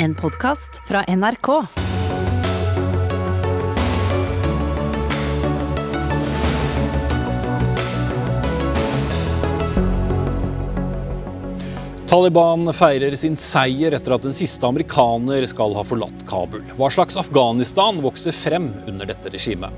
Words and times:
En 0.00 0.14
podkast 0.14 0.80
fra 0.88 1.04
NRK. 1.08 1.48
Taliban 12.06 12.72
feirer 12.72 13.16
sin 13.16 13.34
seier 13.36 13.90
etter 13.90 14.14
at 14.14 14.22
den 14.22 14.32
siste 14.32 14.62
amerikaner 14.70 15.42
skal 15.50 15.74
ha 15.74 15.82
forlatt 15.82 16.22
Kabul. 16.30 16.62
Hva 16.78 16.92
slags 16.94 17.18
Afghanistan 17.18 17.98
vokste 18.04 18.30
frem 18.30 18.70
under 18.86 19.10
dette 19.10 19.34
regimet? 19.34 19.74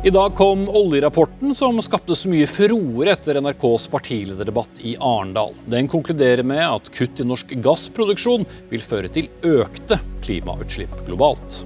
I 0.00 0.10
dag 0.10 0.34
kom 0.34 0.68
oljerapporten 0.68 1.54
som 1.54 1.76
skapte 1.84 2.14
så 2.16 2.30
mye 2.32 2.46
furore 2.48 3.12
etter 3.12 3.36
NRKs 3.36 3.84
partilederdebatt 3.92 4.78
i 4.88 4.94
Arendal. 4.96 5.52
Den 5.68 5.90
konkluderer 5.92 6.40
med 6.40 6.62
at 6.64 6.88
kutt 6.94 7.20
i 7.20 7.26
norsk 7.28 7.52
gassproduksjon 7.60 8.46
vil 8.70 8.80
føre 8.80 9.10
til 9.12 9.28
økte 9.44 9.98
klimautslipp 10.24 10.94
globalt. 11.04 11.58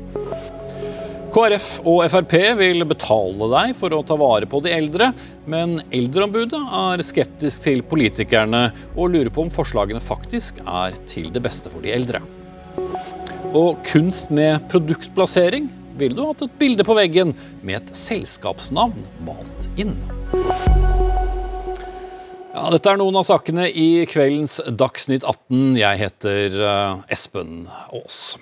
KrF 1.37 1.69
og 1.87 2.01
Frp 2.11 2.35
vil 2.59 2.83
betale 2.91 3.51
deg 3.55 3.77
for 3.79 3.95
å 3.95 4.03
ta 4.03 4.19
vare 4.19 4.51
på 4.51 4.59
de 4.67 4.75
eldre, 4.75 5.13
men 5.47 5.79
Eldreombudet 5.95 6.59
er 6.81 7.07
skeptisk 7.07 7.69
til 7.69 7.87
politikerne 7.87 8.65
og 8.97 9.15
lurer 9.15 9.31
på 9.31 9.47
om 9.47 9.55
forslagene 9.55 10.03
faktisk 10.03 10.59
er 10.67 10.99
til 11.07 11.31
det 11.31 11.47
beste 11.47 11.71
for 11.71 11.87
de 11.87 11.95
eldre. 11.95 12.19
Og 13.55 13.79
kunst 13.87 14.35
med 14.35 14.67
produktplassering 14.75 15.71
ville 15.99 16.17
du 16.17 16.25
hatt 16.27 16.45
et 16.47 16.57
bilde 16.61 16.87
på 16.87 16.97
veggen 16.99 17.35
med 17.63 17.81
et 17.81 17.93
selskapsnavn 17.99 19.07
malt 19.27 19.69
inn. 19.81 19.97
Ja, 22.55 22.69
dette 22.71 22.87
er 22.93 22.99
noen 23.01 23.19
av 23.19 23.27
sakene 23.27 23.67
i 23.67 24.05
kveldens 24.07 24.61
Dagsnytt 24.71 25.27
18. 25.27 25.75
Jeg 25.81 26.03
heter 26.05 26.59
eh, 26.63 27.01
Espen 27.17 27.65
Aas. 27.91 28.37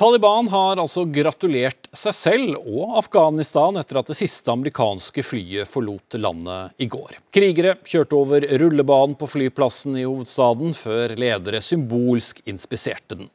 Taliban 0.00 0.46
har 0.48 0.78
altså 0.80 1.02
gratulert 1.12 1.90
seg 1.92 2.14
selv 2.16 2.60
og 2.62 2.94
Afghanistan 3.02 3.76
etter 3.76 3.98
at 4.00 4.08
det 4.08 4.16
siste 4.16 4.48
amerikanske 4.48 5.24
flyet 5.26 5.68
forlot 5.68 6.16
landet 6.16 6.78
i 6.80 6.86
går. 6.88 7.18
Krigere 7.34 7.74
kjørte 7.84 8.16
over 8.16 8.46
rullebanen 8.62 9.18
på 9.20 9.28
flyplassen 9.28 9.98
i 10.00 10.06
hovedstaden 10.06 10.72
før 10.72 11.12
ledere 11.20 11.60
symbolsk 11.60 12.40
inspiserte 12.48 13.18
den. 13.18 13.28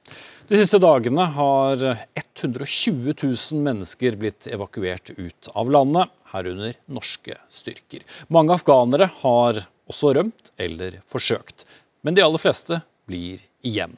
De 0.50 0.58
siste 0.58 0.82
dagene 0.82 1.28
har 1.36 1.86
120 2.36 3.14
000 3.24 3.64
mennesker 3.64 4.18
blitt 4.20 4.48
evakuert 4.52 5.14
ut 5.16 5.50
av 5.54 5.72
landet, 5.72 6.12
herunder 6.34 6.76
norske 6.92 7.38
styrker. 7.50 8.04
Mange 8.28 8.56
afghanere 8.58 9.10
har 9.22 9.64
også 9.90 10.16
rømt 10.18 10.52
eller 10.60 11.00
forsøkt, 11.08 11.64
men 12.04 12.18
de 12.18 12.26
aller 12.26 12.42
fleste 12.42 12.82
blir 13.08 13.44
igjen. 13.66 13.96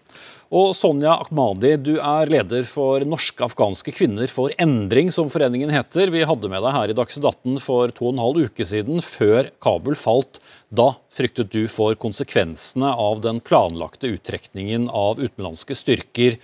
Og 0.48 0.72
Sonja 0.78 1.18
Ahmadi, 1.20 1.74
du 1.76 1.98
er 2.00 2.30
leder 2.32 2.64
for 2.68 3.04
Norske 3.04 3.44
afghanske 3.44 3.92
kvinner 3.92 4.30
for 4.32 4.54
endring, 4.64 5.10
som 5.12 5.32
foreningen 5.32 5.74
heter. 5.74 6.08
Vi 6.14 6.24
hadde 6.28 6.52
med 6.52 6.64
deg 6.64 6.76
her 6.76 6.94
i 6.94 6.96
Dagsnytt 6.96 7.28
18 7.28 7.60
for 7.64 7.92
to 7.96 8.08
og 8.08 8.16
en 8.16 8.24
halv 8.24 8.48
uke 8.48 8.68
siden, 8.68 9.04
før 9.04 9.52
Kabul 9.64 10.00
falt. 10.00 10.40
Da 10.72 10.94
fryktet 11.12 11.52
du 11.52 11.66
for 11.72 12.00
konsekvensene 12.00 12.94
av 12.96 13.20
den 13.28 13.44
planlagte 13.44 14.14
uttrekningen 14.16 14.88
av 14.88 15.20
utenlandske 15.20 15.76
styrker. 15.76 16.40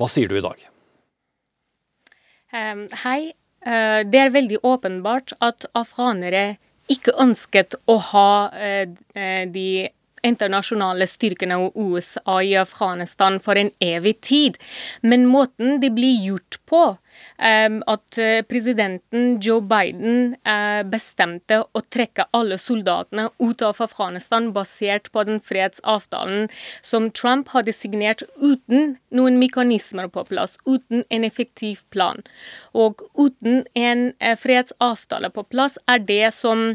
Hva 0.00 0.10
sier 0.10 0.26
du 0.26 0.40
i 0.40 0.46
dag? 0.50 0.71
Um, 2.52 2.86
hei. 3.04 3.32
Uh, 3.62 4.02
det 4.02 4.18
er 4.18 4.32
veldig 4.34 4.58
åpenbart 4.66 5.32
at 5.38 5.68
afghanere 5.78 6.56
ikke 6.90 7.14
ønsket 7.22 7.76
å 7.86 7.94
ha 8.10 8.32
uh, 8.50 8.86
de 9.54 9.68
internasjonale 10.26 11.06
styrkene 11.10 11.58
og 11.58 11.76
USA 11.76 12.38
i 12.42 12.54
Afghanistan 12.60 13.38
for 13.42 13.58
en 13.58 13.72
evig 13.82 14.18
tid. 14.20 14.58
Men 15.02 15.26
måten 15.30 15.80
det 15.82 15.92
blir 15.96 16.20
gjort 16.26 16.60
på, 16.68 16.82
at 17.38 18.18
eh, 18.18 18.40
presidenten 18.48 19.34
Joe 19.42 19.60
Biden 19.60 20.34
eh, 20.48 20.82
bestemte 20.88 21.58
å 21.60 21.82
trekke 21.92 22.24
alle 22.32 22.56
soldatene 22.58 23.28
ut 23.42 23.62
av 23.62 23.80
Afghanistan 23.84 24.50
basert 24.54 25.10
på 25.12 25.24
den 25.28 25.40
fredsavtalen 25.44 26.48
som 26.82 27.10
Trump 27.10 27.52
hadde 27.52 27.74
signert 27.76 28.24
uten 28.40 28.96
noen 29.12 29.36
mekanismer 29.42 30.08
på 30.12 30.24
plass, 30.30 30.56
uten 30.64 31.04
en 31.10 31.26
effektiv 31.28 31.84
plan. 31.92 32.22
Og 32.72 33.04
uten 33.18 33.66
en 33.74 34.12
eh, 34.18 34.38
fredsavtale 34.38 35.32
på 35.34 35.44
plass 35.50 35.78
er 35.90 36.00
det 36.08 36.32
som 36.38 36.72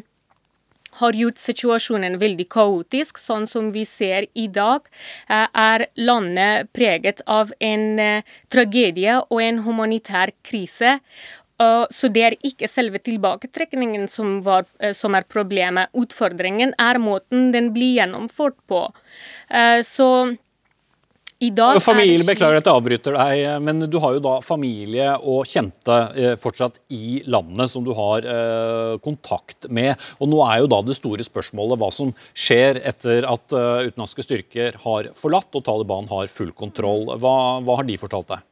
har 1.02 1.18
gjort 1.18 1.41
situasjonen 1.41 2.18
veldig 2.22 2.47
kaotisk. 2.53 3.19
Sånn 3.22 3.47
som 3.50 3.72
vi 3.75 3.85
ser 3.88 4.28
i 4.34 4.47
dag, 4.47 4.88
eh, 5.30 5.47
er 5.53 5.88
landet 5.96 6.72
preget 6.74 7.22
av 7.25 7.52
en 7.59 8.00
eh, 8.00 8.24
tragedie 8.50 9.19
og 9.30 9.41
en 9.41 9.59
humanitær 9.66 10.34
krise. 10.44 11.00
Så 11.58 12.12
det 12.13 12.22
er 12.22 12.35
ikke 12.46 12.68
selve 12.69 13.00
tilbaketrekningen 13.02 14.03
som, 14.08 14.35
var, 14.46 14.68
eh, 14.80 14.94
som 14.94 15.16
er 15.18 15.25
problemet. 15.25 15.90
Utfordringen 15.97 16.75
er 16.78 17.00
måten 17.02 17.52
den 17.52 17.72
blir 17.74 17.96
gjennomført 17.97 18.59
på. 18.69 18.84
Så 19.81 20.38
i 21.40 21.50
dag 21.53 21.78
familie, 21.84 22.25
Beklager 22.25 22.58
at 22.58 22.68
jeg 22.68 22.80
avbryter 22.80 23.18
deg, 23.18 23.44
men 23.62 23.86
du 23.86 24.00
har 24.02 24.16
jo 24.16 24.24
da 24.25 24.38
familie 24.46 25.12
og 25.22 25.46
kjente 25.46 25.98
eh, 26.18 26.34
fortsatt 26.42 26.80
i 26.94 27.22
landet 27.30 27.70
som 27.70 27.86
du 27.86 27.94
har 27.98 28.25
eh, 28.25 28.98
kontakt 29.06 29.70
med. 29.70 29.94
Og 30.18 30.31
nå 30.31 30.42
er 30.47 30.64
jo 30.64 30.72
da 30.74 30.81
det 30.86 30.97
store 30.97 31.26
spørsmålet 31.28 31.81
hva 31.81 31.92
som 31.94 32.14
skjer 32.34 32.81
etter 32.90 33.28
at 33.30 33.53
utenlandske 33.53 34.26
styrker 34.26 34.81
har 34.84 35.12
forlatt 35.18 35.53
og 35.58 35.66
Taliban 35.68 36.09
har 36.09 36.30
full 36.31 36.53
kontroll. 36.58 37.12
Hva, 37.22 37.36
hva 37.62 37.81
har 37.81 37.88
de 37.88 38.02
fortalt 38.02 38.34
deg? 38.34 38.46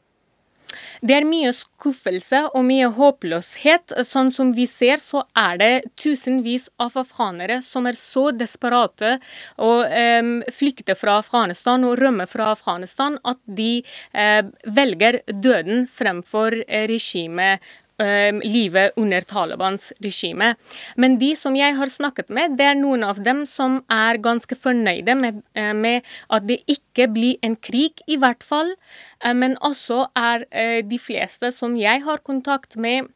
Det 1.06 1.14
er 1.14 1.26
mye 1.28 1.52
skuffelse 1.54 2.40
og 2.58 2.64
mye 2.66 2.88
håpløshet. 2.96 3.94
Sånn 4.08 4.32
som 4.34 4.50
vi 4.58 4.66
ser, 4.66 4.98
så 4.98 5.22
er 5.38 5.60
det 5.62 5.70
tusenvis 6.02 6.66
av 6.82 6.96
afghanere 6.98 7.60
som 7.62 7.86
er 7.86 7.98
så 8.00 8.32
desperate 8.34 9.20
og 9.62 9.86
um, 9.86 10.32
flykter 10.50 10.98
fra 10.98 11.20
Afghanistan 11.22 11.86
og 11.86 12.00
rømmer 12.02 12.30
fra 12.30 12.50
Afghanistan 12.56 13.20
at 13.22 13.38
de 13.46 13.84
uh, 14.18 14.50
velger 14.66 15.20
døden 15.30 15.86
fremfor 15.86 16.58
regimet 16.90 17.62
Ehm, 17.98 18.42
livet 18.44 18.92
under 19.00 19.22
Talibans 19.22 19.94
regime. 20.04 20.56
Men 21.00 21.14
de 21.16 21.30
som 21.40 21.56
jeg 21.56 21.78
har 21.78 21.88
snakket 21.88 22.28
med, 22.28 22.58
det 22.60 22.66
er 22.68 22.76
noen 22.76 23.06
av 23.08 23.22
dem 23.24 23.46
som 23.48 23.78
er 23.88 24.20
ganske 24.20 24.52
fornøyde 24.52 25.16
med, 25.16 25.38
eh, 25.56 25.72
med 25.72 26.04
at 26.30 26.44
det 26.44 26.60
ikke 26.68 27.08
blir 27.08 27.38
en 27.42 27.56
krig, 27.56 28.04
i 28.06 28.18
hvert 28.18 28.44
fall. 28.44 28.76
Eh, 29.24 29.32
men 29.34 29.56
også 29.64 30.10
er 30.12 30.44
eh, 30.52 30.82
de 30.84 31.00
fleste 31.00 31.54
som 31.56 31.78
jeg 31.80 32.04
har 32.04 32.18
kontakt 32.18 32.76
med, 32.76 33.08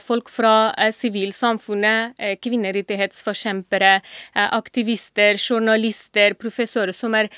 folk 0.00 0.28
fra 0.30 0.72
eh, 0.78 0.92
sivilsamfunnet, 0.92 2.14
eh, 2.18 2.36
kvinnerettighetsforkjempere, 2.38 3.94
eh, 4.34 4.54
aktivister, 4.54 5.34
journalister, 5.38 6.34
professorer 6.34 6.92
som 6.92 7.14
er 7.14 7.28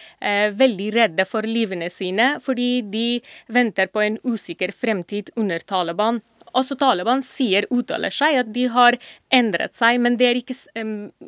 veldig 0.53 0.93
redde 0.94 1.25
for 1.25 1.43
livene 1.43 1.89
sine 1.91 2.39
fordi 2.41 2.83
de 2.83 3.21
venter 3.49 3.87
på 3.87 4.00
en 4.00 4.19
usikker 4.25 4.72
fremtid 4.72 5.31
under 5.37 5.59
Taliban. 5.59 6.21
Også 6.55 6.77
Taliban 6.78 7.22
sier, 7.22 7.66
uttaler 7.71 8.11
seg, 8.11 8.37
at 8.37 8.53
de 8.53 8.66
har 8.69 8.97
endret 9.31 9.75
seg, 9.75 10.00
men 10.00 10.16
det 10.16 10.27
er 10.27 10.41
ikke 10.41 10.56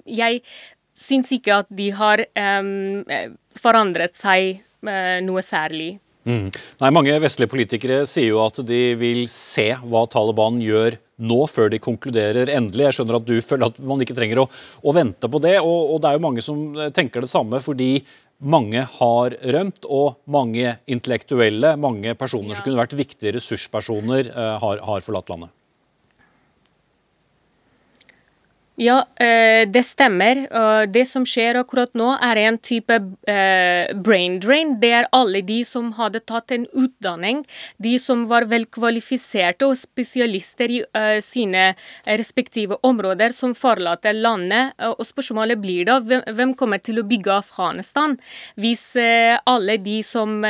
Jeg 0.06 0.42
syns 0.94 1.32
ikke 1.32 1.60
at 1.60 1.66
de 1.68 1.90
har 1.90 2.24
forandret 3.56 4.14
seg 4.16 4.62
noe 5.22 5.42
særlig. 5.42 5.98
Mm. 6.28 6.48
Nei, 6.82 6.90
Mange 6.92 7.16
vestlige 7.22 7.50
politikere 7.50 8.02
sier 8.08 8.34
jo 8.34 8.42
at 8.44 8.60
de 8.66 8.80
vil 9.00 9.24
se 9.32 9.70
hva 9.80 10.04
Taliban 10.10 10.58
gjør 10.62 10.98
nå, 11.20 11.38
før 11.48 11.70
de 11.72 11.80
konkluderer 11.82 12.52
endelig. 12.52 12.88
Jeg 12.88 12.98
skjønner 12.98 13.20
at 13.20 13.28
du 13.28 13.36
føler 13.44 13.70
at 13.70 13.78
man 13.84 14.02
ikke 14.04 14.16
trenger 14.16 14.42
å, 14.42 14.48
å 14.84 14.96
vente 14.96 15.30
på 15.30 15.40
det. 15.44 15.58
Og, 15.60 15.94
og, 15.94 16.00
det 16.02 16.10
er 16.10 16.18
jo 16.18 16.26
mange 16.26 16.44
som 16.44 16.66
tenker 16.96 17.24
det 17.24 17.32
samme, 17.32 17.60
fordi 17.64 17.92
mange 18.40 18.86
har 18.88 19.36
rømt, 19.52 19.84
og 19.84 20.20
mange 20.32 20.78
intellektuelle, 20.88 21.74
mange 21.80 22.14
personer 22.16 22.54
ja. 22.54 22.58
som 22.58 22.68
kunne 22.68 22.80
vært 22.80 22.96
viktige 22.96 23.34
ressurspersoner, 23.36 24.30
eh, 24.32 24.54
har, 24.62 24.84
har 24.86 25.04
forlatt 25.04 25.32
landet. 25.32 25.52
Ja, 28.80 29.04
eh, 29.16 29.68
det 29.68 29.82
stemmer. 29.84 30.38
Det 30.88 31.02
som 31.04 31.26
skjer 31.28 31.58
akkurat 31.60 31.90
nå, 32.00 32.14
er 32.24 32.38
en 32.40 32.56
type 32.64 32.96
eh, 33.28 33.90
brain 33.92 34.38
drain. 34.40 34.72
Det 34.80 34.92
er 35.02 35.08
alle 35.12 35.42
de 35.44 35.58
som 35.68 35.90
hadde 35.98 36.22
tatt 36.24 36.54
en 36.56 36.64
utdanning, 36.72 37.42
de 37.76 37.92
som 38.00 38.24
var 38.30 38.48
velkvalifiserte 38.48 39.68
og 39.68 39.76
spesialister 39.76 40.72
i 40.72 40.80
eh, 40.96 41.20
sine 41.20 41.74
respektive 42.08 42.80
områder, 42.80 43.36
som 43.36 43.52
forlater 43.52 44.16
landet. 44.16 44.72
Og 44.96 45.04
spørsmålet 45.04 45.60
blir 45.60 45.84
da 45.84 46.00
hvem 46.00 46.56
kommer 46.56 46.80
til 46.80 47.02
å 47.02 47.08
bygge 47.12 47.36
Afghanistan 47.36 48.16
hvis 48.56 48.94
alle 48.96 49.76
de 49.76 50.00
som, 50.06 50.40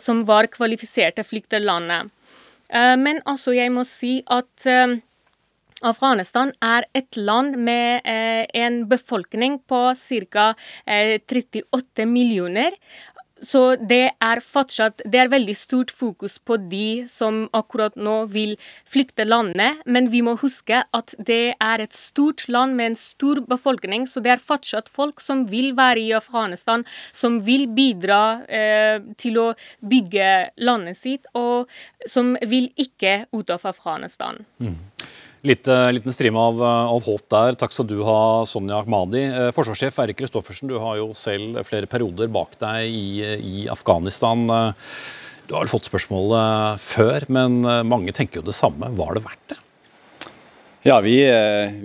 som 0.00 0.24
var 0.24 0.48
kvalifiserte, 0.48 1.28
flykter 1.28 1.60
landet? 1.60 2.08
Men 2.72 3.20
altså, 3.28 3.52
jeg 3.52 3.72
må 3.74 3.84
si 3.84 4.22
at 4.32 4.64
Afghanistan 5.84 6.52
er 6.64 6.86
et 6.96 7.18
land 7.20 7.58
med 7.60 8.04
eh, 8.08 8.44
en 8.56 8.84
befolkning 8.88 9.60
på 9.68 9.86
ca. 9.98 10.52
Eh, 10.86 11.18
38 11.20 12.06
millioner. 12.06 12.72
så 13.44 13.76
det 13.76 14.14
er 14.22 14.40
fortsatt 14.40 15.02
Det 15.04 15.18
er 15.20 15.28
veldig 15.28 15.56
stort 15.58 15.90
fokus 15.90 16.38
på 16.38 16.56
de 16.70 17.04
som 17.10 17.42
akkurat 17.52 17.96
nå 17.96 18.14
vil 18.32 18.54
flykte 18.88 19.26
landet, 19.26 19.82
men 19.84 20.08
vi 20.08 20.22
må 20.22 20.36
huske 20.40 20.84
at 20.94 21.14
det 21.18 21.54
er 21.60 21.82
et 21.82 21.92
stort 21.92 22.46
land 22.48 22.76
med 22.78 22.92
en 22.92 22.96
stor 22.96 23.42
befolkning, 23.44 24.06
så 24.06 24.22
det 24.24 24.32
er 24.32 24.40
fortsatt 24.40 24.88
folk 24.88 25.20
som 25.20 25.44
vil 25.50 25.74
være 25.76 26.00
i 26.00 26.14
Afghanistan, 26.16 26.86
som 27.12 27.42
vil 27.44 27.66
bidra 27.68 28.22
eh, 28.48 29.02
til 29.18 29.36
å 29.42 29.46
bygge 29.82 30.50
landet 30.56 30.96
sitt, 30.96 31.28
og 31.34 31.68
som 32.06 32.36
vil 32.40 32.70
ikke 32.76 33.26
ut 33.34 33.50
av 33.50 33.66
Afghanistan. 33.74 34.44
Mm. 34.62 34.93
Litt, 35.44 35.68
liten 35.68 36.12
strime 36.12 36.40
av, 36.40 36.62
av, 36.64 37.02
håp 37.04 37.26
der. 37.28 37.56
Takk 37.60 37.74
skal 37.76 37.84
du 37.84 37.98
ha, 38.06 38.46
Sonja 38.48 38.78
Ahmadi. 38.80 39.26
Eh, 39.28 39.50
forsvarssjef 39.52 39.98
Eirik 40.00 40.16
Kristoffersen, 40.16 40.70
du 40.70 40.78
har 40.80 40.96
jo 40.96 41.10
selv 41.12 41.58
flere 41.68 41.84
perioder 41.90 42.30
bak 42.32 42.54
deg 42.62 42.88
i, 42.88 43.18
i 43.36 43.66
Afghanistan. 43.68 44.46
Eh, 44.48 44.94
du 45.44 45.52
har 45.52 45.66
vel 45.66 45.68
fått 45.68 45.90
spørsmålet 45.90 46.80
før, 46.80 47.26
men 47.36 47.58
eh, 47.60 47.82
mange 47.84 48.14
tenker 48.16 48.40
jo 48.40 48.46
det 48.46 48.56
samme. 48.56 48.88
Var 48.96 49.18
det 49.18 49.24
verdt 49.26 49.52
det? 49.52 49.58
Ja, 50.88 50.96
vi, 51.04 51.18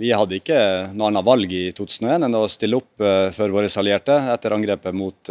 vi, 0.00 0.08
hadde 0.08 0.38
ikke 0.40 0.62
noe 0.96 1.10
annet 1.10 1.28
valg 1.28 1.52
i 1.52 1.66
2001 1.76 2.24
enn 2.30 2.40
å 2.40 2.46
stille 2.52 2.80
opp 2.80 3.04
for 3.36 3.52
våre 3.52 3.68
allierte 3.80 4.16
etter 4.28 4.52
angrepet 4.56 4.96
mot, 4.96 5.30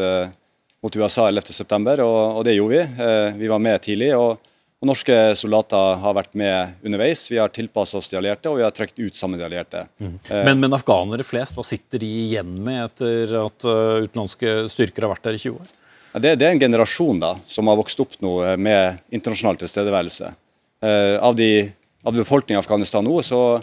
mot 0.82 0.98
USA 0.98 1.28
11.9, 1.30 1.98
og, 2.02 2.22
og 2.40 2.46
det 2.46 2.56
gjorde 2.58 2.80
vi. 2.80 3.12
Vi 3.44 3.52
var 3.52 3.62
med 3.62 3.86
tidlig. 3.86 4.10
og 4.18 4.49
og 4.80 4.88
Norske 4.88 5.16
soldater 5.36 5.98
har 6.00 6.14
vært 6.16 6.38
med 6.40 6.86
underveis. 6.88 7.26
Vi 7.28 7.40
har 7.40 7.52
tilpassa 7.52 8.00
oss 8.00 8.08
de 8.12 8.16
allierte, 8.16 8.48
og 8.48 8.62
vi 8.62 8.64
har 8.64 8.72
trukket 8.72 9.02
ut 9.02 9.18
sammen 9.18 9.40
de 9.40 9.44
allierte. 9.44 9.82
Mm. 10.00 10.14
Men, 10.30 10.62
men, 10.62 10.76
afghanere 10.78 11.26
flest, 11.28 11.58
hva 11.58 11.66
sitter 11.68 12.00
de 12.00 12.08
igjen 12.22 12.54
med 12.64 12.86
etter 12.86 13.34
at 13.42 13.68
uh, 13.68 14.06
utenlandske 14.06 14.54
styrker 14.72 15.04
har 15.04 15.12
vært 15.12 15.28
der 15.28 15.36
i 15.36 15.42
20 15.42 15.58
år? 15.58 15.74
Ja, 16.14 16.22
det, 16.24 16.34
det, 16.40 16.48
er 16.48 16.56
en 16.56 16.64
generasjon 16.64 17.20
da, 17.20 17.34
som 17.44 17.68
har 17.68 17.78
vokst 17.78 18.00
opp 18.02 18.16
nå 18.24 18.38
eh, 18.48 18.56
med 18.58 19.04
internasjonal 19.14 19.60
tilstedeværelse. 19.62 20.32
Av, 20.80 21.36
de, 21.36 21.68
av 22.08 22.16
befolkningen 22.16 22.56
i 22.56 22.64
Afghanistan 22.64 23.04
nå 23.04 23.18
så 23.28 23.60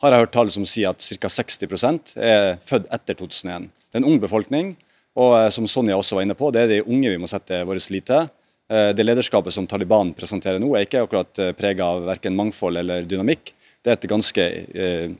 har 0.00 0.14
jeg 0.14 0.22
hørt 0.22 0.32
tall 0.32 0.52
som 0.54 0.62
sier 0.62 0.94
at 0.94 1.02
ca. 1.02 1.28
60% 1.34 2.12
er 2.14 2.54
født 2.62 2.86
etter 2.94 3.18
2001. 3.18 3.66
Det 3.90 3.98
er 3.98 4.04
en 4.04 4.06
ung 4.06 4.20
befolkning, 4.22 4.70
og 5.18 5.34
som 5.52 5.66
Sonja 5.68 5.98
også 5.98 6.16
var 6.16 6.24
inne 6.24 6.38
på, 6.38 6.52
det 6.54 6.62
er 6.62 6.70
de 6.70 6.84
unge 6.86 7.10
vi 7.10 7.18
må 7.18 7.28
sette 7.28 7.58
vår 7.66 7.82
lit 7.90 8.06
til. 8.06 8.30
Eh, 8.70 8.88
det 8.94 9.02
lederskapet 9.02 9.54
som 9.54 9.66
Taliban 9.66 10.12
presenterer 10.14 10.60
nå, 10.62 10.70
er 10.76 10.86
ikke 10.86 11.02
akkurat 11.02 11.42
eh, 11.42 11.50
prega 11.58 11.88
av 11.90 12.04
verken 12.06 12.36
mangfold 12.38 12.78
eller 12.78 13.02
dynamikk. 13.08 13.50
Det 13.82 13.90
er 13.90 13.98
et 13.98 14.10
ganske 14.12 14.46
eh, 14.46 15.16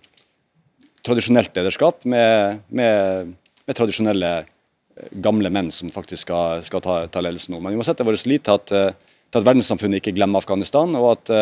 tradisjonelt 1.03 1.57
lederskap 1.59 2.05
med, 2.05 2.61
med, 2.69 3.33
med, 3.65 3.75
tradisjonelle 3.75 4.33
eh, 4.39 5.11
gamle 5.25 5.51
menn 5.51 5.73
som 5.75 5.91
faktisk 5.91 6.29
skal, 6.29 6.63
skal 6.63 6.85
ta, 6.85 7.01
ta, 7.11 7.25
ledelsen 7.27 7.57
nå. 7.57 7.63
Men 7.65 7.75
vi 7.75 7.81
må 7.81 7.87
sette 7.89 8.07
vår 8.07 8.21
lit 8.31 8.47
til 8.47 8.55
at, 8.55 8.71
til 8.71 9.43
at 9.43 9.49
verdenssamfunnet 9.49 9.99
ikke 9.99 10.15
glemmer 10.15 10.45
Afghanistan, 10.45 10.95
og 11.01 11.17
at, 11.17 11.35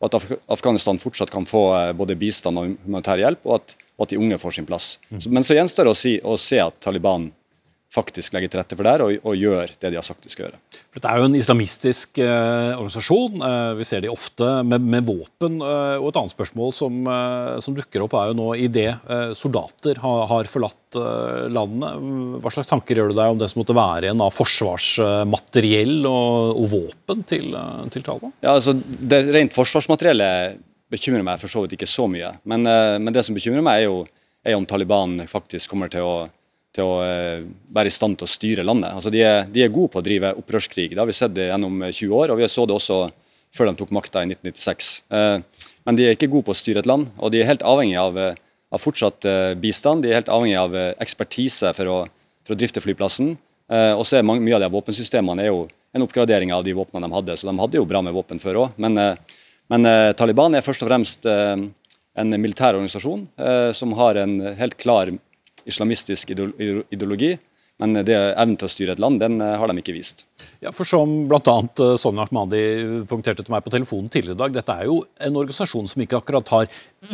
og 0.00 0.08
at, 0.08 0.16
Afghanistan 0.56 0.98
fortsatt 0.98 1.30
kan 1.30 1.46
få 1.46 1.68
både 1.98 2.18
bistand 2.18 2.58
og 2.58 2.74
humanitær 2.86 3.20
hjelp, 3.20 3.44
og 3.46 3.60
at, 3.60 3.76
og 3.94 4.08
at 4.08 4.14
de 4.14 4.18
unge 4.18 4.40
får 4.42 4.56
sin 4.56 4.66
plass. 4.66 4.96
Mm. 5.12 5.20
Men 5.36 5.46
så 5.46 5.58
gjenstår 5.58 5.86
det 5.86 5.94
å, 5.94 6.00
si, 6.02 6.16
å 6.18 6.38
se 6.40 6.58
at 6.64 6.80
Taliban 6.82 7.28
faktisk 7.88 8.34
legger 8.36 8.52
til 8.52 8.60
rette 8.60 8.76
for 8.76 8.84
det 8.84 8.92
her 8.92 9.02
og, 9.04 9.14
og, 9.22 9.36
gjør 9.38 9.70
det 9.80 9.90
de 9.94 9.96
har 9.96 10.04
sagt 10.04 10.24
de 10.26 10.32
skal 10.32 10.46
gjøre. 10.46 10.58
For 10.92 11.00
Dette 11.00 11.12
er 11.12 11.22
jo 11.22 11.28
en 11.28 11.38
islamistisk 11.38 12.20
eh, 12.20 12.74
organisasjon. 12.76 13.38
Eh, 13.48 13.70
vi 13.78 13.86
ser 13.88 14.04
de 14.04 14.10
ofte 14.12 14.48
med, 14.68 14.84
med 14.84 15.06
våpen. 15.08 15.56
Eh, 15.64 15.94
og 15.96 16.10
Et 16.10 16.18
annet 16.20 16.34
spørsmål 16.34 16.74
som, 16.76 16.98
eh, 17.08 17.54
som, 17.64 17.76
dukker 17.78 18.04
opp, 18.04 18.18
er 18.20 18.32
jo 18.32 18.38
nå 18.42 18.50
idet 18.60 18.90
eh, 18.92 19.32
soldater 19.38 20.02
har, 20.04 20.20
har 20.34 20.52
forlatt 20.52 21.00
eh, 21.00 21.48
landet. 21.54 22.04
Hva 22.44 22.52
slags 22.52 22.68
tanker 22.68 23.00
gjør 23.00 23.14
du 23.14 23.18
deg 23.22 23.32
om 23.32 23.40
det 23.40 23.48
som 23.52 23.62
måtte 23.62 23.78
være 23.78 24.10
igjen 24.10 24.24
av 24.24 24.36
forsvarsmateriell 24.36 25.98
og, 26.04 26.60
og 26.60 26.70
våpen 26.74 27.24
til, 27.28 27.56
til, 27.88 28.04
Taliban? 28.04 28.36
Ja, 28.44 28.58
altså, 28.58 28.76
Det 28.76 29.24
rent 29.32 29.56
forsvarsmateriellet 29.56 30.60
bekymrer 30.92 31.24
meg 31.24 31.40
for 31.40 31.52
så 31.52 31.64
vidt 31.64 31.78
ikke 31.78 31.88
så 31.88 32.04
mye. 32.08 32.36
Men, 32.48 32.64
men 32.64 33.12
det 33.12 33.24
som 33.24 33.36
bekymrer 33.36 33.64
meg, 33.64 33.82
er 33.82 33.88
jo 33.88 34.04
er 34.48 34.56
om 34.56 34.64
Taliban 34.68 35.18
faktisk 35.28 35.72
kommer 35.72 35.90
til 35.92 36.06
å 36.06 36.14
til 36.78 36.86
å 36.86 36.98
eh, 37.04 37.46
være 37.74 37.90
i 37.90 37.94
stand 37.94 38.18
til 38.18 38.28
å 38.28 38.30
styre 38.30 38.66
landet. 38.66 38.94
Altså 38.94 39.12
de, 39.12 39.22
er, 39.24 39.46
de 39.50 39.64
er 39.64 39.72
gode 39.74 39.92
på 39.94 40.00
å 40.00 40.04
drive 40.04 40.34
opprørskrig. 40.40 40.90
Det 40.92 41.00
har 41.00 41.08
vi 41.08 41.16
sett 41.16 41.34
det 41.36 41.50
gjennom 41.50 41.80
20 41.84 42.04
eh, 42.04 42.14
år, 42.20 42.32
og 42.32 42.40
vi 42.40 42.50
så 42.50 42.66
det 42.68 42.76
også 42.76 43.00
før 43.54 43.70
de 43.70 43.78
tok 43.80 43.94
makta 43.96 44.22
i 44.22 44.28
1996. 44.28 44.90
Eh, 45.18 45.64
men 45.88 45.98
de 45.98 46.06
er 46.06 46.16
ikke 46.16 46.30
gode 46.30 46.48
på 46.48 46.54
å 46.54 46.58
styre 46.58 46.84
et 46.84 46.90
land, 46.90 47.08
og 47.16 47.32
de 47.32 47.42
er 47.42 47.48
helt 47.48 47.64
avhengig 47.66 47.96
av, 48.00 48.18
av 48.18 48.82
fortsatt 48.82 49.24
bistand. 49.60 50.04
De 50.04 50.12
er 50.12 50.18
helt 50.20 50.32
avhengig 50.32 50.58
av 50.60 50.74
ekspertise 51.00 51.72
for 51.76 51.88
å, 51.88 51.98
for 52.44 52.54
å 52.54 52.58
drifte 52.60 52.82
flyplassen. 52.84 53.30
Og 53.70 54.02
så 54.04 54.18
er 54.18 54.26
mange, 54.28 54.44
mye 54.44 54.58
av 54.58 54.66
de 54.66 54.68
våpensystemene 54.74 55.46
er 55.46 55.48
jo 55.48 55.62
en 55.96 56.04
oppgradering 56.04 56.52
av 56.52 56.66
de 56.66 56.74
våpnene 56.76 57.08
de 57.08 57.16
hadde, 57.16 57.36
så 57.40 57.48
de 57.48 57.54
hadde 57.56 57.80
jo 57.80 57.86
bra 57.88 58.02
med 58.04 58.12
våpen 58.12 58.42
før 58.42 58.60
òg. 58.66 58.76
Men, 58.84 59.00
men 59.72 59.88
Taliban 60.20 60.58
er 60.58 60.66
først 60.66 60.84
og 60.84 60.90
fremst 60.90 61.24
en 61.24 62.36
militær 62.36 62.76
organisasjon 62.76 63.24
som 63.80 63.96
har 63.96 64.20
en 64.20 64.36
helt 64.60 64.76
klar 64.76 65.14
islamistisk 65.68 66.34
ideologi. 66.34 67.36
Men 67.78 67.94
det 68.02 68.14
evnen 68.16 68.56
til 68.58 68.66
å 68.66 68.72
styre 68.72 68.94
et 68.96 69.00
land, 69.02 69.20
den 69.22 69.38
eh, 69.42 69.54
har 69.58 69.70
de 69.70 69.78
ikke 69.78 69.94
vist. 69.94 70.24
Ja, 70.58 70.72
for 70.74 70.88
Som 70.88 71.28
bl.a. 71.30 71.54
Eh, 71.78 71.94
Sonja 72.00 72.24
Ahmadi 72.26 72.62
punkterte 73.06 73.44
til 73.46 73.54
meg 73.54 73.62
på 73.62 73.70
telefonen 73.70 74.10
tidligere 74.10 74.34
i 74.34 74.40
dag, 74.40 74.56
dette 74.56 74.74
er 74.74 74.88
jo 74.88 74.98
en 75.22 75.38
organisasjon 75.38 75.86
som 75.90 76.02
ikke 76.02 76.18
akkurat 76.18 76.50
har 76.56 76.66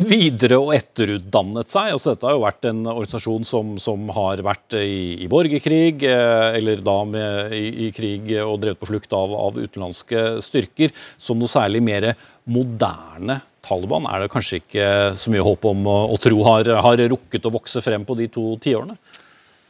videre- 0.09 0.57
og 0.57 0.73
etterutdannet 0.73 1.69
seg. 1.69 1.91
Altså, 1.93 2.15
dette 2.15 2.25
har 2.25 2.33
jo 2.33 2.45
vært 2.47 2.69
en 2.71 2.81
organisasjon 2.95 3.45
som, 3.45 3.75
som 3.81 4.09
har 4.17 4.41
vært 4.45 4.79
i, 4.81 5.21
i 5.21 5.29
borgerkrig, 5.29 6.01
eh, 6.09 6.57
eller 6.57 6.81
da 6.85 6.97
med, 7.13 7.53
i, 7.53 7.65
i, 7.85 7.91
krig 7.93 8.33
og 8.41 8.57
drevet 8.65 8.81
på 8.81 8.89
flukt 8.89 9.13
av, 9.13 9.37
av 9.37 9.61
utenlandske 9.61 10.39
styrker, 10.45 10.97
som 11.21 11.37
noe 11.37 11.51
særlig 11.51 11.85
mer 11.85 12.15
moderne 12.49 13.43
Taliban 13.65 14.05
er 14.09 14.23
det 14.23 14.31
kanskje 14.33 14.61
ikke 14.61 14.87
så 15.17 15.31
mye 15.33 15.45
håp 15.45 15.65
om 15.71 15.87
å, 15.89 16.17
tro 16.21 16.41
har, 16.45 16.69
har, 16.85 17.05
rukket 17.11 17.47
å 17.47 17.53
vokse 17.53 17.81
frem 17.83 18.05
på 18.05 18.17
de 18.19 18.29
to 18.31 18.53
tiårene? 18.61 18.97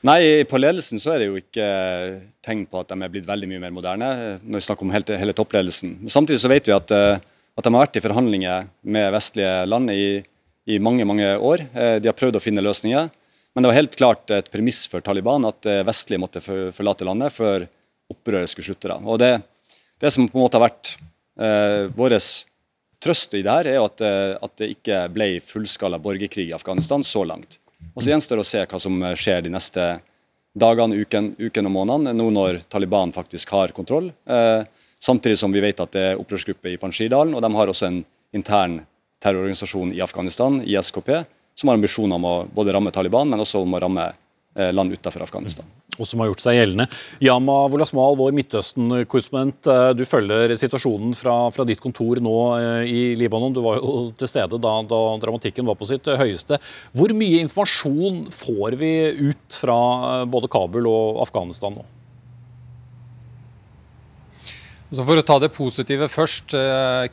Nei, 0.06 0.44
på 0.46 0.60
ledelsen 0.60 1.02
så 1.02 1.16
er 1.16 1.24
det 1.24 1.30
jo 1.32 1.40
ikke 1.40 1.68
tegn 2.46 2.66
på 2.70 2.82
at 2.82 2.92
de 2.92 2.98
er 3.00 3.12
blitt 3.14 3.26
veldig 3.26 3.50
mye 3.50 3.62
mer 3.64 3.74
moderne, 3.74 4.10
når 4.44 4.60
vi 4.60 4.66
snakker 4.68 4.86
om 4.86 4.94
hele, 4.94 5.18
hele 5.18 5.34
toppledelsen. 5.34 5.96
Samtidig 6.14 6.44
så 6.44 6.52
vet 6.52 6.70
vi 6.70 6.76
at, 6.76 6.94
eh, 6.94 7.18
at, 7.18 7.66
de 7.66 7.72
har 7.72 7.86
vært 7.88 7.98
i 7.98 8.04
forhandlinger 8.04 8.68
med 8.94 9.10
vestlige 9.16 9.56
land 9.66 9.94
i, 9.96 10.20
i, 10.70 10.78
mange 10.78 11.08
mange 11.10 11.32
år. 11.40 11.66
Eh, 11.74 11.96
de 12.04 12.12
har 12.12 12.18
prøvd 12.20 12.38
å 12.38 12.44
finne 12.44 12.62
løsninger. 12.66 13.10
Men 13.56 13.64
det 13.64 13.72
var 13.72 13.80
helt 13.80 13.96
klart 13.96 14.36
et 14.36 14.52
premiss 14.52 14.84
for 14.92 15.02
Taliban 15.02 15.48
at 15.48 15.66
eh, 15.72 15.82
vestlige 15.88 16.22
måtte 16.22 16.44
forlate 16.44 17.08
landet 17.08 17.34
før 17.34 17.66
opprøret 18.12 18.52
skulle 18.52 18.68
slutte. 18.68 19.00
Og 19.02 19.18
det, 19.24 19.40
det 20.04 20.12
som 20.14 20.28
på 20.28 20.38
en 20.38 20.44
måte 20.44 20.60
har 20.60 20.68
vært 20.68 20.92
eh, 21.40 21.88
Trøst 23.06 23.36
i 23.38 23.44
det 23.46 23.54
her 23.54 23.70
er 23.70 23.84
at, 23.84 24.02
eh, 24.02 24.34
at 24.42 24.58
det 24.58 24.72
ikke 24.74 25.04
ble 25.14 25.28
fullskala 25.46 26.00
borgerkrig 26.02 26.50
i 26.50 26.56
Afghanistan 26.58 27.06
så 27.06 27.22
langt. 27.28 27.60
Og 27.94 28.02
Så 28.02 28.10
gjenstår 28.10 28.40
det 28.40 28.46
å 28.46 28.50
se 28.50 28.64
hva 28.66 28.80
som 28.82 29.04
skjer 29.14 29.46
de 29.46 29.52
neste 29.54 29.86
dagene, 30.58 30.98
uken, 30.98 31.36
uken 31.38 31.70
og 31.70 31.74
månedene, 31.76 32.16
nå 32.16 32.32
når 32.34 32.64
Taliban 32.72 33.14
faktisk 33.14 33.52
har 33.54 33.76
kontroll. 33.76 34.10
Eh, 34.26 34.66
samtidig 35.00 35.38
som 35.38 35.54
vi 35.54 35.62
vet 35.62 35.80
at 35.84 35.94
det 35.94 36.06
er 36.12 36.20
opprørsgruppe 36.22 36.72
i 36.72 36.80
Panjshirdalen, 36.82 37.36
og 37.36 37.44
de 37.46 37.54
har 37.54 37.72
også 37.72 37.90
en 37.92 38.02
intern 38.34 38.80
terrororganisasjon 39.24 39.94
i 39.94 40.02
Afghanistan, 40.04 40.62
ISKP, 40.66 41.12
som 41.56 41.70
har 41.70 41.78
ambisjoner 41.78 42.18
om 42.18 42.26
å 42.26 42.36
både 42.52 42.74
ramme 42.74 42.92
Taliban, 42.96 43.30
men 43.30 43.44
også 43.44 43.62
om 43.62 43.76
å 43.76 43.84
ramme 43.84 44.10
eh, 44.10 44.72
land 44.74 44.96
utenfor 44.96 45.28
Afghanistan 45.28 45.68
og 46.00 46.10
som 46.10 46.22
har 46.22 46.32
gjort 46.32 46.44
seg 46.44 46.60
gjeldende. 46.60 46.88
Yama 47.24 47.58
Wolasmal, 47.72 48.18
vår 48.20 48.36
Midtøsten-korrespondent, 48.38 49.70
eh, 49.72 49.90
du 49.98 50.06
følger 50.08 50.56
situasjonen 50.60 51.16
fra, 51.18 51.36
fra, 51.56 51.66
ditt 51.68 51.82
kontor 51.84 52.22
nå 52.24 52.36
eh, 52.60 52.86
i 52.90 53.02
Libanon. 53.20 53.56
Du 53.56 53.62
var 53.66 53.80
jo 53.80 54.12
til 54.18 54.32
stede 54.32 54.62
da, 54.62 54.78
da, 54.88 55.02
dramatikken 55.22 55.68
var 55.68 55.80
på 55.80 55.90
sitt 55.90 56.08
høyeste. 56.08 56.60
Hvor 56.96 57.14
mye 57.18 57.42
informasjon 57.46 58.26
får 58.34 58.80
vi 58.82 58.96
ut 59.32 59.60
fra 59.62 59.82
eh, 60.22 60.26
både 60.30 60.52
Kabul 60.52 60.90
og 60.92 61.22
Afghanistan 61.26 61.80
nå? 61.80 61.86
Så 64.96 65.04
For 65.04 65.20
å 65.20 65.24
ta 65.26 65.36
det 65.42 65.50
positive 65.52 66.06
først. 66.08 66.54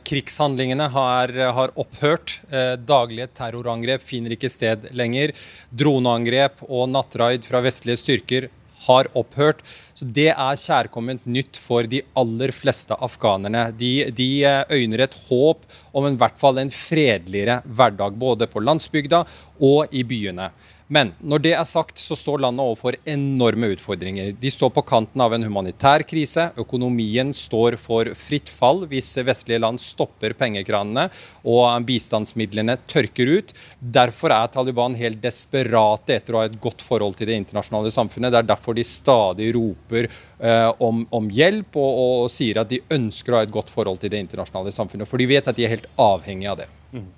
Krigshandlingene 0.07 0.85
har, 0.93 1.33
har 1.57 1.73
opphørt. 1.81 2.37
Daglige 2.85 3.27
terrorangrep 3.35 4.05
finner 4.07 4.35
ikke 4.37 4.51
sted 4.53 4.85
lenger. 4.95 5.33
Droneangrep 5.73 6.61
og 6.69 6.85
nattraid 6.93 7.43
fra 7.43 7.59
vestlige 7.65 7.99
styrker 7.99 8.47
har 8.85 9.09
opphørt. 9.17 9.63
Så 9.93 10.05
Det 10.05 10.29
er 10.31 10.59
kjærkomment 10.59 11.25
nytt 11.25 11.59
for 11.59 11.87
de 11.89 12.01
aller 12.17 12.53
fleste 12.55 12.95
afghanerne. 12.95 13.69
De, 13.77 13.93
de 14.11 14.29
eh, 14.47 14.63
øyner 14.71 15.05
et 15.05 15.17
håp 15.29 15.65
om 15.93 16.07
en, 16.07 16.17
hvert 16.17 16.37
fall 16.39 16.59
en 16.61 16.73
fredeligere 16.73 17.61
hverdag, 17.65 18.17
både 18.19 18.49
på 18.49 18.63
landsbygda 18.63 19.23
og 19.63 19.93
i 19.93 20.03
byene. 20.07 20.51
Men 20.93 21.09
når 21.25 21.41
det 21.41 21.53
er 21.57 21.65
sagt, 21.65 21.97
så 21.97 22.15
står 22.17 22.43
landet 22.43 22.61
overfor 22.61 22.97
enorme 23.09 23.71
utfordringer. 23.73 24.33
De 24.37 24.51
står 24.53 24.69
på 24.75 24.83
kanten 24.85 25.23
av 25.23 25.33
en 25.33 25.45
humanitær 25.47 26.03
krise. 26.05 26.49
Økonomien 26.59 27.31
står 27.33 27.79
for 27.81 28.11
fritt 28.17 28.51
fall 28.51 28.83
hvis 28.91 29.09
vestlige 29.25 29.61
land 29.63 29.81
stopper 29.81 30.35
pengekranene 30.37 31.07
og 31.49 31.87
bistandsmidlene 31.87 32.77
tørker 32.89 33.31
ut. 33.39 33.55
Derfor 33.79 34.35
er 34.35 34.51
Taliban 34.53 34.97
helt 34.99 35.21
desperate 35.23 36.19
etter 36.19 36.37
å 36.37 36.43
ha 36.43 36.51
et 36.51 36.59
godt 36.61 36.85
forhold 36.85 37.17
til 37.17 37.31
det 37.31 37.39
internasjonale 37.41 37.93
samfunnet. 37.93 38.33
Det 38.35 38.43
er 38.43 38.51
derfor 38.53 38.77
de 38.77 38.85
stadig 38.85 39.49
roper 39.57 40.11
eh, 40.11 40.69
om, 40.77 41.01
om, 41.09 41.33
hjelp 41.33 41.73
og, 41.73 41.89
og, 41.89 42.13
og, 42.27 42.29
sier 42.33 42.61
at 42.61 42.69
de 42.69 42.83
ønsker 42.93 43.33
å 43.33 43.41
ha 43.41 43.47
et 43.47 43.57
godt 43.57 43.73
forhold 43.73 44.03
til 44.03 44.13
det 44.13 44.21
internasjonale 44.27 44.75
samfunnet. 44.75 45.09
For 45.09 45.21
de 45.21 45.31
vet 45.33 45.49
at 45.49 45.57
de 45.57 45.65
er 45.65 45.77
helt 45.77 45.89
avhengige 45.97 46.53
av 46.53 46.61
det. 46.61 46.71
Mm. 46.93 47.09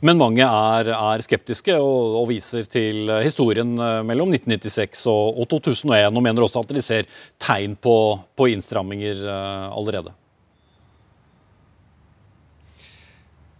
Men 0.00 0.16
mange 0.20 0.44
er, 0.46 0.88
er 0.94 1.24
skeptiske 1.24 1.74
og, 1.76 2.14
og, 2.22 2.28
viser 2.30 2.64
til 2.72 3.10
historien 3.20 3.74
eh, 3.76 3.98
mellom 4.08 4.32
1996 4.32 5.04
og, 5.12 5.42
og, 5.42 5.48
2001, 5.52 6.16
og 6.16 6.24
mener 6.24 6.46
også 6.46 6.64
at 6.64 6.72
de 6.72 6.84
ser 6.84 7.10
tegn 7.40 7.76
på, 7.76 7.96
på 8.36 8.48
innstramminger 8.54 9.20
uh, 9.26 9.68
allerede. 9.76 10.14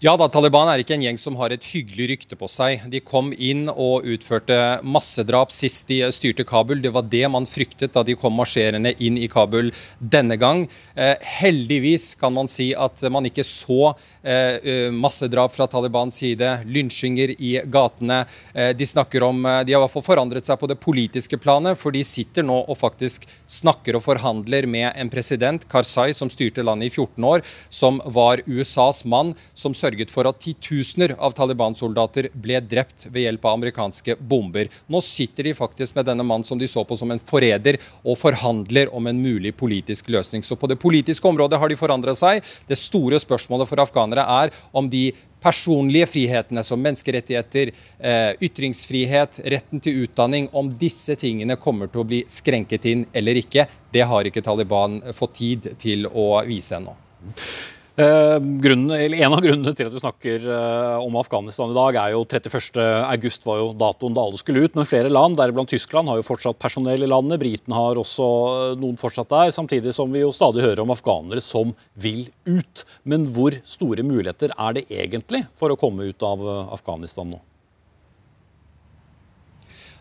Ja 0.00 0.14
da, 0.16 0.30
Taliban 0.32 0.64
er 0.72 0.80
ikke 0.80 0.94
en 0.96 1.02
gjeng 1.04 1.18
som 1.20 1.34
har 1.36 1.52
et 1.52 1.66
hyggelig 1.74 2.06
rykte 2.08 2.36
på 2.40 2.46
seg. 2.48 2.86
De 2.88 3.02
kom 3.04 3.34
inn 3.36 3.66
og 3.68 4.06
utførte 4.08 4.56
massedrap 4.80 5.52
sist 5.52 5.90
de 5.92 5.98
styrte 6.16 6.46
Kabul. 6.48 6.78
Det 6.80 6.88
var 6.94 7.04
det 7.12 7.26
man 7.28 7.44
fryktet 7.44 7.92
da 7.92 8.00
de 8.08 8.14
kom 8.16 8.32
marsjerende 8.32 8.94
inn 8.96 9.18
i 9.20 9.28
Kabul 9.28 9.68
denne 10.00 10.38
gang. 10.40 10.62
Eh, 10.96 11.20
heldigvis 11.42 12.14
kan 12.16 12.32
man 12.32 12.48
si 12.48 12.70
at 12.72 13.04
man 13.12 13.28
ikke 13.28 13.44
så 13.44 13.90
eh, 14.24 14.88
massedrap 14.88 15.52
fra 15.52 15.66
Talibans 15.68 16.16
side, 16.22 16.48
lynsjinger 16.64 17.34
i 17.36 17.52
gatene. 17.68 18.22
Eh, 18.54 18.70
de 18.72 18.88
snakker 18.88 19.28
om, 19.28 19.44
eh, 19.44 19.60
de 19.68 19.76
har 19.76 19.82
i 19.82 19.84
hvert 19.84 19.96
fall 19.98 20.06
forandret 20.08 20.48
seg 20.48 20.56
på 20.64 20.72
det 20.72 20.78
politiske 20.80 21.36
planet, 21.44 21.76
for 21.76 21.92
de 21.92 22.00
sitter 22.08 22.48
nå 22.48 22.62
og 22.62 22.80
faktisk 22.80 23.28
snakker 23.44 24.00
og 24.00 24.06
forhandler 24.08 24.64
med 24.64 24.96
en 24.96 25.12
president, 25.12 25.68
Karzai, 25.68 26.14
som 26.16 26.32
styrte 26.32 26.64
landet 26.64 26.88
i 26.88 26.96
14 26.96 27.30
år, 27.34 27.44
som 27.68 28.00
var 28.08 28.40
USAs 28.48 29.04
mann. 29.04 29.36
som 29.54 29.74
sørget 29.76 29.89
sørget 29.90 30.10
for 30.12 30.28
at 30.28 30.38
titusener 30.40 31.14
av 31.18 31.34
Taliban-soldater 31.34 32.30
ble 32.34 32.60
drept 32.60 33.08
ved 33.10 33.26
hjelp 33.26 33.44
av 33.44 33.58
amerikanske 33.58 34.16
bomber. 34.20 34.68
Nå 34.88 35.00
sitter 35.00 35.44
de 35.44 35.54
faktisk 35.54 35.96
med 35.96 36.06
denne 36.06 36.24
mannen 36.24 36.44
som 36.44 36.58
de 36.58 36.68
så 36.68 36.84
på 36.84 36.96
som 36.96 37.10
en 37.10 37.20
forræder, 37.20 37.78
og 38.04 38.18
forhandler 38.18 38.92
om 38.94 39.06
en 39.06 39.20
mulig 39.20 39.54
politisk 39.56 40.08
løsning. 40.08 40.42
Så 40.42 40.56
på 40.56 40.68
det 40.70 40.78
politiske 40.80 41.26
området 41.28 41.58
har 41.58 41.68
de 41.68 41.78
forandra 41.78 42.14
seg. 42.14 42.44
Det 42.68 42.78
store 42.78 43.20
spørsmålet 43.20 43.68
for 43.68 43.82
afghanere 43.82 44.24
er 44.44 44.54
om 44.72 44.88
de 44.90 45.10
personlige 45.40 46.06
frihetene 46.06 46.62
som 46.64 46.80
menneskerettigheter, 46.84 47.72
eh, 47.98 48.32
ytringsfrihet, 48.44 49.40
retten 49.48 49.80
til 49.80 50.04
utdanning, 50.04 50.50
om 50.52 50.68
disse 50.68 51.16
tingene 51.16 51.56
kommer 51.56 51.88
til 51.88 52.02
å 52.02 52.06
bli 52.06 52.22
skrenket 52.28 52.84
inn 52.84 53.06
eller 53.14 53.40
ikke, 53.40 53.66
det 53.90 54.04
har 54.04 54.24
ikke 54.24 54.44
Taliban 54.44 55.00
fått 55.16 55.34
tid 55.40 55.74
til 55.78 56.06
å 56.06 56.44
vise 56.44 56.76
ennå. 56.76 56.96
Eh, 58.00 58.38
grunnen, 58.40 58.92
en 59.12 59.34
av 59.34 59.42
grunnene 59.44 59.72
til 59.76 59.88
at 59.88 59.92
vi 59.92 60.00
snakker 60.00 60.44
eh, 60.48 61.02
om 61.02 61.16
Afghanistan 61.20 61.72
i 61.72 61.76
dag, 61.76 61.98
er 61.98 62.14
jo 62.14 62.22
31.8 62.24 63.44
var 63.44 63.58
jo 63.60 63.66
datoen 63.76 64.16
da 64.16 64.24
alle 64.24 64.40
skulle 64.40 64.62
ut. 64.64 64.78
Men 64.78 64.88
flere 64.88 65.10
land, 65.12 65.36
deriblant 65.40 65.72
Tyskland, 65.72 66.08
har 66.08 66.20
jo 66.20 66.24
fortsatt 66.24 66.60
personell 66.62 67.04
i 67.04 67.10
landet. 67.10 67.40
Britene 67.42 67.76
har 67.76 68.00
også 68.00 68.30
eh, 68.52 68.78
noen 68.80 68.96
fortsatt 69.00 69.32
der. 69.34 69.52
Samtidig 69.56 69.92
som 69.96 70.12
vi 70.14 70.24
jo 70.24 70.32
stadig 70.32 70.64
hører 70.64 70.84
om 70.84 70.94
afghanere 70.94 71.44
som 71.44 71.74
vil 72.00 72.28
ut. 72.48 72.86
Men 73.04 73.28
hvor 73.34 73.58
store 73.68 74.06
muligheter 74.06 74.54
er 74.56 74.78
det 74.78 74.86
egentlig 74.88 75.44
for 75.60 75.74
å 75.74 75.80
komme 75.80 76.08
ut 76.08 76.24
av 76.24 76.46
Afghanistan 76.78 77.34
nå? 77.34 77.42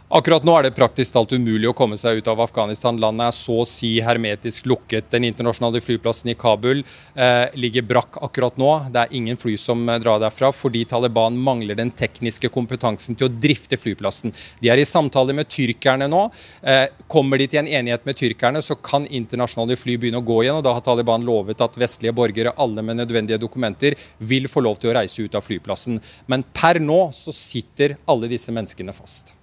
Akkurat 0.09 0.41
nå 0.41 0.55
er 0.57 0.65
det 0.65 0.73
praktisk 0.73 1.13
talt 1.13 1.35
umulig 1.37 1.67
å 1.69 1.75
komme 1.77 1.93
seg 2.01 2.17
ut 2.17 2.27
av 2.31 2.39
Afghanistan. 2.41 2.97
Landet 2.97 3.27
er 3.27 3.35
så 3.37 3.59
å 3.61 3.65
si 3.69 3.91
hermetisk 4.01 4.65
lukket. 4.71 5.05
Den 5.13 5.27
internasjonale 5.27 5.83
flyplassen 5.85 6.31
i 6.31 6.35
Kabul 6.39 6.81
eh, 6.81 7.53
ligger 7.53 7.85
brakk 7.85 8.17
akkurat 8.25 8.57
nå. 8.57 8.71
Det 8.89 9.03
er 9.03 9.13
ingen 9.19 9.37
fly 9.37 9.53
som 9.61 9.85
eh, 9.85 9.99
drar 10.01 10.17
derfra 10.23 10.49
fordi 10.49 10.81
Taliban 10.89 11.37
mangler 11.37 11.77
den 11.77 11.93
tekniske 11.93 12.49
kompetansen 12.49 13.19
til 13.21 13.29
å 13.29 13.31
drifte 13.45 13.77
flyplassen. 13.77 14.33
De 14.57 14.73
er 14.73 14.81
i 14.81 14.89
samtale 14.89 15.37
med 15.37 15.53
tyrkerne 15.53 16.09
nå. 16.09 16.25
Eh, 16.65 16.87
kommer 17.05 17.37
de 17.37 17.51
til 17.53 17.61
en 17.61 17.69
enighet 17.69 18.09
med 18.09 18.17
tyrkerne, 18.17 18.65
så 18.65 18.81
kan 18.81 19.05
internasjonale 19.05 19.77
fly 19.77 20.01
begynne 20.01 20.25
å 20.25 20.25
gå 20.25 20.41
igjen. 20.41 20.57
og 20.57 20.65
Da 20.65 20.73
har 20.73 20.89
Taliban 20.89 21.21
lovet 21.21 21.61
at 21.61 21.77
vestlige 21.77 22.17
borgere, 22.17 22.57
alle 22.57 22.81
med 22.81 23.03
nødvendige 23.03 23.45
dokumenter, 23.45 23.93
vil 24.17 24.49
få 24.49 24.65
lov 24.65 24.81
til 24.81 24.89
å 24.89 25.01
reise 25.03 25.21
ut 25.21 25.37
av 25.37 25.45
flyplassen. 25.45 26.01
Men 26.25 26.49
per 26.49 26.81
nå 26.81 27.11
så 27.13 27.29
sitter 27.45 27.99
alle 28.09 28.33
disse 28.33 28.49
menneskene 28.49 28.97
fast. 28.97 29.35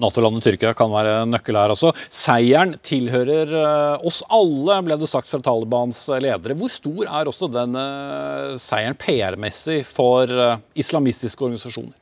Nato-landet 0.00 0.42
Tyrkia 0.48 0.72
kan 0.76 0.90
være 0.90 1.22
nøkkel 1.30 1.58
her 1.58 1.74
også. 1.74 1.92
Seieren 2.10 2.74
tilhører 2.82 3.52
eh, 3.54 4.06
oss 4.06 4.22
alle, 4.32 4.80
ble 4.86 4.98
det 4.98 5.10
sagt 5.10 5.30
fra 5.30 5.42
Talibans 5.44 6.06
ledere. 6.18 6.56
Hvor 6.58 6.72
stor 6.72 7.04
er 7.06 7.30
også 7.30 7.50
denne 7.52 7.84
seieren 8.62 8.98
PR-messig 8.98 9.82
for 9.86 10.30
eh, 10.30 10.64
islamistiske 10.82 11.46
organisasjoner? 11.46 11.94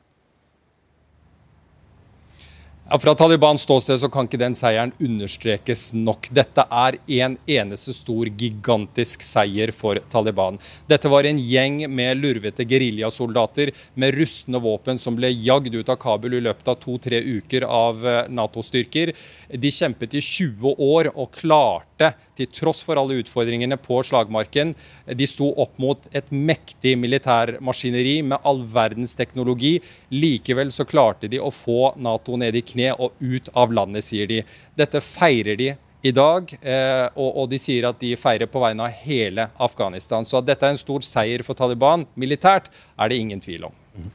Ja, 2.89 2.99
Fra 2.99 3.15
Talibans 3.15 3.61
ståsted 3.61 3.99
så 3.99 4.09
kan 4.11 4.27
ikke 4.27 4.37
den 4.41 4.55
seieren 4.59 4.91
understrekes 4.99 5.93
nok. 5.95 6.27
Dette 6.35 6.65
er 6.67 6.97
en 7.15 7.37
eneste 7.47 7.93
stor, 7.95 8.27
gigantisk 8.27 9.23
seier 9.23 9.71
for 9.71 10.01
Taliban. 10.11 10.59
Dette 10.91 11.07
var 11.07 11.23
en 11.23 11.39
gjeng 11.39 11.85
med 11.87 12.19
lurvete 12.19 12.65
geriljasoldater 12.67 13.71
med 13.95 14.17
rustne 14.19 14.59
våpen 14.59 14.99
som 14.99 15.15
ble 15.15 15.31
jagd 15.31 15.77
ut 15.77 15.93
av 15.93 15.95
Kabul 16.01 16.35
i 16.35 16.43
løpet 16.43 16.73
av 16.73 16.81
to-tre 16.83 17.23
uker 17.23 17.63
av 17.63 18.03
eh, 18.03 18.19
Nato-styrker. 18.27 19.13
De 19.47 19.71
kjempet 19.71 20.19
i 20.19 20.25
20 20.33 20.75
år 20.83 21.13
og 21.13 21.31
klarte 21.39 22.11
til 22.35 22.49
tross 22.51 22.81
for 22.83 22.99
alle 22.99 23.21
utfordringene 23.21 23.77
på 23.79 24.01
slagmarken. 24.03 24.73
De 25.07 25.27
sto 25.29 25.53
opp 25.61 25.79
mot 25.79 26.07
et 26.11 26.29
mektig 26.33 26.97
militærmaskineri 26.99 28.19
med 28.27 28.43
all 28.43 28.63
verdens 28.75 29.15
teknologi. 29.15 29.77
Likevel 30.11 30.73
så 30.73 30.83
klarte 30.89 31.31
de 31.31 31.39
å 31.39 31.53
få 31.53 31.93
Nato 32.03 32.35
ned 32.39 32.57
i 32.59 32.65
kne 32.73 32.91
og 32.97 33.15
ut 33.21 33.49
av 33.55 33.73
landet, 33.73 34.05
sier 34.05 34.29
de. 34.29 34.43
Dette 34.77 35.01
feirer 35.03 35.59
de 35.59 35.73
i 36.03 36.11
dag, 36.11 36.49
eh, 36.59 37.05
og, 37.15 37.45
de 37.47 37.57
sier 37.61 37.85
at 37.87 37.99
de 38.01 38.11
feirer 38.19 38.49
på 38.51 38.59
vegne 38.59 38.83
av 38.83 39.03
hele 39.05 39.47
Afghanistan. 39.63 40.25
Så 40.27 40.41
at 40.41 40.49
dette 40.49 40.67
er 40.67 40.75
en 40.75 40.81
stor 40.81 41.05
seier 41.07 41.45
for 41.47 41.55
Taliban 41.55 42.03
militært, 42.19 42.67
er 42.99 43.11
det 43.11 43.21
ingen 43.23 43.39
tvil 43.39 43.69
om. 43.69 43.77
Mm. 43.95 44.09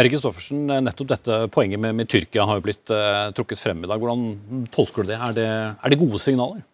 Erik 0.00 0.16
Stoffersen, 0.16 0.62
nettopp 0.86 1.10
dette 1.10 1.40
poenget 1.52 1.82
med, 1.82 1.98
med 1.98 2.08
Tyrkia 2.08 2.46
har 2.48 2.60
jo 2.60 2.64
blitt 2.64 2.92
eh, 2.94 3.26
trukket 3.36 3.60
frem 3.60 3.84
i 3.84 3.90
dag. 3.90 4.00
Hvordan 4.00 4.64
tolker 4.72 5.04
du 5.04 5.12
det? 5.12 5.20
Er 5.20 5.36
det, 5.36 5.50
er 5.74 5.92
det 5.92 6.00
gode 6.00 6.22
signaler? 6.22 6.64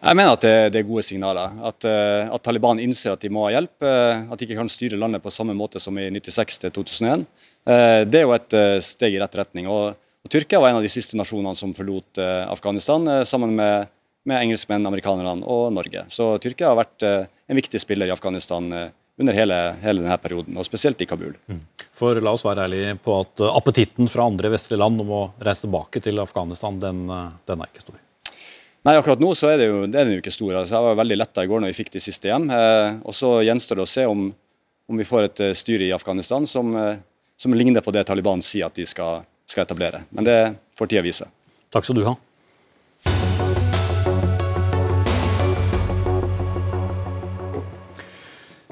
Jeg 0.00 0.16
mener 0.16 0.32
at 0.32 0.42
det, 0.42 0.54
det 0.72 0.80
er 0.80 0.88
gode 0.88 1.04
signaler. 1.04 1.56
At, 1.70 1.84
uh, 1.84 2.32
at, 2.32 2.42
Taliban 2.42 2.80
innser 2.80 3.12
at 3.12 3.20
de 3.20 3.28
må 3.32 3.44
ha 3.44 3.50
hjelp. 3.52 3.74
Uh, 3.84 4.30
at 4.32 4.40
de 4.40 4.46
ikke 4.46 4.56
kan 4.56 4.70
styre 4.72 4.98
landet 4.98 5.20
på 5.20 5.32
samme 5.32 5.52
måte 5.56 5.82
som 5.82 5.98
i 6.00 6.06
96 6.08 6.62
til 6.62 6.72
2001. 6.78 7.26
Uh, 7.68 8.00
det 8.08 8.22
er 8.22 8.24
jo 8.24 8.32
et 8.32 8.56
steg 8.86 9.14
i 9.14 9.20
rett 9.20 9.36
retning. 9.42 9.68
Og, 9.68 9.92
og, 10.24 10.30
Tyrkia 10.32 10.60
var 10.60 10.72
en 10.72 10.80
av 10.80 10.86
de 10.86 10.92
siste 10.92 11.18
nasjonene 11.18 11.56
som 11.58 11.72
forlot 11.76 12.20
Afghanistan, 12.20 13.08
sammen 13.24 13.54
med, 13.56 13.90
med, 14.28 14.36
engelskmenn, 14.36 14.86
amerikanerne 14.86 15.46
og 15.48 15.70
Norge. 15.72 16.04
Så 16.12 16.34
Tyrkia 16.44 16.70
har 16.70 16.78
vært 16.78 17.06
en 17.06 17.58
viktig 17.58 17.80
spiller 17.80 18.10
i 18.10 18.14
Afghanistan 18.14 18.68
under 19.20 19.36
hele, 19.36 19.56
hele, 19.82 20.04
denne 20.04 20.18
perioden, 20.20 20.56
og 20.60 20.64
spesielt 20.68 21.00
i 21.00 21.08
Kabul. 21.08 21.34
Mm. 21.48 21.64
For 21.96 22.20
la 22.24 22.32
oss 22.36 22.44
være 22.46 22.68
ærlige 22.68 22.94
på 23.04 23.16
at 23.20 23.42
appetitten 23.50 24.08
fra 24.08 24.28
andre 24.28 24.52
vestlige 24.52 24.80
land 24.80 25.02
om 25.02 25.10
å 25.12 25.24
reise 25.44 25.66
tilbake 25.66 26.00
til 26.04 26.20
Afghanistan, 26.22 26.78
den, 26.80 27.02
den 27.08 27.64
er 27.64 27.72
ikke 27.72 27.84
stor. 27.84 27.98
Nei, 28.80 28.94
akkurat 28.96 29.20
nå 29.20 29.34
så 29.36 29.50
er, 29.50 29.58
det 29.60 29.66
jo, 29.68 29.80
det 29.84 29.98
er 29.98 30.06
den 30.08 30.16
jo 30.16 30.22
ikke 30.22 30.32
stor. 30.32 30.54
Altså, 30.62 30.78
jeg 30.78 30.86
var 30.86 31.00
veldig 31.02 31.18
letta 31.20 31.44
i 31.44 31.50
går 31.50 31.60
når 31.60 31.72
vi 31.72 31.76
fikk 31.82 31.92
de 31.98 32.00
siste 32.00 32.30
hjem. 32.30 32.46
Eh, 32.56 32.94
og 33.04 33.16
Så 33.16 33.34
gjenstår 33.44 33.76
det 33.76 33.84
å 33.84 33.90
se 33.92 34.06
om, 34.08 34.30
om 34.88 35.02
vi 35.02 35.08
får 35.08 35.26
et 35.26 35.42
styre 35.58 35.90
i 35.90 35.92
Afghanistan 35.92 36.48
som, 36.48 36.72
som, 37.36 37.56
ligner 37.56 37.84
på 37.84 37.92
det 37.92 38.06
Taliban 38.08 38.40
sier 38.44 38.70
at 38.70 38.80
de 38.80 38.86
skal, 38.88 39.26
skal 39.50 39.66
etablere. 39.66 40.04
Men 40.14 40.26
det 40.26 40.38
får 40.78 40.90
tida 40.92 41.02
vise. 41.04 41.26
Takk 41.74 41.86
skal 41.86 41.98
du 42.00 42.04
ha. 42.06 42.14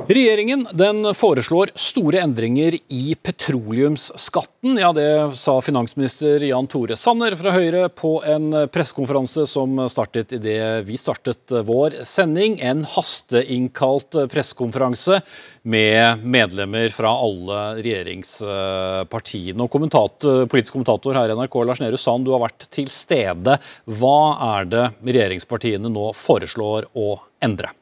Regjeringen 0.08 0.62
den 0.72 1.04
foreslår 1.12 1.68
store 1.76 2.22
endringer 2.24 2.72
i 2.88 3.12
petroleumsskatten. 3.22 4.78
Ja, 4.80 4.88
Det 4.96 5.36
sa 5.36 5.58
finansminister 5.60 6.40
Jan 6.48 6.64
Tore 6.66 6.96
Sanner 6.96 7.34
fra 7.36 7.52
Høyre 7.52 7.90
på 7.92 8.14
en 8.24 8.46
pressekonferanse 8.72 9.44
som 9.44 9.76
startet 9.92 10.32
idet 10.32 10.86
vi 10.88 10.96
startet 10.96 11.52
vår 11.68 11.98
sending. 12.08 12.56
En 12.56 12.86
hasteinnkalt 12.88 14.16
pressekonferanse 14.32 15.20
med 15.68 16.24
medlemmer 16.24 16.88
fra 16.88 17.12
alle 17.12 17.58
regjeringspartiene. 17.82 19.60
Og 19.60 19.68
kommentator, 19.76 20.46
politisk 20.48 20.78
kommentator 20.78 21.20
her 21.20 21.28
i 21.28 21.36
NRK, 21.36 21.58
Lars 21.68 21.82
Nehru 21.84 22.00
Sand, 22.00 22.24
du 22.24 22.32
har 22.32 22.46
vært 22.46 22.64
til 22.72 22.88
stede. 22.88 23.58
Hva 23.84 24.20
er 24.56 24.72
det 24.72 24.86
regjeringspartiene 25.04 25.92
nå 25.92 26.14
foreslår 26.16 26.88
å 26.96 27.10
endre? 27.44 27.76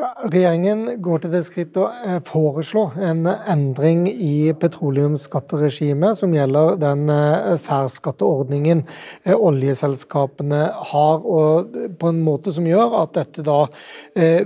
Regjeringen 0.00 1.00
går 1.04 1.22
til 1.22 1.32
det 1.34 1.40
skritt 1.44 1.76
å 1.80 1.86
eh, 1.90 2.18
foreslå 2.24 2.86
en 3.04 3.26
endring 3.28 4.06
i 4.08 4.52
petroleumsskatteregimet 4.60 6.18
som 6.20 6.32
gjelder 6.34 6.78
den 6.80 7.10
eh, 7.12 7.52
særskatteordningen 7.60 8.82
eh, 8.84 9.34
oljeselskapene 9.34 10.60
har, 10.92 11.20
og 11.24 11.76
på 12.00 12.12
en 12.12 12.20
måte 12.24 12.54
som 12.56 12.68
gjør 12.68 12.96
at 13.02 13.16
dette 13.18 13.44
da 13.44 13.58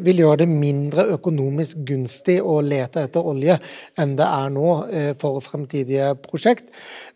vil 0.04 0.20
gjøre 0.20 0.42
det 0.42 0.49
mindre 0.50 1.04
økonomisk 1.16 1.80
gunstig 1.88 2.37
å 2.42 2.58
lete 2.64 3.04
etter 3.06 3.26
olje 3.26 3.56
enn 4.00 4.14
det 4.18 4.26
er 4.26 4.52
nå 4.52 4.75
for 5.20 5.40
fremtidige 5.44 6.12
prosjekt. 6.23 6.68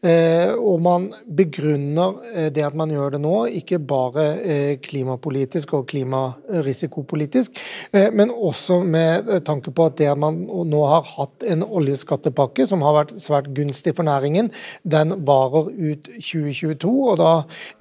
Og 0.03 0.81
man 0.83 1.09
begrunner 1.39 2.49
det 2.55 2.65
at 2.67 2.77
man 2.79 2.93
gjør 2.93 3.17
det 3.17 3.21
nå, 3.23 3.35
ikke 3.61 3.81
bare 3.83 4.27
klimapolitisk 4.85 5.75
og 5.79 5.87
klimarisikopolitisk, 5.93 7.59
men 7.93 8.28
også 8.31 8.81
med 8.85 9.31
tanke 9.47 9.73
på 9.75 9.89
at 9.89 9.99
det 10.01 10.11
man 10.19 10.41
nå 10.47 10.83
har 10.91 11.07
hatt 11.17 11.45
en 11.49 11.65
oljeskattepakke 11.67 12.67
som 12.69 12.83
har 12.87 12.97
vært 13.01 13.15
svært 13.23 13.51
gunstig 13.57 13.95
for 13.99 14.09
næringen, 14.09 14.51
den 14.83 15.15
varer 15.29 15.71
ut 15.73 16.09
2022. 16.17 16.95
og 17.13 17.21
da 17.21 17.33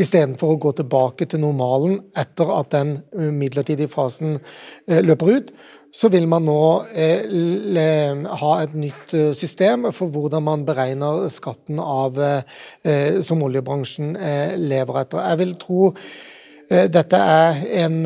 Istedenfor 0.02 0.56
å 0.56 0.62
gå 0.62 0.76
tilbake 0.78 1.28
til 1.30 1.42
normalen 1.44 2.00
etter 2.18 2.52
at 2.54 2.72
den 2.76 2.98
midlertidige 3.14 3.92
fasen 3.92 4.38
eh, 4.38 5.02
løper 5.06 5.34
ut, 5.38 5.52
så 5.98 6.10
vil 6.14 6.28
man 6.30 6.46
nå 6.46 6.62
eh, 6.94 8.26
ha 8.42 8.54
et 8.62 8.74
nytt 8.78 9.14
eh, 9.18 9.32
system 9.38 9.90
for 9.96 10.12
hvordan 10.14 10.46
man 10.46 10.66
beregner 10.68 11.26
skatten 11.32 11.80
av, 11.82 12.20
eh, 12.22 13.20
som 13.26 13.44
oljebransjen 13.46 14.16
eh, 14.16 14.58
lever 14.60 15.02
etter. 15.02 15.24
Jeg 15.32 15.42
vil 15.42 15.56
tro 15.62 15.82
eh, 15.94 16.86
dette 16.92 17.22
er 17.22 17.64
en 17.86 18.02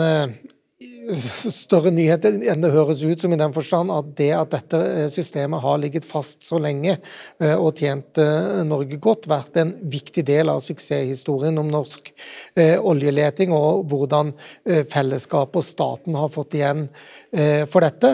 større 1.52 1.92
nyhet 1.94 2.26
enn 2.28 2.64
det 2.64 2.72
høres 2.74 3.02
ut 3.04 3.24
som, 3.24 3.34
i 3.34 3.40
den 3.40 3.54
forstand 3.56 3.92
at 3.94 4.12
det 4.18 4.30
at 4.38 4.52
dette 4.54 4.82
eh, 4.82 5.08
systemet 5.14 5.64
har 5.64 5.80
ligget 5.82 6.06
fast 6.08 6.46
så 6.46 6.60
lenge 6.62 6.98
eh, 6.98 7.56
og 7.56 7.80
tjent 7.80 8.20
eh, 8.22 8.62
Norge 8.68 9.00
godt, 9.02 9.28
vært 9.32 9.58
en 9.62 9.74
viktig 9.92 10.24
del 10.28 10.52
av 10.52 10.62
suksesshistorien 10.66 11.58
om 11.60 11.70
norsk 11.72 12.12
oljeleting, 12.62 13.54
og 13.56 13.86
hvordan 13.90 14.34
fellesskapet 14.92 15.62
og 15.62 15.66
staten 15.66 16.18
har 16.20 16.32
fått 16.34 16.58
igjen 16.58 16.86
for 17.72 17.84
dette 17.86 18.12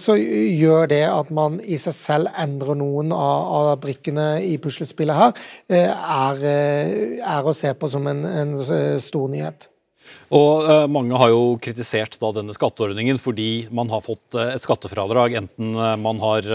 så 0.00 0.16
gjør 0.16 0.88
det 0.90 1.02
at 1.04 1.30
man 1.34 1.58
i 1.60 1.76
seg 1.80 1.94
selv 1.94 2.32
endrer 2.40 2.78
noen 2.80 3.12
av, 3.14 3.52
av 3.58 3.72
brikkene 3.82 4.30
i 4.46 4.56
puslespillet 4.62 5.20
her, 5.20 5.42
er, 5.68 6.44
er, 6.48 7.44
å 7.44 7.56
se 7.56 7.74
på 7.76 7.92
som 7.92 8.08
en, 8.10 8.24
en 8.26 8.56
stor 9.04 9.28
nyhet. 9.34 9.68
Og 10.34 10.66
uh, 10.66 10.84
Mange 10.90 11.16
har 11.16 11.30
jo 11.32 11.56
kritisert 11.62 12.18
da, 12.20 12.30
denne 12.36 12.54
skatteordningen 12.56 13.18
fordi 13.20 13.68
man 13.74 13.88
har 13.92 14.02
fått 14.04 14.36
uh, 14.36 14.52
et 14.52 14.62
skattefradrag, 14.62 15.38
enten 15.40 15.76
uh, 15.76 15.94
man 16.00 16.20
har 16.22 16.48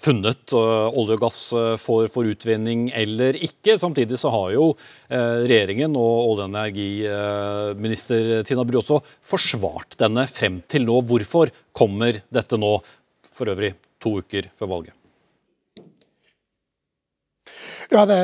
funnet 0.00 0.52
olje 0.54 1.16
og 1.16 1.22
gass 1.22 1.40
for, 1.80 2.08
for, 2.12 2.28
utvinning 2.28 2.88
eller 2.96 3.36
ikke. 3.36 3.76
Samtidig 3.80 4.18
så 4.20 4.32
har 4.32 4.52
jo 4.54 4.66
regjeringen 5.08 5.94
og 5.98 6.32
olje- 6.32 6.44
og 6.44 6.50
energiminister 6.50 8.42
Tina 8.46 8.64
Bru 8.66 8.80
også 8.80 9.00
forsvart 9.24 9.96
denne 10.00 10.26
frem 10.30 10.60
til 10.70 10.86
nå. 10.88 11.00
Hvorfor 11.08 11.52
kommer 11.76 12.20
dette 12.34 12.60
nå, 12.60 12.76
for 13.34 13.54
øvrig 13.54 13.74
to 14.02 14.18
uker 14.24 14.50
før 14.58 14.76
valget? 14.76 15.03
Ja, 17.92 18.06
det 18.08 18.16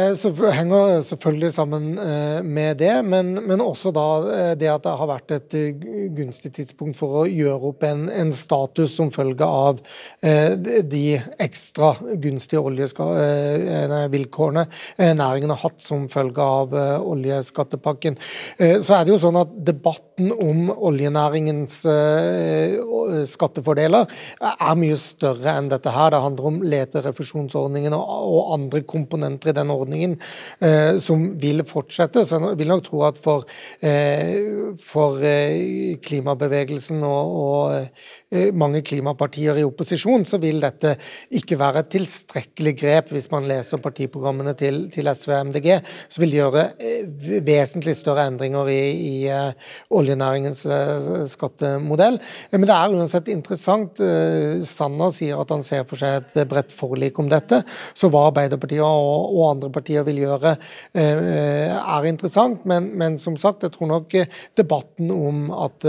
henger 0.56 1.02
selvfølgelig 1.04 1.50
sammen 1.52 1.98
eh, 2.00 2.40
med 2.42 2.78
det, 2.80 3.04
men, 3.04 3.34
men, 3.44 3.60
også 3.60 3.90
da 3.92 4.04
eh, 4.32 4.56
det 4.56 4.70
at 4.72 4.84
det 4.86 4.94
har 4.96 5.08
vært 5.10 5.30
et 5.36 5.54
eh, 5.58 5.74
gunstig 6.16 6.54
tidspunkt 6.56 6.96
for 6.96 7.18
å 7.20 7.26
gjøre 7.28 7.68
opp 7.68 7.84
en, 7.84 8.08
en 8.08 8.32
status 8.32 8.94
som 8.96 9.10
følge 9.12 9.44
av 9.44 9.80
de 10.20 11.22
ekstra 11.40 11.94
gunstige 12.20 12.60
oljevilkårene 12.60 14.66
næringen 15.16 15.50
har 15.52 15.60
hatt 15.62 15.82
som 15.84 16.08
følge 16.12 16.42
av 16.42 16.74
oljeskattepakken. 16.74 18.16
Så 18.58 18.94
er 18.96 19.04
det 19.04 19.12
jo 19.14 19.18
sånn 19.22 19.36
at 19.40 19.48
debatten 19.66 20.32
om 20.34 20.70
oljenæringens 20.74 21.86
skattefordeler 23.32 24.04
er 24.50 24.80
mye 24.80 24.96
større 25.00 25.50
enn 25.56 25.70
dette 25.72 25.90
her. 25.94 26.08
Det 26.12 26.24
handler 26.26 26.44
om 26.50 26.62
leterefusjonsordningen 26.74 27.92
og 27.96 28.52
andre 28.58 28.80
komponenter 28.88 29.50
i 29.50 29.56
den 29.56 29.59
ordningen, 29.68 30.16
eh, 30.64 30.96
som 30.96 31.26
vil 31.40 31.60
fortsette. 31.68 32.24
Så 32.24 32.40
jeg 32.40 32.58
vil 32.58 32.72
nok 32.72 32.84
tro 32.86 33.02
at 33.04 33.18
for, 33.20 33.44
eh, 33.82 34.72
for 34.80 35.20
eh, 35.20 35.98
klimabevegelsen 36.00 37.04
og, 37.04 37.36
og 37.44 37.88
mange 38.30 38.82
klimapartier 38.86 39.58
i 39.58 39.64
opposisjon, 39.66 40.22
så 40.28 40.38
vil 40.42 40.60
dette 40.62 40.94
ikke 41.34 41.58
være 41.58 41.82
et 41.82 41.90
tilstrekkelig 41.96 42.74
grep. 42.78 43.10
Hvis 43.14 43.26
man 43.32 43.48
leser 43.50 43.80
partiprogrammene 43.82 44.54
til, 44.58 44.84
til 44.94 45.10
SV 45.10 45.32
og 45.34 45.48
MDG, 45.50 45.68
så 46.10 46.22
vil 46.22 46.36
gjøre 46.36 46.64
eh, 46.78 47.08
vesentlig 47.46 47.96
større 47.98 48.28
endringer 48.30 48.70
i, 48.70 48.78
i 48.94 49.14
uh, 49.34 49.74
oljenæringens 49.98 50.62
skattemodell. 51.32 52.20
Men 52.52 52.68
det 52.68 52.76
er 52.76 52.94
uansett 52.94 53.30
interessant. 53.32 54.00
Sanner 54.68 55.14
sier 55.14 55.40
at 55.42 55.50
han 55.50 55.64
ser 55.66 55.86
for 55.88 55.98
seg 56.00 56.20
et 56.20 56.50
bredt 56.50 56.74
forlik 56.74 57.18
om 57.18 57.30
dette. 57.30 57.62
Så 57.98 58.10
hva 58.12 58.28
Arbeiderpartiet 58.30 58.84
og, 58.84 59.34
og 59.34 59.46
andre 59.50 59.72
partier 59.74 60.06
vil 60.06 60.22
gjøre, 60.22 60.54
er 60.94 62.08
interessant. 62.08 62.62
Men, 62.68 62.90
men, 62.98 63.18
som 63.22 63.36
sagt, 63.40 63.64
jeg 63.66 63.74
tror 63.74 63.90
nok 63.90 64.14
debatten 64.58 65.10
om 65.14 65.48
at 65.66 65.86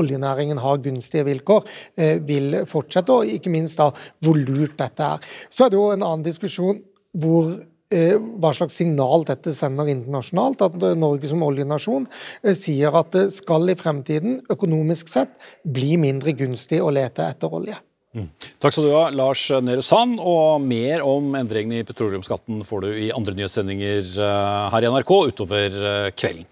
oljenæringen 0.00 0.60
har 0.62 0.80
gunstige 0.82 1.26
vilkår, 1.28 1.66
eh, 1.96 2.16
vil 2.24 2.62
fortsette. 2.68 3.12
Og 3.12 3.28
ikke 3.28 3.52
minst 3.52 3.80
da 3.80 3.90
hvor 4.22 4.38
lurt 4.38 4.78
dette 4.80 5.12
er. 5.16 5.28
Så 5.50 5.66
er 5.66 5.70
det 5.72 5.80
jo 5.80 5.90
en 5.92 6.02
annen 6.02 6.26
diskusjon 6.26 6.82
hvor 7.12 7.52
eh, 7.92 8.16
hva 8.16 8.52
slags 8.56 8.78
signal 8.80 9.26
dette 9.28 9.54
sender 9.56 9.90
internasjonalt. 9.92 10.64
At 10.64 10.76
Norge 10.98 11.30
som 11.30 11.44
oljenasjon 11.44 12.08
eh, 12.42 12.56
sier 12.58 12.94
at 12.98 13.12
det 13.16 13.28
skal 13.36 13.68
i 13.70 13.78
fremtiden 13.78 14.42
økonomisk 14.52 15.12
sett 15.12 15.34
bli 15.64 15.96
mindre 16.00 16.36
gunstig 16.36 16.82
å 16.82 16.92
lete 16.94 17.26
etter 17.28 17.52
olje. 17.52 17.78
Mm. 18.12 18.26
Takk 18.60 18.74
skal 18.74 18.84
du 18.84 18.92
ha, 18.92 19.06
Lars 19.08 19.46
Nehru 19.64 19.80
Sand. 19.84 20.18
Og 20.20 20.60
mer 20.60 21.04
om 21.08 21.32
endringene 21.38 21.80
i 21.80 21.88
petroleumsskatten 21.88 22.60
får 22.68 22.84
du 22.84 22.90
i 23.06 23.12
andre 23.12 23.36
nyhetssendinger 23.38 24.18
her 24.72 24.84
i 24.84 24.90
NRK 24.92 25.12
utover 25.32 25.78
kvelden. 26.12 26.48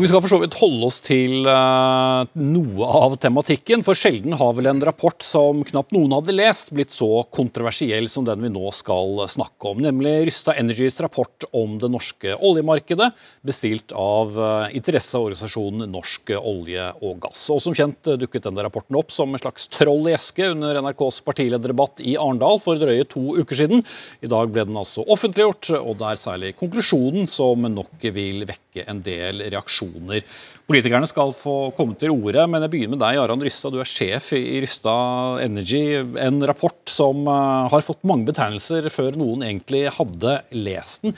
Og 0.00 0.04
Vi 0.06 0.08
skal 0.08 0.22
for 0.24 0.32
så 0.32 0.38
vidt 0.40 0.54
holde 0.56 0.86
oss 0.88 0.96
til 1.04 1.44
uh, 1.44 2.24
noe 2.40 2.86
av 2.88 3.18
tematikken, 3.20 3.82
for 3.84 3.92
sjelden 3.92 4.32
har 4.40 4.54
vel 4.56 4.70
en 4.70 4.78
rapport 4.88 5.20
som 5.20 5.58
knapt 5.68 5.92
noen 5.92 6.14
hadde 6.16 6.32
lest, 6.32 6.70
blitt 6.72 6.94
så 6.94 7.26
kontroversiell 7.28 8.08
som 8.08 8.24
den 8.24 8.40
vi 8.40 8.48
nå 8.48 8.70
skal 8.72 9.20
snakke 9.28 9.74
om, 9.74 9.82
nemlig 9.84 10.14
Rysta 10.24 10.54
Energys 10.56 10.96
rapport 11.04 11.44
om 11.52 11.74
det 11.82 11.90
norske 11.92 12.32
oljemarkedet, 12.32 13.10
bestilt 13.44 13.92
av 13.92 14.38
uh, 14.40 14.70
interesseorganisasjonen 14.72 15.92
Norsk 15.92 16.32
olje 16.38 16.88
og 17.04 17.20
gass. 17.26 17.44
Og 17.52 17.60
Som 17.60 17.76
kjent 17.76 18.14
dukket 18.24 18.48
denne 18.48 18.64
rapporten 18.64 18.96
opp 18.96 19.12
som 19.12 19.36
en 19.36 19.44
slags 19.44 19.68
troll 19.68 20.08
i 20.08 20.16
eske 20.16 20.48
under 20.54 20.80
NRKs 20.80 21.20
partilederdebatt 21.28 22.00
i 22.08 22.16
Arendal 22.16 22.56
for 22.64 22.80
drøye 22.80 23.04
to 23.04 23.36
uker 23.36 23.60
siden. 23.66 23.84
I 24.24 24.32
dag 24.32 24.48
ble 24.48 24.64
den 24.64 24.80
altså 24.80 25.04
offentliggjort, 25.12 25.74
og 25.82 26.00
det 26.00 26.08
er 26.08 26.24
særlig 26.24 26.56
konklusjonen 26.64 27.28
som 27.28 27.68
nok 27.68 28.10
vil 28.16 28.48
vekke 28.48 28.88
en 28.88 29.04
del 29.04 29.44
reaksjoner 29.50 29.89
reaksjoner. 29.90 30.22
Politikerne 30.66 31.08
skal 31.08 31.32
få 31.34 31.72
komme 31.76 31.96
til 31.98 32.10
orde, 32.10 32.46
men 32.46 32.62
jeg 32.62 32.70
begynner 32.70 32.96
med 32.96 33.02
deg, 33.02 33.18
Aran 33.18 33.42
Rystad. 33.42 33.72
Du 33.72 33.80
er 33.80 33.88
sjef 33.88 34.32
i 34.34 34.60
Rystad 34.60 35.42
Energy. 35.42 35.98
En 36.18 36.40
rapport 36.46 36.78
som 36.86 37.26
eh, 37.26 37.70
har 37.70 37.82
fått 37.82 38.04
mange 38.04 38.26
betegnelser 38.26 38.88
før 38.90 39.16
noen 39.18 39.42
egentlig 39.42 39.88
hadde 39.96 40.40
lest 40.52 41.02
den. 41.02 41.16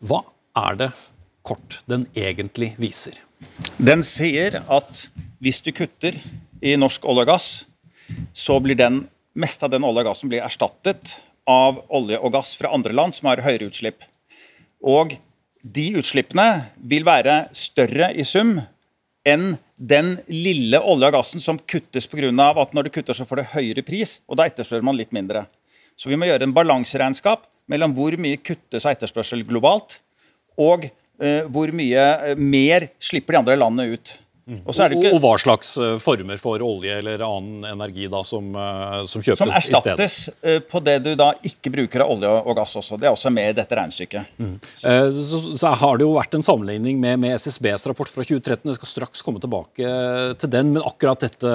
Hva 0.00 0.22
er 0.56 0.76
det 0.76 0.90
kort 1.42 1.80
den 1.86 2.06
egentlig 2.14 2.74
viser? 2.78 3.16
Den 3.78 4.02
sier 4.02 4.62
at 4.68 5.06
hvis 5.42 5.62
du 5.64 5.72
kutter 5.72 6.14
i 6.62 6.76
norsk 6.76 7.04
olje 7.08 7.24
og 7.24 7.32
gass, 7.32 7.50
så 8.34 8.60
blir 8.62 8.78
den 8.78 9.06
meste 9.34 9.64
av 9.64 9.72
den 9.72 9.84
olje 9.86 10.04
og 10.04 10.12
gassen 10.12 10.30
blir 10.30 10.44
erstattet 10.44 11.16
av 11.48 11.80
olje 11.90 12.18
og 12.20 12.34
gass 12.34 12.52
fra 12.58 12.70
andre 12.74 12.94
land 12.94 13.16
som 13.16 13.30
har 13.30 13.42
høyere 13.42 13.70
utslipp. 13.70 14.04
Og 14.82 15.16
de 15.62 15.92
utslippene 15.98 16.74
vil 16.90 17.06
være 17.06 17.46
større 17.54 18.10
i 18.18 18.26
sum 18.26 18.56
enn 19.22 19.54
den 19.78 20.16
lille 20.30 20.80
olje 20.82 21.10
og 21.10 21.14
gassen 21.14 21.42
som 21.42 21.58
kuttes 21.58 22.08
pga. 22.10 22.30
at 22.30 22.74
når 22.74 22.82
du 22.82 22.90
kutter, 22.90 23.14
så 23.14 23.24
får 23.24 23.36
du 23.36 23.52
høyere 23.54 23.82
pris, 23.82 24.20
og 24.26 24.36
da 24.36 24.46
etterspør 24.46 24.82
man 24.82 24.96
litt 24.96 25.12
mindre. 25.12 25.46
Så 25.96 26.08
vi 26.08 26.16
må 26.16 26.26
gjøre 26.26 26.42
en 26.42 26.54
balanseregnskap 26.54 27.46
mellom 27.70 27.94
hvor 27.94 28.16
mye 28.18 28.40
kuttes 28.42 28.86
av 28.86 28.96
etterspørsel 28.96 29.44
globalt, 29.46 30.00
og 30.58 30.88
uh, 31.22 31.46
hvor 31.46 31.70
mye 31.70 32.02
uh, 32.02 32.34
mer 32.36 32.88
slipper 32.98 33.34
de 33.34 33.42
andre 33.42 33.56
landene 33.56 33.94
ut. 33.94 34.18
Og, 34.42 34.74
så 34.74 34.88
det 34.90 34.96
Og, 34.96 35.04
ikke, 35.04 35.10
og 35.14 35.20
hva 35.22 35.32
slags 35.38 35.68
eh, 35.78 35.92
former 36.02 36.38
for 36.40 36.62
olje 36.66 36.96
eller 36.98 37.22
annen 37.22 37.66
energi 37.68 38.08
da 38.10 38.24
som, 38.26 38.48
eh, 38.58 38.96
som 39.06 39.22
kjøpes 39.22 39.38
som 39.38 39.52
i 39.52 39.54
stedet. 39.54 39.92
erstattes 39.94 40.16
eh, 40.42 40.58
på 40.66 40.80
det 40.82 40.96
du 41.04 41.12
da 41.18 41.28
ikke 41.46 41.70
bruker 41.70 42.02
av 42.02 42.10
olje 42.16 42.32
og 42.40 42.56
gass 42.58 42.74
også. 42.80 42.98
Det 42.98 43.06
er 43.06 43.14
også 43.14 43.30
med 43.34 43.52
i 43.52 43.56
dette 43.60 43.78
regnestykket. 43.78 44.34
Mm. 44.42 44.56
Så, 44.82 45.42
så 45.62 45.72
har 45.78 46.00
det 46.00 46.08
jo 46.08 46.16
vært 46.16 46.34
en 46.34 46.42
sammenligning 46.42 46.98
med, 47.02 47.20
med 47.22 47.38
SSBs 47.38 47.86
rapport 47.92 48.10
fra 48.10 48.26
2013. 48.26 48.66
Jeg 48.72 48.80
skal 48.80 48.92
straks 48.96 49.22
komme 49.22 49.42
tilbake 49.42 49.94
til 50.42 50.52
den, 50.52 50.74
men 50.74 50.82
akkurat 50.90 51.22
dette 51.22 51.54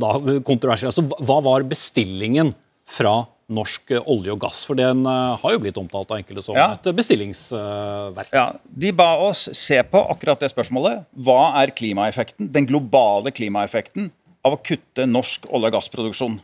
da, 0.00 0.12
kontroversielt. 0.46 0.94
Altså, 0.94 1.24
hva 1.28 1.38
var 1.44 1.68
bestillingen 1.68 2.54
fra 2.88 3.20
norsk 3.54 3.94
olje 4.02 4.34
og 4.34 4.40
gass? 4.42 4.62
For 4.68 4.78
den 4.78 5.04
eh, 5.08 5.36
har 5.42 5.54
jo 5.54 5.60
blitt 5.62 5.78
omtalt 5.80 6.10
av 6.10 6.20
enkelte 6.20 6.44
som 6.44 6.58
Ja. 6.58 6.72
et 6.74 6.90
bestillingsverk. 6.96 8.32
Ja, 8.32 8.52
De 8.64 8.92
ba 8.92 9.14
oss 9.28 9.48
se 9.56 9.82
på 9.82 10.02
akkurat 10.10 10.40
det 10.40 10.52
spørsmålet. 10.52 11.04
Hva 11.16 11.54
er 11.62 11.74
klimaeffekten, 11.76 12.50
den 12.52 12.66
globale 12.66 13.32
klimaeffekten 13.34 14.10
av 14.44 14.56
å 14.56 14.62
kutte 14.62 15.06
norsk 15.06 15.46
olje- 15.50 15.72
og 15.72 15.76
gassproduksjon? 15.78 16.40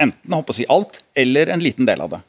Enten 0.00 0.32
håper 0.32 0.54
å 0.54 0.56
si 0.56 0.66
alt, 0.68 1.02
eller 1.14 1.50
en 1.52 1.60
liten 1.60 1.86
del 1.88 2.00
av 2.00 2.10
det. 2.10 2.20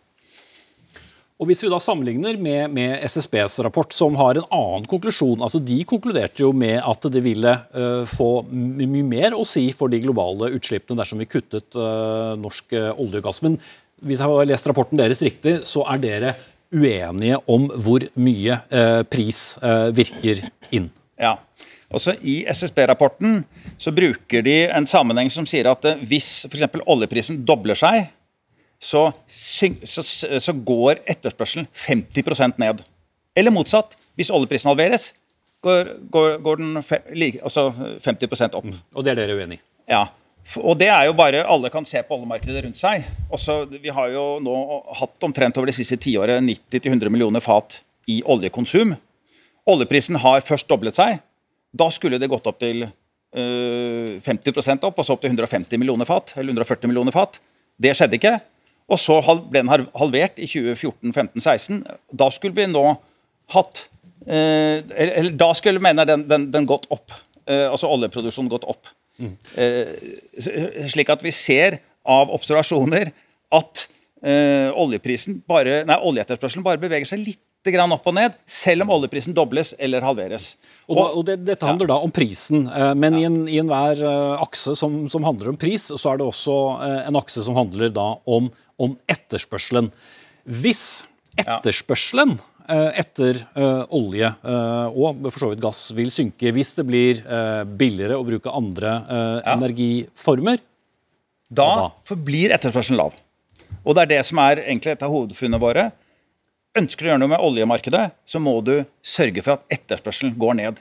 Og 1.41 1.47
Hvis 1.49 1.63
vi 1.65 1.71
da 1.73 1.79
sammenligner 1.81 2.35
med, 2.37 2.69
med 2.69 2.99
SSBs 3.01 3.55
rapport, 3.65 3.89
som 3.97 4.13
har 4.19 4.37
en 4.37 4.45
annen 4.53 4.85
konklusjon 4.85 5.41
altså 5.41 5.57
De 5.57 5.79
konkluderte 5.89 6.43
jo 6.43 6.51
med 6.53 6.77
at 6.77 7.07
det 7.09 7.23
ville 7.25 7.55
uh, 7.73 8.03
få 8.05 8.43
mye 8.53 9.01
mer 9.07 9.33
å 9.33 9.41
si 9.47 9.63
for 9.73 9.89
de 9.89 10.03
globale 10.03 10.51
utslippene 10.53 11.01
dersom 11.01 11.17
vi 11.23 11.29
kuttet 11.31 11.73
uh, 11.73 12.37
norsk 12.37 12.77
uh, 12.77 12.91
olje 12.93 13.23
og 13.23 13.25
gass. 13.25 13.41
Men 13.41 13.57
hvis 14.01 14.21
jeg 14.21 14.31
har 14.31 14.49
lest 14.49 14.67
rapporten 14.69 14.99
deres 14.99 15.21
riktig, 15.23 15.59
så 15.67 15.85
er 15.93 16.01
dere 16.01 16.33
uenige 16.71 17.37
om 17.51 17.67
hvor 17.83 18.03
mye 18.19 18.57
eh, 18.71 19.01
pris 19.11 19.41
eh, 19.61 19.89
virker 19.95 20.43
inn. 20.73 20.89
Ja. 21.19 21.35
Også 21.91 22.15
I 22.23 22.41
SSB-rapporten 22.47 23.41
så 23.81 23.91
bruker 23.91 24.45
de 24.45 24.55
en 24.71 24.87
sammenheng 24.87 25.31
som 25.33 25.47
sier 25.49 25.67
at 25.71 25.85
eh, 25.89 26.03
hvis 26.07 26.47
f.eks. 26.47 26.79
oljeprisen 26.85 27.41
dobler 27.47 27.77
seg, 27.77 28.07
så, 28.81 29.11
så, 29.27 30.01
så 30.41 30.53
går 30.57 31.03
etterspørselen 31.11 31.67
50% 31.77 32.57
ned. 32.61 32.81
Eller 33.37 33.53
motsatt. 33.53 33.93
Hvis 34.17 34.31
oljeprisen 34.33 34.71
halveres, 34.71 35.11
går, 35.61 35.93
går, 36.09 36.39
går 36.41 36.57
den 36.63 36.81
fe, 36.85 36.97
like, 37.13 37.37
altså 37.45 37.69
50% 38.01 38.57
opp. 38.57 38.71
Og 38.95 39.05
det 39.05 39.13
er 39.13 39.21
dere 39.21 39.37
uenig 39.37 39.59
i. 39.59 39.63
Ja. 39.91 40.07
Og 40.61 40.73
det 40.79 40.89
er 40.89 41.05
jo 41.07 41.13
bare 41.15 41.43
Alle 41.47 41.69
kan 41.71 41.85
se 41.87 42.01
på 42.03 42.17
oljemarkedet 42.17 42.65
rundt 42.65 42.79
seg. 42.79 43.05
Også, 43.31 43.63
vi 43.71 43.93
har 43.93 44.09
jo 44.13 44.25
nå 44.43 44.55
hatt 44.99 45.27
omtrent 45.27 45.57
over 45.57 45.69
det 45.69 45.77
siste 45.77 45.99
tiåret 46.01 46.41
90-100 46.43 47.13
millioner 47.13 47.43
fat 47.43 47.79
i 48.09 48.21
oljekonsum. 48.25 48.95
Oljeprisen 49.69 50.17
har 50.19 50.41
først 50.43 50.67
doblet 50.69 50.97
seg. 50.97 51.21
Da 51.71 51.87
skulle 51.93 52.19
det 52.19 52.31
gått 52.31 52.47
opp 52.49 52.59
til 52.59 52.87
øh, 52.87 54.17
50% 54.25 54.87
opp, 54.89 54.97
og 54.97 55.05
så 55.05 55.15
opp 55.15 55.21
til 55.23 55.31
150 55.31 55.79
millioner 55.79 56.09
fat. 56.09 56.33
Eller 56.35 56.51
140 56.57 56.89
millioner 56.91 57.15
fat. 57.15 57.39
Det 57.81 57.93
skjedde 57.95 58.17
ikke. 58.17 58.35
Og 58.91 58.99
så 58.99 59.21
ble 59.47 59.61
den 59.61 59.71
halvert 59.71 60.41
i 60.41 60.49
2014-15-16. 60.49 61.83
Da 62.17 62.27
skulle 62.33 62.57
vi 62.57 62.67
nå 62.67 62.83
hatt 63.53 63.85
øh, 64.25 64.81
eller, 64.89 65.29
da 65.37 65.51
skulle 65.55 65.83
mener 65.83 66.09
den, 66.09 66.25
den, 66.27 66.49
den 66.51 66.67
gått 66.67 66.89
opp. 66.91 67.13
Eh, 67.45 67.69
altså 67.69 67.89
oljeproduksjonen 67.93 68.51
gått 68.51 68.67
opp. 68.69 68.89
Eh, 69.19 69.93
slik 70.89 71.11
at 71.13 71.23
vi 71.25 71.33
ser 71.35 71.79
av 72.07 72.31
observasjoner 72.33 73.11
at 73.53 73.85
eh, 74.25 74.69
oljeprisen 74.73 75.41
bare, 75.47 75.81
nei, 75.87 75.97
oljeetterspørselen 75.99 76.65
bare 76.65 76.81
beveger 76.81 77.09
seg 77.09 77.21
litt 77.25 77.41
grann 77.69 77.93
opp 77.93 78.07
og 78.09 78.15
ned, 78.17 78.37
selv 78.49 78.87
om 78.87 78.93
oljeprisen 78.95 79.35
dobles 79.37 79.75
eller 79.77 80.01
halveres. 80.01 80.55
Og, 80.87 80.95
da, 80.97 81.03
og 81.05 81.25
det, 81.27 81.35
Dette 81.45 81.67
handler 81.67 81.91
da 81.91 81.99
om 82.01 82.13
prisen, 82.13 82.65
eh, 82.65 82.93
men 82.97 83.19
i, 83.19 83.25
en, 83.27 83.43
i 83.45 83.59
enhver 83.61 84.01
eh, 84.01 84.41
akse 84.41 84.73
som, 84.79 85.03
som 85.13 85.27
handler 85.27 85.51
om 85.53 85.59
pris, 85.61 85.91
så 85.91 86.13
er 86.13 86.21
det 86.21 86.25
også 86.25 86.57
en 87.11 87.19
akse 87.19 87.45
som 87.45 87.59
handler 87.59 87.93
da 87.93 88.07
om, 88.25 88.49
om 88.81 88.97
etterspørselen. 89.11 89.91
Hvis 90.49 91.03
etterspørselen 91.39 92.35
eh, 92.39 92.50
etter 92.69 93.39
eh, 93.55 93.81
olje 93.97 94.27
eh, 94.27 94.91
og 94.91 95.25
for 95.29 95.43
så 95.43 95.49
vidt 95.51 95.63
gass 95.63 95.81
vil 95.97 96.11
synke, 96.13 96.51
hvis 96.55 96.75
det 96.77 96.85
blir 96.87 97.21
eh, 97.23 97.63
billigere 97.65 98.19
å 98.19 98.25
bruke 98.27 98.53
andre 98.53 98.93
ja. 99.09 99.55
energiformer, 99.55 100.61
Da 101.49 101.67
da? 101.79 101.89
forblir 102.07 102.53
etterspørselen 102.55 103.01
lav. 103.01 103.17
Og 103.81 103.97
det 103.97 104.05
er 104.05 104.11
det 104.13 104.21
som 104.27 104.39
er 104.43 104.61
egentlig 104.63 104.93
et 104.93 105.03
av 105.03 105.11
hovedfunnene 105.11 105.61
våre. 105.61 105.89
Ønsker 106.77 107.03
du 107.03 107.09
å 107.09 107.11
gjøre 107.11 107.23
noe 107.23 107.33
med 107.33 107.43
oljemarkedet, 107.43 108.05
så 108.23 108.39
må 108.39 108.53
du 108.63 108.77
sørge 109.03 109.43
for 109.43 109.57
at 109.57 109.77
etterspørselen 109.79 110.37
går 110.39 110.57
ned. 110.61 110.79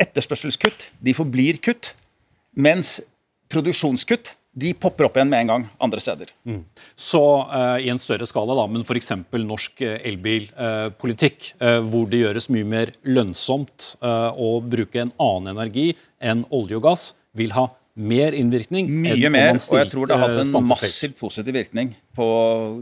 Etterspørselskutt 0.00 0.88
de 1.04 1.14
forblir 1.16 1.58
kutt, 1.60 1.92
mens 2.56 2.98
produksjonskutt 3.52 4.32
de 4.58 4.72
popper 4.74 5.06
opp 5.06 5.16
igjen 5.18 5.30
med 5.30 5.44
en 5.44 5.50
gang 5.52 5.64
andre 5.84 6.02
steder. 6.02 6.32
så 6.98 7.22
uh, 7.50 7.78
i 7.80 7.90
en 7.92 8.00
større 8.02 8.26
skala, 8.28 8.56
da, 8.58 8.66
men 8.70 8.84
f.eks. 8.84 9.12
norsk 9.44 9.82
eh, 9.86 9.98
elbilpolitikk, 10.10 11.52
uh, 11.62 11.78
hvor 11.86 12.08
det 12.10 12.22
gjøres 12.24 12.48
mye 12.54 12.68
mer 12.68 12.92
lønnsomt 13.06 13.94
uh, 14.02 14.30
å 14.34 14.58
bruke 14.64 15.02
en 15.04 15.14
annen 15.22 15.54
energi 15.56 15.92
enn 16.18 16.44
olje 16.54 16.78
og 16.80 16.86
gass, 16.88 17.10
vil 17.38 17.54
ha 17.54 17.68
mer 17.98 18.34
innvirkning. 18.36 18.90
Mye 19.06 19.30
mer, 19.32 19.56
og 19.58 19.80
jeg 19.80 19.90
tror 19.90 20.08
det 20.08 20.18
har 20.18 20.30
hatt 20.30 20.44
en 20.44 20.68
massiv 20.70 21.16
positiv 21.18 21.54
virkning 21.56 21.92
på 22.16 22.28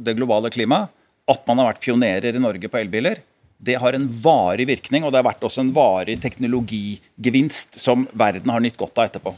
det 0.04 0.16
globale 0.18 0.52
klimaet. 0.52 0.92
At 1.26 1.42
man 1.48 1.58
har 1.58 1.72
vært 1.72 1.82
pionerer 1.82 2.36
i 2.36 2.42
Norge 2.42 2.68
på 2.70 2.78
elbiler. 2.78 3.18
Det 3.58 3.78
har 3.80 3.96
en 3.96 4.04
varig 4.22 4.66
virkning, 4.68 5.04
og 5.06 5.12
det 5.12 5.20
har 5.22 5.26
vært 5.30 5.44
også 5.46 5.62
en 5.64 5.70
varig 5.74 6.18
teknologigevinst 6.20 7.78
som 7.80 8.04
verden 8.12 8.50
har 8.52 8.60
nytt 8.60 8.76
godt 8.76 8.98
av 9.00 9.08
etterpå. 9.08 9.32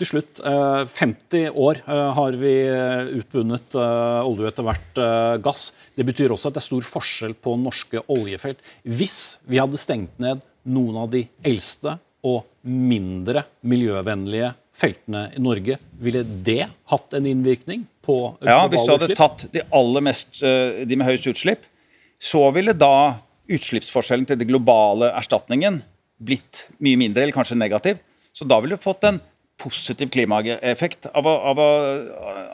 Til 0.00 0.08
slutt, 0.08 0.40
eh, 0.40 0.84
50 0.88 1.50
år 1.52 1.82
eh, 1.86 2.12
har 2.16 2.32
vi 2.40 2.52
eh, 2.66 3.10
utvunnet 3.20 3.74
eh, 3.76 4.22
olje 4.24 4.48
etter 4.48 4.66
hvert 4.66 4.98
eh, 5.04 5.36
gass. 5.44 5.66
Det 5.96 6.06
betyr 6.08 6.32
også 6.32 6.48
at 6.48 6.56
det 6.56 6.62
er 6.62 6.68
stor 6.70 6.86
forskjell 6.88 7.34
på 7.44 7.56
norske 7.60 8.00
oljefelt. 8.08 8.58
Hvis 8.88 9.18
vi 9.44 9.60
hadde 9.60 9.80
stengt 9.80 10.16
ned 10.22 10.40
noen 10.64 10.96
av 11.04 11.10
de 11.12 11.26
eldste 11.44 11.98
og 12.24 12.44
mindre 12.62 13.42
miljøvennlige 13.66 14.52
feltene 14.78 15.26
i 15.36 15.42
Norge, 15.42 15.76
ville 16.00 16.22
det 16.46 16.64
hatt 16.90 17.14
en 17.18 17.26
innvirkning 17.28 17.84
på 18.02 18.16
Ja, 18.46 18.62
Hvis 18.70 18.86
du 18.86 18.92
hadde 18.94 19.10
utslipp? 19.10 19.18
tatt 19.20 19.44
de 19.52 19.62
aller 19.76 20.00
mest, 20.08 20.40
eh, 20.42 20.84
de 20.88 20.96
med 20.96 21.06
høyest 21.10 21.28
utslipp, 21.34 21.68
så 22.22 22.46
ville 22.54 22.72
da 22.72 23.18
utslippsforskjellen 23.50 24.28
til 24.28 24.38
den 24.40 24.50
globale 24.50 25.10
erstatningen 25.18 25.80
blitt 26.22 26.66
mye 26.82 26.98
mindre, 27.00 27.24
eller 27.24 27.34
kanskje 27.34 27.58
negativ. 27.58 27.98
Så 28.32 28.46
da 28.48 28.60
ville 28.62 28.78
du 28.78 28.82
fått 28.82 29.04
en 29.08 29.18
positiv 29.62 30.10
klimaeffekt 30.10 31.06
av 31.14 31.26
å, 31.28 31.32
av 31.52 31.58
å, 31.60 31.66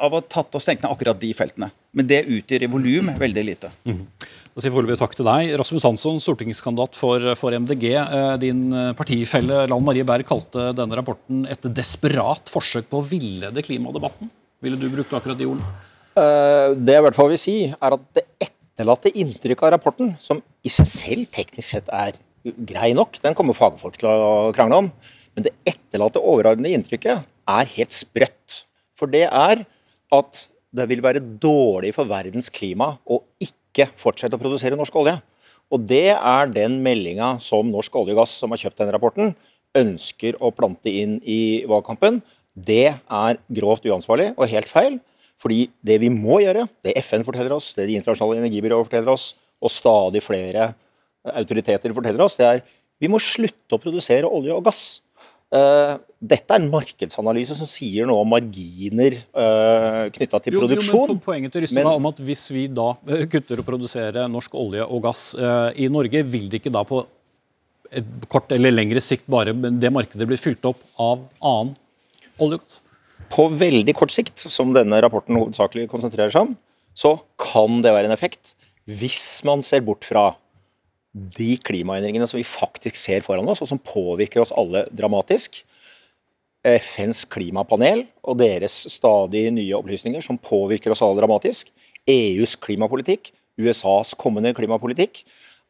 av 0.09 0.17
å 0.19 0.23
tatt 0.29 0.57
og 0.57 0.63
stengt 0.65 0.83
ned 0.85 0.91
akkurat 0.93 1.21
de 1.21 1.31
feltene. 1.37 1.71
Men 1.97 2.09
det 2.09 2.25
utgjør 2.27 2.65
i 2.67 2.71
volum 2.73 3.13
veldig 3.21 3.45
lite. 3.47 3.71
Da 3.87 4.63
sier 4.65 4.73
vi 4.73 4.75
foreløpig 4.75 4.99
takk 5.01 5.15
til 5.17 5.29
deg. 5.29 5.53
Rasmus 5.61 5.87
Hansson, 5.87 6.19
stortingskandidat 6.21 6.97
for, 6.99 7.23
for 7.39 7.55
MDG. 7.55 7.87
Eh, 7.95 8.33
Din 8.43 8.65
eh, 8.75 8.91
partifelle 8.99 9.63
Lan 9.71 9.85
Marie 9.87 10.05
Berg 10.09 10.27
kalte 10.29 10.73
denne 10.77 10.99
rapporten 10.99 11.45
et 11.49 11.69
desperat 11.77 12.51
forsøk 12.51 12.89
på 12.91 12.99
å 13.01 13.07
villede 13.07 13.63
klimadebatten. 13.65 14.33
Ville 14.65 14.81
du 14.81 14.89
brukt 14.91 15.15
akkurat 15.15 15.39
de 15.39 15.47
ordene? 15.47 15.71
Eh, 16.19 16.75
Det 16.75 16.97
jeg 16.97 17.05
i 17.05 17.07
hvert 17.07 17.21
fall 17.21 17.31
vil 17.31 17.41
si, 17.41 17.57
er 17.71 17.97
at 18.01 18.09
det 18.19 18.27
etterlatte 18.79 19.11
inntrykk 19.11 19.65
av 19.67 19.73
rapporten, 19.75 20.13
som 20.23 20.39
i 20.63 20.71
seg 20.71 20.87
selv 20.87 21.31
teknisk 21.35 21.67
sett 21.75 21.89
er 21.91 22.15
grei 22.45 22.93
nok, 22.95 23.19
den 23.19 23.35
kommer 23.35 23.57
fagfolk 23.59 23.99
til 23.99 24.07
å 24.07 24.53
krangle 24.55 24.85
om, 24.85 24.91
men 25.35 25.47
det 25.47 25.51
etterlatte 25.67 26.23
overordnede 26.23 26.77
inntrykket 26.77 27.27
er 27.27 27.73
helt 27.75 27.95
sprøtt. 27.95 28.61
For 28.95 29.11
det 29.11 29.27
er 29.27 29.65
at 30.15 30.45
det 30.71 30.87
vil 30.91 31.03
være 31.03 31.25
dårlig 31.43 31.91
for 31.97 32.07
verdens 32.07 32.53
klima 32.55 32.93
å 33.03 33.19
ikke 33.43 33.89
fortsette 33.99 34.39
å 34.39 34.43
produsere 34.43 34.79
norsk 34.79 34.95
olje. 35.01 35.17
Og 35.75 35.83
det 35.91 36.15
er 36.15 36.55
den 36.55 36.79
meldinga 36.85 37.35
som 37.45 37.69
Norsk 37.69 37.99
olje 37.99 38.15
og 38.15 38.23
gass, 38.23 38.39
som 38.41 38.55
har 38.55 38.63
kjøpt 38.63 38.79
denne 38.79 38.95
rapporten, 38.95 39.35
ønsker 39.77 40.39
å 40.41 40.53
plante 40.55 40.89
inn 40.89 41.19
i 41.29 41.67
valgkampen. 41.69 42.23
Det 42.55 42.95
er 42.95 43.41
grovt 43.59 43.85
uansvarlig 43.91 44.31
og 44.37 44.49
helt 44.49 44.71
feil. 44.71 44.97
Fordi 45.39 45.69
det 45.87 46.01
vi 46.03 46.11
må 46.11 46.41
gjøre, 46.43 46.67
det 46.85 46.97
FN 47.05 47.25
forteller 47.27 47.55
oss, 47.55 47.71
det 47.79 47.87
de 47.89 47.99
internasjonale 47.99 48.43
energibyråer 48.43 48.89
forteller 48.89 49.15
oss, 49.15 49.33
og 49.63 49.73
stadig 49.75 50.23
flere 50.23 50.73
autoriteter 51.39 51.95
forteller 51.95 52.25
oss, 52.25 52.39
det 52.39 52.47
er 52.47 52.65
vi 52.99 53.11
må 53.11 53.21
slutte 53.23 53.77
å 53.77 53.81
produsere 53.83 54.27
olje 54.27 54.55
og 54.55 54.65
gass. 54.67 54.83
Eh, 55.55 55.93
dette 56.19 56.53
er 56.53 56.61
en 56.61 56.69
markedsanalyse 56.73 57.55
som 57.57 57.69
sier 57.71 58.09
noe 58.09 58.21
om 58.21 58.29
marginer 58.29 59.15
uh, 59.33 60.11
knytta 60.13 60.41
til 60.45 60.57
Jo, 60.57 60.59
jo, 60.59 60.67
men 60.67 60.75
produksjon. 60.75 61.21
Poenget 61.25 61.55
til 61.55 61.65
Men- 61.73 61.87
var 61.87 62.01
om 62.01 62.09
at 62.11 62.19
hvis 62.21 62.43
vi 62.53 62.67
da 62.67 62.91
eh, 63.07 63.23
kutter 63.31 63.63
å 63.63 63.65
produsere 63.65 64.27
norsk 64.29 64.59
olje 64.59 64.85
og 64.85 65.07
gass 65.07 65.23
eh, 65.39 65.85
i 65.85 65.89
Norge, 65.89 66.25
vil 66.27 66.51
det 66.51 66.61
ikke 66.61 66.75
da 66.75 66.83
på 66.85 67.01
et 67.89 68.11
kort 68.29 68.51
eller 68.53 68.75
lengre 68.75 69.01
sikt 69.01 69.25
bare 69.31 69.55
det 69.55 69.93
markedet 69.95 70.27
blir 70.29 70.43
fylt 70.43 70.67
opp 70.69 70.83
av 71.01 71.23
annen 71.41 71.73
olje 72.43 72.59
og 72.59 72.67
gass? 72.67 72.83
På 73.33 73.49
veldig 73.53 73.95
kort 73.97 74.13
sikt, 74.15 74.47
som 74.51 74.73
denne 74.77 75.01
rapporten 75.05 75.37
hovedsakelig 75.37 75.89
konsentrerer 75.93 76.33
seg 76.33 76.49
om, 76.49 76.55
så 76.97 77.15
kan 77.41 77.83
det 77.85 77.95
være 77.95 78.11
en 78.11 78.17
effekt 78.17 78.55
hvis 78.89 79.45
man 79.45 79.61
ser 79.63 79.83
bort 79.85 80.07
fra 80.09 80.31
de 81.13 81.57
klimaendringene 81.61 82.27
som 82.29 82.39
vi 82.39 82.47
faktisk 82.47 82.97
ser 82.97 83.25
foran 83.25 83.49
oss, 83.51 83.61
og 83.61 83.69
som 83.71 83.81
påvirker 83.81 84.41
oss 84.43 84.55
alle 84.57 84.87
dramatisk. 84.97 85.61
FNs 86.69 87.23
klimapanel 87.31 88.07
og 88.27 88.41
deres 88.41 88.81
stadig 88.91 89.47
nye 89.55 89.77
opplysninger 89.77 90.25
som 90.25 90.41
påvirker 90.41 90.93
oss 90.93 91.05
alle 91.05 91.21
dramatisk, 91.21 91.71
EUs 92.09 92.57
klimapolitikk, 92.61 93.31
USAs 93.59 94.15
kommende 94.19 94.55
klimapolitikk, 94.57 95.23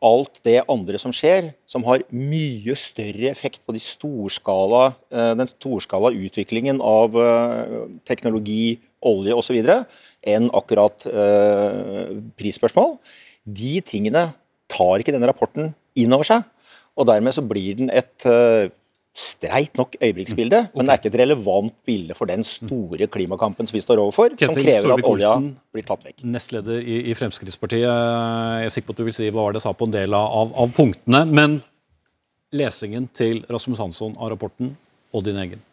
alt 0.05 0.41
det 0.47 0.61
andre 0.71 0.99
som 1.01 1.13
skjer, 1.15 1.53
som 1.67 1.85
har 1.89 2.05
mye 2.15 2.75
større 2.79 3.31
effekt 3.33 3.65
på 3.67 3.75
de 3.75 3.83
storskala, 3.83 4.93
eh, 5.11 5.33
den 5.39 5.51
storskala 5.51 6.13
utviklingen 6.15 6.81
av 6.85 7.17
eh, 7.19 7.79
teknologi, 8.07 8.79
olje 9.03 9.35
osv. 9.35 9.59
enn 10.27 10.49
akkurat 10.55 11.07
eh, 11.07 12.15
prisspørsmål. 12.39 12.97
De 13.43 13.79
tingene 13.87 14.29
tar 14.71 15.03
ikke 15.03 15.15
denne 15.15 15.31
rapporten 15.31 15.73
inn 15.99 16.15
over 16.15 16.27
seg. 16.27 16.47
Og 16.99 17.07
dermed 17.07 17.35
så 17.35 17.45
blir 17.47 17.79
den 17.79 17.91
et 17.95 18.27
streit 19.19 19.75
nok 19.79 19.97
øyeblikksbilde, 19.99 20.61
okay. 20.69 20.77
men 20.77 20.87
det 20.87 20.93
er 20.93 21.01
ikke 21.01 21.11
et 21.11 21.21
relevant 21.21 21.75
bilde 21.89 22.15
for 22.15 22.31
den 22.31 22.45
store 22.47 23.09
klimakampen 23.11 23.67
som 23.67 23.75
vi 23.75 23.83
står 23.83 23.99
overfor, 23.99 24.37
Ketil, 24.37 24.53
som 24.53 24.59
krever 24.61 24.95
at 24.95 25.09
olja 25.11 25.33
blir 25.75 25.87
tatt 25.89 26.07
vekk. 26.07 26.23
Nestleder 26.37 26.79
i, 26.79 27.01
i, 27.11 27.17
Fremskrittspartiet, 27.19 27.83
jeg 27.83 28.69
er 28.69 28.75
sikker 28.75 28.93
på 28.93 28.95
at 28.95 29.03
du 29.03 29.09
vil 29.09 29.17
si 29.17 29.31
hva 29.33 29.49
var 29.49 29.59
det 29.59 29.65
sa 29.65 29.75
på 29.75 29.89
en 29.89 29.97
del 29.97 30.15
av, 30.15 30.55
av 30.55 30.77
punktene. 30.77 31.25
Men 31.35 31.59
lesingen 32.55 33.11
til 33.11 33.43
Rasmus 33.51 33.83
Hansson 33.83 34.15
av 34.17 34.31
rapporten 34.37 34.77
og 35.11 35.27
din 35.27 35.43
egen? 35.43 35.67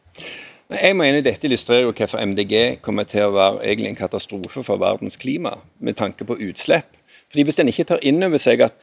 Jeg 0.74 0.98
mener 0.98 1.22
Dette 1.22 1.46
illustrerer 1.46 1.86
jo 1.86 1.94
hvorfor 1.94 2.26
MDG 2.26 2.82
kommer 2.82 3.06
til 3.06 3.28
å 3.28 3.36
være 3.36 3.62
egentlig 3.62 3.94
en 3.94 4.02
katastrofe 4.02 4.66
for 4.66 4.82
verdens 4.82 5.20
klima, 5.22 5.54
med 5.78 6.02
tanke 6.02 6.26
på 6.26 6.40
utslipp. 6.50 6.98
Fordi 7.30 7.46
Hvis 7.46 7.60
en 7.62 7.70
ikke 7.70 7.86
tar 7.94 8.02
inn 8.02 8.24
over 8.26 8.42
seg 8.42 8.66
at 8.66 8.74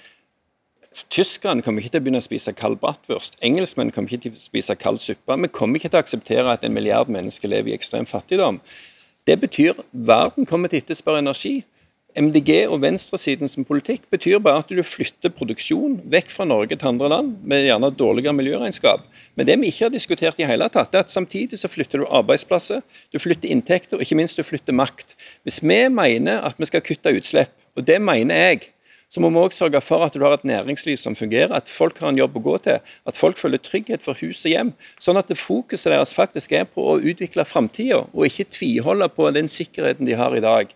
Tyskerne 1.13 1.65
kommer 1.65 1.83
ikke 1.83 1.95
til 1.95 2.03
å 2.03 2.05
begynne 2.07 2.21
å 2.23 2.25
spise 2.25 2.53
kald 2.57 2.79
bratwurst. 2.83 3.39
Engelskmenn 3.45 3.93
kommer 3.95 4.13
ikke 4.13 4.29
til 4.29 4.37
å 4.37 4.43
spise 4.43 4.77
kald 4.77 5.01
suppe. 5.03 5.37
Vi 5.45 5.53
kommer 5.53 5.81
ikke 5.81 5.91
til 5.93 6.01
å 6.01 6.05
akseptere 6.05 6.53
at 6.53 6.65
en 6.67 6.75
milliard 6.75 7.13
mennesker 7.13 7.51
lever 7.53 7.73
i 7.73 7.77
ekstrem 7.77 8.09
fattigdom. 8.09 8.61
Det 9.29 9.39
betyr 9.41 9.79
verden 9.93 10.49
kommer 10.49 10.69
til 10.69 10.81
å 10.81 10.85
etterspørre 10.85 11.23
energi. 11.23 11.61
MDG 12.13 12.67
og 12.67 12.83
venstresidens 12.83 13.55
politikk 13.65 14.03
betyr 14.13 14.41
bare 14.45 14.61
at 14.61 14.69
du 14.69 14.83
flytter 14.85 15.33
produksjon 15.33 15.95
vekk 16.13 16.29
fra 16.35 16.45
Norge 16.45 16.77
til 16.77 16.91
andre 16.91 17.09
land, 17.09 17.31
med 17.41 17.65
gjerne 17.65 17.89
dårligere 17.97 18.37
miljøregnskap. 18.37 19.07
Men 19.39 19.49
det 19.49 19.57
vi 19.63 19.71
ikke 19.73 19.87
har 19.87 19.95
diskutert 19.95 20.43
i 20.43 20.49
hele 20.49 20.69
tatt, 20.73 20.93
er 20.93 21.07
at 21.07 21.15
samtidig 21.15 21.57
så 21.61 21.71
flytter 21.73 22.03
du 22.03 22.11
arbeidsplasser, 22.13 22.83
du 23.13 23.21
flytter 23.23 23.49
inntekter, 23.55 23.97
og 23.97 24.05
ikke 24.05 24.19
minst 24.21 24.37
du 24.37 24.45
flytter 24.45 24.77
makt. 24.77 25.17
Hvis 25.47 25.63
vi 25.65 25.81
mener 25.89 26.45
at 26.45 26.61
vi 26.61 26.69
skal 26.69 26.85
kutte 26.85 27.15
utslipp, 27.17 27.55
og 27.79 27.89
det 27.89 27.97
mener 28.05 28.45
jeg, 28.45 28.69
så 29.13 29.21
må 29.21 29.29
vi 29.29 29.41
òg 29.43 29.53
sørge 29.53 29.81
for 29.85 30.07
at 30.07 30.15
du 30.17 30.23
har 30.25 30.39
et 30.39 30.47
næringsliv 30.49 30.97
som 30.97 31.17
fungerer, 31.19 31.53
at 31.53 31.69
folk 31.69 31.99
har 32.01 32.09
en 32.09 32.21
jobb 32.21 32.39
å 32.39 32.45
gå 32.47 32.55
til, 32.65 32.79
at 32.81 33.19
folk 33.19 33.37
føler 33.37 33.61
trygghet 33.61 34.01
for 34.01 34.17
hus 34.23 34.41
og 34.47 34.55
hjem. 34.55 34.71
Sånn 35.05 35.21
at 35.21 35.29
det 35.29 35.37
fokuset 35.37 35.93
deres 35.93 36.15
faktisk 36.17 36.55
er 36.57 36.65
på 36.65 36.87
å 36.95 36.97
utvikle 36.97 37.45
framtida, 37.45 38.07
og 38.09 38.29
ikke 38.29 38.49
tviholde 38.57 39.11
på 39.13 39.29
den 39.37 39.53
sikkerheten 39.53 40.09
de 40.09 40.17
har 40.17 40.33
i 40.33 40.41
dag. 40.45 40.73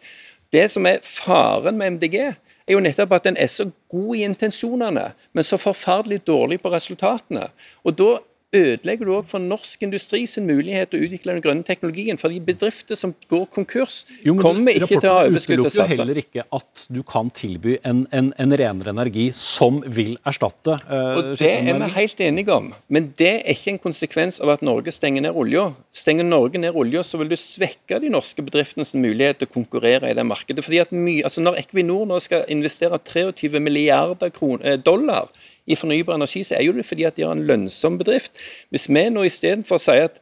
Det 0.52 0.66
som 0.68 0.84
er 0.88 1.00
faren 1.00 1.80
med 1.80 1.96
MDG, 1.96 2.18
er 2.66 2.74
jo 2.74 2.82
nettopp 2.82 3.14
at 3.16 3.28
den 3.30 3.38
er 3.40 3.48
så 3.48 3.70
god 3.88 4.12
i 4.18 4.24
intensjonene, 4.26 5.10
men 5.32 5.46
så 5.46 5.56
forferdelig 5.60 6.24
dårlig 6.26 6.60
på 6.60 6.72
resultatene. 6.74 7.48
Og 7.86 7.96
da 7.96 8.10
ødelegger 8.56 9.08
du 9.08 9.12
òg 9.16 9.28
for 9.28 9.42
norsk 9.42 9.82
industri 9.86 10.22
sin 10.30 10.46
mulighet 10.48 10.90
til 10.92 11.00
å 11.00 11.06
utvikle 11.06 11.36
den 11.36 11.44
grønne 11.44 11.66
teknologien. 11.66 12.18
For 12.20 12.32
de 12.32 12.40
bedrifter 12.44 12.98
som 12.98 13.14
går 13.30 13.46
konkurs, 13.52 14.04
jo, 14.24 14.36
kommer 14.40 14.76
ikke 14.76 15.00
til 15.00 15.10
å 15.10 15.14
ha 15.18 15.24
overskudd 15.28 15.62
til 15.62 15.68
å 15.68 15.72
satse. 15.72 16.00
heller 16.00 16.20
ikke 16.20 16.46
at 16.56 16.86
du 16.92 17.02
kan 17.06 17.30
tilby 17.34 17.76
en, 17.86 18.04
en, 18.16 18.32
en 18.42 18.56
renere 18.60 18.92
energi 18.94 19.28
som 19.36 19.80
vil 19.86 20.16
erstatte 20.26 20.78
uh, 20.86 21.16
Og 21.18 21.32
Det 21.40 21.52
er 21.52 21.80
vi 21.80 21.90
helt 21.96 22.22
enige 22.28 22.54
om, 22.56 22.70
men 22.92 23.10
det 23.18 23.32
er 23.40 23.56
ikke 23.56 23.74
en 23.74 23.82
konsekvens 23.82 24.40
av 24.44 24.54
at 24.56 24.64
Norge 24.66 24.94
stenger 24.94 25.26
ned 25.26 25.36
olja. 25.36 25.68
Stenger 25.94 26.28
Norge 26.28 26.60
ned 26.62 26.76
olja, 26.76 27.04
så 27.06 27.20
vil 27.20 27.32
du 27.32 27.36
svekke 27.40 28.00
de 28.02 28.12
norske 28.12 28.44
bedriftenes 28.46 28.94
mulighet 28.98 29.40
til 29.40 29.50
å 29.50 29.54
konkurrere 29.56 30.10
i 30.10 30.16
det 30.16 30.26
markedet. 30.26 30.64
Fordi 30.64 30.82
at 30.84 30.94
mye, 30.94 31.24
altså 31.26 31.44
Når 31.44 31.60
Equinor 31.62 32.06
nå 32.08 32.20
skal 32.22 32.46
investere 32.52 32.98
23 33.02 33.60
milliarder 33.62 34.32
kroner, 34.34 34.80
dollar 34.80 35.30
i 35.66 35.76
fornybar 35.78 36.18
energi, 36.18 36.44
så 36.46 36.56
er 36.56 36.66
jo 36.66 36.74
det 36.76 36.86
fordi 36.86 37.06
at 37.08 37.16
de 37.18 37.26
har 37.26 37.36
en 37.36 37.46
lønnsom 37.46 37.98
bedrift. 38.00 38.38
Hvis 38.70 38.88
vi 38.88 39.06
nå 39.10 39.26
istedenfor 39.26 39.80
sier 39.82 40.10
at 40.10 40.20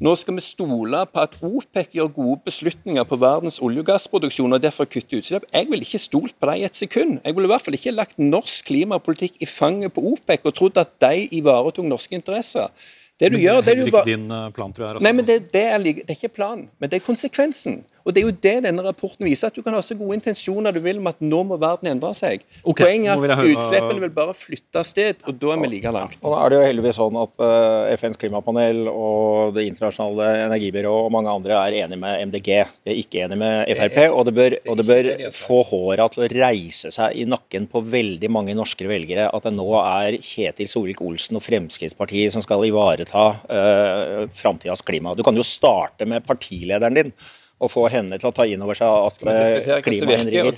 nå 0.00 0.14
skal 0.16 0.38
vi 0.38 0.40
stole 0.40 1.00
på 1.12 1.20
at 1.20 1.34
OPEC 1.44 1.90
gjør 1.98 2.08
gode 2.16 2.38
beslutninger 2.46 3.04
på 3.04 3.18
verdens 3.20 3.58
olje- 3.60 3.82
og 3.82 3.88
gassproduksjon 3.90 4.56
og 4.56 4.62
derfor 4.64 4.88
kutte 4.88 5.18
utslipp. 5.18 5.44
Jeg 5.52 5.68
ville 5.68 5.84
ikke 5.84 6.00
stolt 6.00 6.32
på 6.40 6.48
dem 6.48 6.64
et 6.64 6.78
sekund. 6.78 7.18
Jeg 7.20 7.36
ville 7.36 7.50
i 7.50 7.52
hvert 7.52 7.66
fall 7.66 7.76
ikke 7.76 7.92
lagt 7.92 8.16
norsk 8.16 8.70
klimapolitikk 8.70 9.36
i 9.44 9.48
fanget 9.50 9.92
på 9.92 10.00
OPEC 10.14 10.48
og 10.48 10.56
trodd 10.56 10.80
at 10.80 10.94
de 11.04 11.28
ivaretok 11.36 11.84
norske 11.84 12.16
interesser. 12.16 12.72
Det 13.20 13.28
du 13.28 13.36
men 13.36 13.44
gjør, 13.44 13.60
det 13.60 13.74
er 13.74 13.82
jo 13.84 13.92
bare... 13.92 14.08
din 14.08 14.30
eh, 14.32 14.48
plan, 14.56 14.72
tror 14.72 14.86
jeg. 14.86 15.02
Nei, 15.04 15.12
men 15.12 15.26
det, 15.28 15.36
det, 15.52 15.66
er, 15.68 15.84
det 15.84 16.06
er 16.08 16.16
ikke 16.16 16.32
planen, 16.40 16.70
men 16.80 16.88
det 16.88 17.02
er 17.02 17.04
konsekvensen. 17.04 17.82
Og 18.04 18.14
Det 18.14 18.22
er 18.22 18.28
jo 18.28 18.34
det 18.34 18.56
denne 18.64 18.84
rapporten 18.84 19.26
viser, 19.28 19.50
at 19.50 19.56
du 19.56 19.62
kan 19.64 19.74
ha 19.76 19.82
så 19.84 19.96
gode 19.98 20.16
intensjoner 20.18 20.74
du 20.74 20.80
vil 20.84 21.00
om 21.00 21.08
at 21.10 21.20
nå 21.22 21.42
må 21.46 21.58
verden 21.60 21.90
endre 21.92 22.12
seg. 22.16 22.44
Okay, 22.62 22.86
Poenget 22.86 23.12
er 23.12 23.34
at 23.34 23.44
utslippene 23.44 24.04
vil 24.04 24.12
bare 24.14 24.34
flytte 24.36 24.80
av 24.80 24.86
sted, 24.88 25.20
og 25.26 25.36
da 25.40 25.52
er 25.54 25.62
vi 25.64 25.70
like 25.74 25.92
langt. 25.94 26.18
Og 26.22 26.34
da 26.34 26.40
er 26.44 26.52
det 26.52 26.60
jo 26.60 26.68
heldigvis 26.68 26.98
sånn 27.00 27.18
at 27.20 27.34
uh, 27.42 27.48
eh, 27.90 27.94
FNs 27.98 28.20
klimapanel 28.20 28.86
og 28.90 29.54
Det 29.56 29.64
internasjonale 29.68 30.46
energibyrået 30.46 31.08
og 31.08 31.12
mange 31.14 31.32
andre 31.32 31.56
er 31.58 31.76
enig 31.84 31.98
med 32.00 32.30
MDG. 32.30 32.50
De 32.84 32.92
er 32.92 33.00
ikke 33.00 33.24
enig 33.26 33.38
med 33.40 33.72
Frp, 33.78 33.98
og 34.14 34.24
det 34.28 34.34
bør, 34.36 34.56
og 34.70 34.80
det 34.80 34.86
bør 34.88 35.10
få 35.34 35.60
håra 35.70 36.08
til 36.12 36.24
å 36.24 36.30
reise 36.32 36.92
seg 36.94 37.18
i 37.18 37.26
nakken 37.28 37.66
på 37.70 37.82
veldig 37.84 38.30
mange 38.32 38.56
norske 38.58 38.86
velgere 38.88 39.28
at 39.30 39.46
det 39.46 39.54
nå 39.56 39.68
er 39.80 40.16
Kjetil 40.22 40.70
Solvik-Olsen 40.70 41.38
og 41.38 41.44
Fremskrittspartiet 41.44 42.34
som 42.34 42.44
skal 42.44 42.64
ivareta 42.68 43.26
uh, 43.34 44.24
framtidas 44.34 44.84
klima. 44.86 45.16
Du 45.16 45.24
kan 45.26 45.36
jo 45.36 45.46
starte 45.46 46.08
med 46.08 46.26
partilederen 46.26 46.98
din 46.98 47.14
og 47.60 47.72
få 47.72 47.86
henne 47.92 48.18
til 48.18 48.30
å 48.30 48.34
ta 48.34 48.46
inn 48.48 48.62
over 48.64 48.78
seg 48.78 48.88
at 48.88 49.26
eh, 49.28 49.82
klimaendringer 49.84 50.54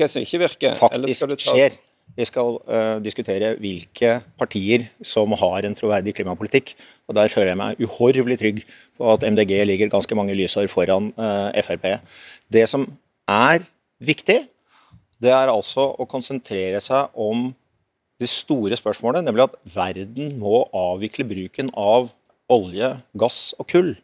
faktisk 0.79 1.43
skjer. 1.43 1.75
Vi 2.13 2.27
skal 2.29 2.59
uh, 2.69 2.99
diskutere 3.01 3.55
hvilke 3.63 4.19
partier 4.37 4.85
som 5.07 5.33
har 5.39 5.65
en 5.65 5.77
troverdig 5.77 6.13
klimapolitikk. 6.19 6.75
og 7.09 7.17
Der 7.17 7.31
føler 7.33 7.53
jeg 7.53 7.61
meg 7.61 7.81
uhorvelig 7.81 8.39
trygg 8.43 8.61
på 8.99 9.13
at 9.15 9.25
MDG 9.25 9.55
ligger 9.65 9.93
ganske 9.95 10.19
mange 10.19 10.37
lysår 10.37 10.69
foran 10.69 11.13
uh, 11.17 11.49
Frp. 11.65 11.87
Det 12.53 12.67
som 12.69 12.85
er 13.31 13.65
viktig, 14.03 14.43
det 15.23 15.33
er 15.33 15.53
altså 15.53 15.93
å 15.97 16.09
konsentrere 16.11 16.83
seg 16.85 17.15
om 17.15 17.51
det 18.21 18.29
store 18.31 18.77
spørsmålet, 18.79 19.25
nemlig 19.25 19.49
at 19.49 19.57
verden 19.73 20.37
må 20.43 20.67
avvikle 20.77 21.27
bruken 21.27 21.73
av 21.79 22.13
olje, 22.53 22.93
gass 23.19 23.41
og 23.59 23.71
kull. 23.73 23.95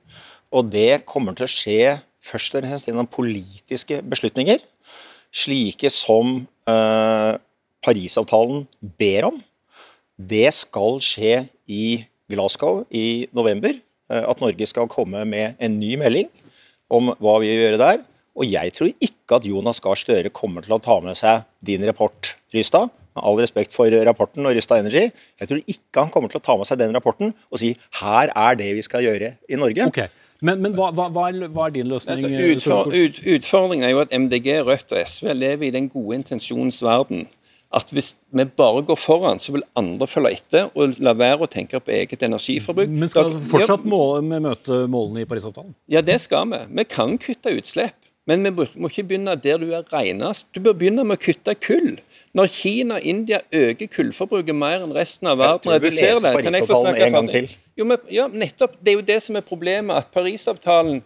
Og 0.54 0.70
det 0.72 1.04
kommer 1.08 1.36
til 1.36 1.44
å 1.44 1.52
skje 1.52 1.98
først 2.28 2.54
og 2.54 2.64
fremst 2.64 2.88
gjennom 2.88 3.08
politiske 3.10 4.00
beslutninger, 4.04 4.62
slike 5.34 5.90
som 5.92 6.40
eh, 6.68 7.34
Parisavtalen 7.84 8.64
ber 9.00 9.28
om. 9.30 9.40
Det 10.18 10.48
skal 10.56 10.98
skje 11.04 11.44
i 11.70 12.02
Glasgow 12.28 12.82
i 12.90 13.28
november. 13.36 13.76
Eh, 14.10 14.24
at 14.24 14.42
Norge 14.42 14.68
skal 14.68 14.90
komme 14.90 15.24
med 15.28 15.58
en 15.60 15.80
ny 15.80 15.94
melding 16.00 16.28
om 16.88 17.12
hva 17.20 17.38
vi 17.42 17.50
vil 17.52 17.66
gjøre 17.66 17.82
der. 17.82 18.04
Og 18.38 18.46
jeg 18.46 18.72
tror 18.76 18.92
ikke 19.02 19.40
at 19.40 19.48
Jonas 19.48 19.82
Gahr 19.84 19.98
Støre 19.98 20.32
kommer 20.34 20.64
til 20.64 20.76
å 20.76 20.82
ta 20.82 20.98
med 21.04 21.18
seg 21.18 21.44
din 21.64 21.84
rapport, 21.88 22.36
Rystad. 22.54 22.92
Med 23.16 23.24
all 23.26 23.40
respekt 23.40 23.74
for 23.74 23.90
rapporten 24.06 24.46
og 24.46 24.54
Rystad 24.54 24.84
Energy. 24.84 25.08
Jeg 25.40 25.50
tror 25.50 25.60
ikke 25.64 26.04
han 26.04 26.12
kommer 26.14 26.30
til 26.30 26.40
å 26.40 26.44
ta 26.44 26.54
med 26.58 26.68
seg 26.68 26.78
den 26.80 26.94
rapporten 26.94 27.34
og 27.34 27.60
si 27.60 27.72
her 28.00 28.30
er 28.30 28.58
det 28.60 28.70
vi 28.78 28.84
skal 28.86 29.04
gjøre 29.04 29.34
i 29.50 29.58
Norge. 29.58 29.90
Okay. 29.90 30.08
Men, 30.44 30.60
men 30.62 30.74
hva, 30.78 30.92
hva, 30.94 31.08
hva, 31.10 31.26
er, 31.32 31.72
din 31.74 31.88
løsning? 31.90 32.14
Altså, 32.14 32.28
utfor, 32.54 32.92
ut, 32.94 33.18
utfordringen 33.26 33.88
er 33.88 33.94
jo 33.94 34.02
at 34.04 34.14
MDG, 34.14 34.52
Rødt 34.68 34.94
og 34.94 35.02
SV 35.02 35.32
lever 35.34 35.68
i 35.68 35.74
den 35.74 35.88
gode 35.90 36.20
intensjonens 36.20 36.78
verden. 36.86 37.26
At 37.74 37.90
hvis 37.92 38.14
vi 38.32 38.46
bare 38.56 38.84
går 38.86 38.96
foran, 38.96 39.42
så 39.42 39.52
vil 39.52 39.64
andre 39.76 40.06
følge 40.08 40.38
etter 40.38 40.70
og 40.72 40.94
la 41.04 41.12
være 41.18 41.44
å 41.44 41.50
tenke 41.50 41.80
på 41.82 41.92
eget 41.92 42.22
energiforbruk. 42.24 42.88
Men 42.88 43.10
skal 43.10 43.32
vi 43.34 43.42
fortsatt 43.50 43.84
måle, 43.88 44.40
møte 44.40 44.84
målene 44.88 45.26
i 45.26 45.28
Parisavtalen? 45.28 45.74
Ja, 45.90 46.00
det 46.00 46.16
skal 46.24 46.48
vi. 46.54 46.62
Vi 46.78 46.86
kan 46.88 47.18
kutte 47.20 47.52
utslipp. 47.58 47.98
Men 48.28 48.44
vi 48.44 48.52
må 48.76 48.90
ikke 48.90 49.06
begynne 49.08 49.34
der 49.40 49.60
du 49.60 49.70
er 49.72 49.84
renest. 49.88 50.48
Du 50.52 50.60
bør 50.64 50.76
begynne 50.76 51.04
med 51.08 51.16
å 51.16 51.22
kutte 51.22 51.54
kull. 51.56 51.94
Når 52.36 52.46
Kina 52.52 52.98
og 52.98 53.02
India 53.02 53.38
øker 53.52 53.88
kullforbruket 53.92 54.56
mer 54.56 54.82
enn 54.84 54.92
resten 54.94 55.30
av 55.30 55.38
verden 55.40 55.72
reduserer 55.72 56.20
det 56.20 56.44
Kan 56.44 56.54
jeg 56.58 56.68
få 56.68 56.80
snakke 56.82 57.06
en 57.06 57.16
gang 57.16 57.30
til? 57.32 57.48
Jo, 57.78 57.86
men, 57.88 58.02
ja, 58.12 58.26
nettopp. 58.28 58.76
Det 58.82 58.92
er 58.92 58.98
jo 58.98 59.06
det 59.06 59.20
som 59.22 59.38
er 59.38 59.46
problemet. 59.46 59.96
At 59.96 60.10
Parisavtalen 60.14 61.02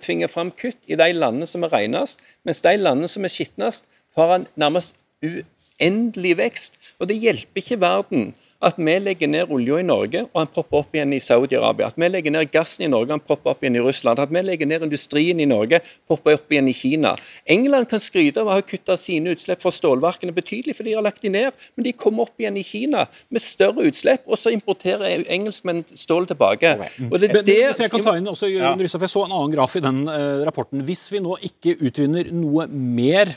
tvinger 0.00 0.30
fram 0.30 0.52
kutt 0.54 0.78
i 0.86 0.96
de 0.98 1.08
landene 1.12 1.48
som 1.50 1.66
er 1.66 1.72
renest, 1.74 2.22
mens 2.46 2.62
de 2.64 2.76
landene 2.78 3.10
som 3.10 3.26
er 3.26 3.32
skitnest, 3.32 3.88
får 4.14 4.34
en 4.36 4.46
nærmest 4.60 4.94
uendelig 5.22 6.36
vekst. 6.38 6.78
Og 7.00 7.10
det 7.10 7.18
hjelper 7.20 7.62
ikke 7.62 7.80
verden 7.82 8.32
at 8.62 8.78
vi 8.78 8.94
legger 9.02 9.30
ned 9.30 9.50
olja 9.52 9.80
i 9.80 9.86
Norge 9.86 10.24
og 10.28 10.38
han 10.38 10.50
propper 10.52 10.82
opp 10.82 10.96
igjen 10.96 11.12
i 11.16 11.20
Saudi-Arabia. 11.22 11.88
At 11.90 11.98
vi 11.98 12.08
legger 12.08 12.34
ned 12.34 12.50
gassen 12.54 12.86
i 12.86 12.90
Norge 12.90 13.10
og 13.10 13.16
han 13.16 13.24
propper 13.24 13.52
opp 13.52 13.64
igjen 13.64 13.78
i 13.80 13.82
Russland. 13.84 14.22
At 14.22 14.32
vi 14.32 14.42
legger 14.44 14.68
ned 14.70 14.86
industrien 14.86 15.40
i 15.42 15.48
Norge 15.50 15.80
propper 16.08 16.38
opp 16.38 16.52
igjen 16.54 16.70
i 16.70 16.76
Kina. 16.76 17.14
England 17.50 17.90
kan 17.90 18.02
skryte 18.02 18.42
av 18.42 18.50
å 18.50 18.56
ha 18.56 18.64
kutta 18.66 18.96
sine 19.00 19.34
utslipp 19.34 19.62
fra 19.62 19.72
stålverkene 19.74 20.34
betydelig, 20.36 20.76
for 20.78 20.86
de 20.86 20.96
har 20.96 21.04
lagt 21.04 21.24
de 21.24 21.32
ned. 21.34 21.58
Men 21.76 21.88
de 21.88 21.94
kommer 22.04 22.28
opp 22.28 22.42
igjen 22.42 22.58
i 22.60 22.64
Kina 22.66 23.06
med 23.32 23.44
større 23.44 23.88
utslipp, 23.90 24.24
og 24.28 24.38
så 24.40 24.52
importerer 24.54 25.26
engelskmenn 25.26 25.84
stål 25.88 26.30
tilbake. 26.30 26.74
Og 27.10 27.18
det, 27.18 27.32
Men 27.32 27.46
det, 27.46 27.58
hvis 27.72 27.82
jeg 27.84 27.92
kan 27.92 28.06
ta 28.06 28.16
inn 28.18 28.30
også, 28.30 28.50
Jørgen 28.50 28.84
Rystad, 28.84 29.02
for 29.02 29.08
Jeg 29.08 29.16
så 29.16 29.24
en 29.26 29.34
annen 29.38 29.56
graf 29.56 29.76
i 29.76 29.82
den 29.84 30.04
uh, 30.06 30.44
rapporten. 30.46 30.84
Hvis 30.86 31.08
vi 31.12 31.22
nå 31.24 31.36
ikke 31.50 31.76
utvinner 31.82 32.30
noe 32.34 32.68
mer 32.70 33.34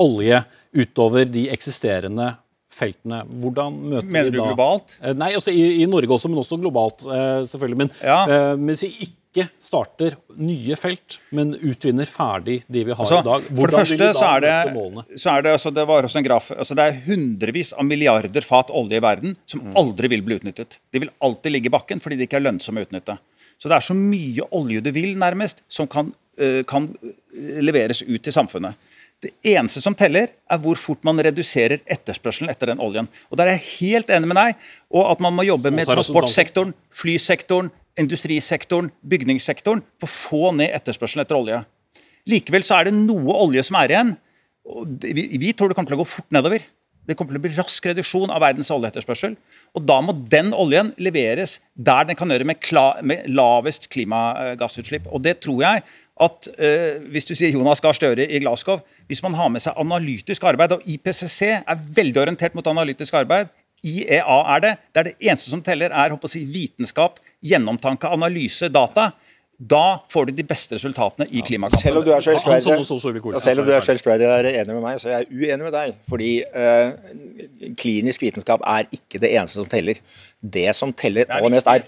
olje 0.00 0.44
utover 0.76 1.26
de 1.26 1.48
eksisterende 1.50 2.32
feltene, 2.80 3.22
hvordan 3.44 3.76
møter 3.92 4.10
Mener 4.10 4.32
vi 4.32 4.38
du 4.38 4.42
globalt? 4.42 4.96
Eh, 5.04 5.14
Nei, 5.20 5.30
altså 5.38 5.52
i, 5.54 5.64
i 5.84 5.86
Norge 5.90 6.16
også, 6.16 6.32
men 6.32 6.40
også 6.42 6.58
globalt, 6.60 7.04
eh, 7.06 7.40
selvfølgelig. 7.52 7.80
Men 7.84 7.90
Ja. 8.02 8.20
mens 8.56 8.80
hvis 8.82 8.88
vi 8.90 9.08
ikke 9.10 9.44
starter 9.62 10.16
nye 10.42 10.74
felt, 10.74 11.20
men 11.36 11.52
utvinner 11.54 12.08
ferdig 12.10 12.56
de 12.66 12.80
vi 12.88 12.90
har 12.96 13.04
Altså, 13.04 13.20
i 13.20 13.28
dag, 13.28 13.44
for 13.44 13.52
det 13.52 13.58
hvordan 13.60 13.78
første 13.84 13.98
vil 14.00 14.08
vi 14.08 14.16
så 14.18 14.24
da 14.26 14.30
er 14.36 14.40
det, 14.42 14.54
møte 14.58 14.74
målene? 14.80 15.04
så 15.22 15.34
er 15.36 15.44
det, 15.46 15.52
altså, 15.54 15.70
det 15.76 15.84
var 15.86 16.08
også 16.08 16.18
en 16.18 16.26
graf, 16.26 16.48
altså 16.56 16.74
det 16.80 16.86
er 16.88 16.98
hundrevis 17.06 17.70
av 17.78 17.86
milliarder 17.86 18.42
fat 18.48 18.72
olje 18.74 18.98
i 18.98 19.04
verden 19.06 19.36
som 19.46 19.60
Mm. 19.62 19.76
aldri 19.78 20.08
vil 20.16 20.22
bli 20.26 20.40
utnyttet. 20.40 20.80
De 20.92 20.98
vil 21.04 21.10
alltid 21.22 21.52
ligge 21.54 21.70
i 21.70 21.76
bakken 21.76 22.00
fordi 22.02 22.16
de 22.18 22.26
ikke 22.26 22.40
er 22.40 22.46
lønnsomme 22.48 22.82
å 22.82 22.88
utnytte. 22.88 23.18
Så 23.60 23.68
det 23.70 23.76
er 23.76 23.86
så 23.86 23.94
mye 23.94 24.48
olje 24.56 24.82
du 24.82 24.90
vil, 24.90 25.14
nærmest, 25.20 25.62
som 25.68 25.86
kan, 25.86 26.10
eh, 26.38 26.62
kan 26.66 26.88
eh, 27.04 27.60
leveres 27.62 28.02
ut 28.02 28.22
til 28.24 28.32
samfunnet. 28.32 28.74
Det 29.20 29.34
eneste 29.44 29.82
som 29.84 29.92
teller, 29.96 30.30
er 30.48 30.60
hvor 30.62 30.78
fort 30.80 31.02
man 31.04 31.20
reduserer 31.20 31.82
etterspørselen 31.84 32.48
etter 32.52 32.70
den 32.70 32.80
oljen. 32.80 33.08
Og 33.28 33.36
Der 33.36 33.50
er 33.50 33.58
jeg 33.58 33.68
helt 33.80 34.12
enig 34.16 34.30
med 34.30 34.38
deg, 34.40 34.56
og 34.96 35.10
at 35.12 35.20
man 35.20 35.36
må 35.36 35.44
jobbe 35.44 35.72
med 35.74 35.84
transportsektoren, 35.90 36.72
flysektoren, 36.88 37.68
industrisektoren, 38.00 38.88
bygningssektoren 39.04 39.84
på 40.00 40.08
å 40.08 40.14
få 40.14 40.54
ned 40.56 40.72
etterspørselen 40.72 41.26
etter 41.26 41.36
olje. 41.36 41.60
Likevel 42.30 42.64
så 42.64 42.80
er 42.80 42.88
det 42.88 42.96
noe 42.96 43.36
olje 43.44 43.64
som 43.66 43.76
er 43.80 43.92
igjen. 43.92 44.16
og 44.64 45.04
Vi, 45.04 45.26
vi 45.40 45.52
tror 45.52 45.68
det 45.68 45.76
kommer 45.76 45.92
til 45.92 46.00
å 46.00 46.02
gå 46.04 46.12
fort 46.16 46.32
nedover. 46.32 46.64
Det 47.08 47.16
kommer 47.18 47.34
til 47.34 47.40
å 47.40 47.44
bli 47.44 47.56
rask 47.56 47.86
reduksjon 47.90 48.30
av 48.32 48.42
verdens 48.44 48.70
oljeetterspørsel. 48.72 49.34
Og 49.74 49.84
da 49.84 49.98
må 50.04 50.14
den 50.32 50.52
oljen 50.56 50.92
leveres 51.00 51.58
der 51.74 52.06
den 52.08 52.18
kan 52.18 52.30
gjøre 52.30 52.46
med, 52.48 52.60
kla, 52.62 52.92
med 53.02 53.26
lavest 53.28 53.88
klimagassutslipp. 53.92 55.08
Og 55.10 55.24
det 55.24 55.40
tror 55.44 55.64
jeg 55.64 55.84
at 56.20 56.50
eh, 56.60 57.00
Hvis 57.08 57.24
du 57.30 57.32
sier 57.32 57.54
Jonas 57.54 57.80
Gahr 57.80 57.96
Støre 57.96 58.26
i 58.28 58.42
Glasgow 58.42 58.82
Hvis 59.10 59.24
man 59.24 59.34
har 59.34 59.48
med 59.50 59.62
seg 59.64 59.78
analytisk 59.80 60.44
arbeid, 60.46 60.76
og 60.76 60.86
IPCC 60.86 61.40
er 61.50 61.80
veldig 61.96 62.22
orientert 62.22 62.54
mot 62.54 62.68
analytisk 62.70 63.16
arbeid, 63.18 63.50
IEA 63.82 64.36
er 64.54 64.62
det, 64.62 64.70
det 64.92 65.00
er 65.00 65.08
det 65.08 65.16
eneste 65.24 65.50
som 65.50 65.62
teller, 65.64 65.90
er 65.90 66.12
håper 66.12 66.28
å 66.28 66.30
si, 66.30 66.44
vitenskap, 66.46 67.18
gjennomtanke, 67.42 68.10
analyse, 68.12 68.68
data. 68.72 69.10
Da 69.60 70.00
får 70.08 70.30
du 70.30 70.38
de 70.38 70.44
beste 70.48 70.76
resultatene 70.76 71.26
i 71.36 71.42
klimakampen. 71.44 71.82
Selv 71.84 72.00
om 72.00 72.04
du 72.06 72.12
er 72.14 73.84
så 73.84 73.92
elskverdig, 73.92 74.24
er 74.24 74.30
og 74.30 74.48
er 74.48 74.60
enig 74.62 74.76
med 74.76 74.84
meg, 74.84 75.00
så 75.02 75.10
er 75.10 75.18
jeg 75.18 75.28
uenig 75.36 75.66
med 75.66 75.74
deg. 75.74 75.98
Fordi 76.08 76.30
eh, 76.40 77.74
klinisk 77.80 78.24
vitenskap 78.24 78.64
er 78.64 78.88
ikke 78.88 79.20
det 79.20 79.34
eneste 79.34 79.60
som 79.60 79.68
teller. 79.68 80.00
Det 80.40 80.68
som 80.76 80.94
teller 80.96 81.26
er 81.26 81.40
aller 81.40 81.52
mest, 81.52 81.68
er 81.68 81.84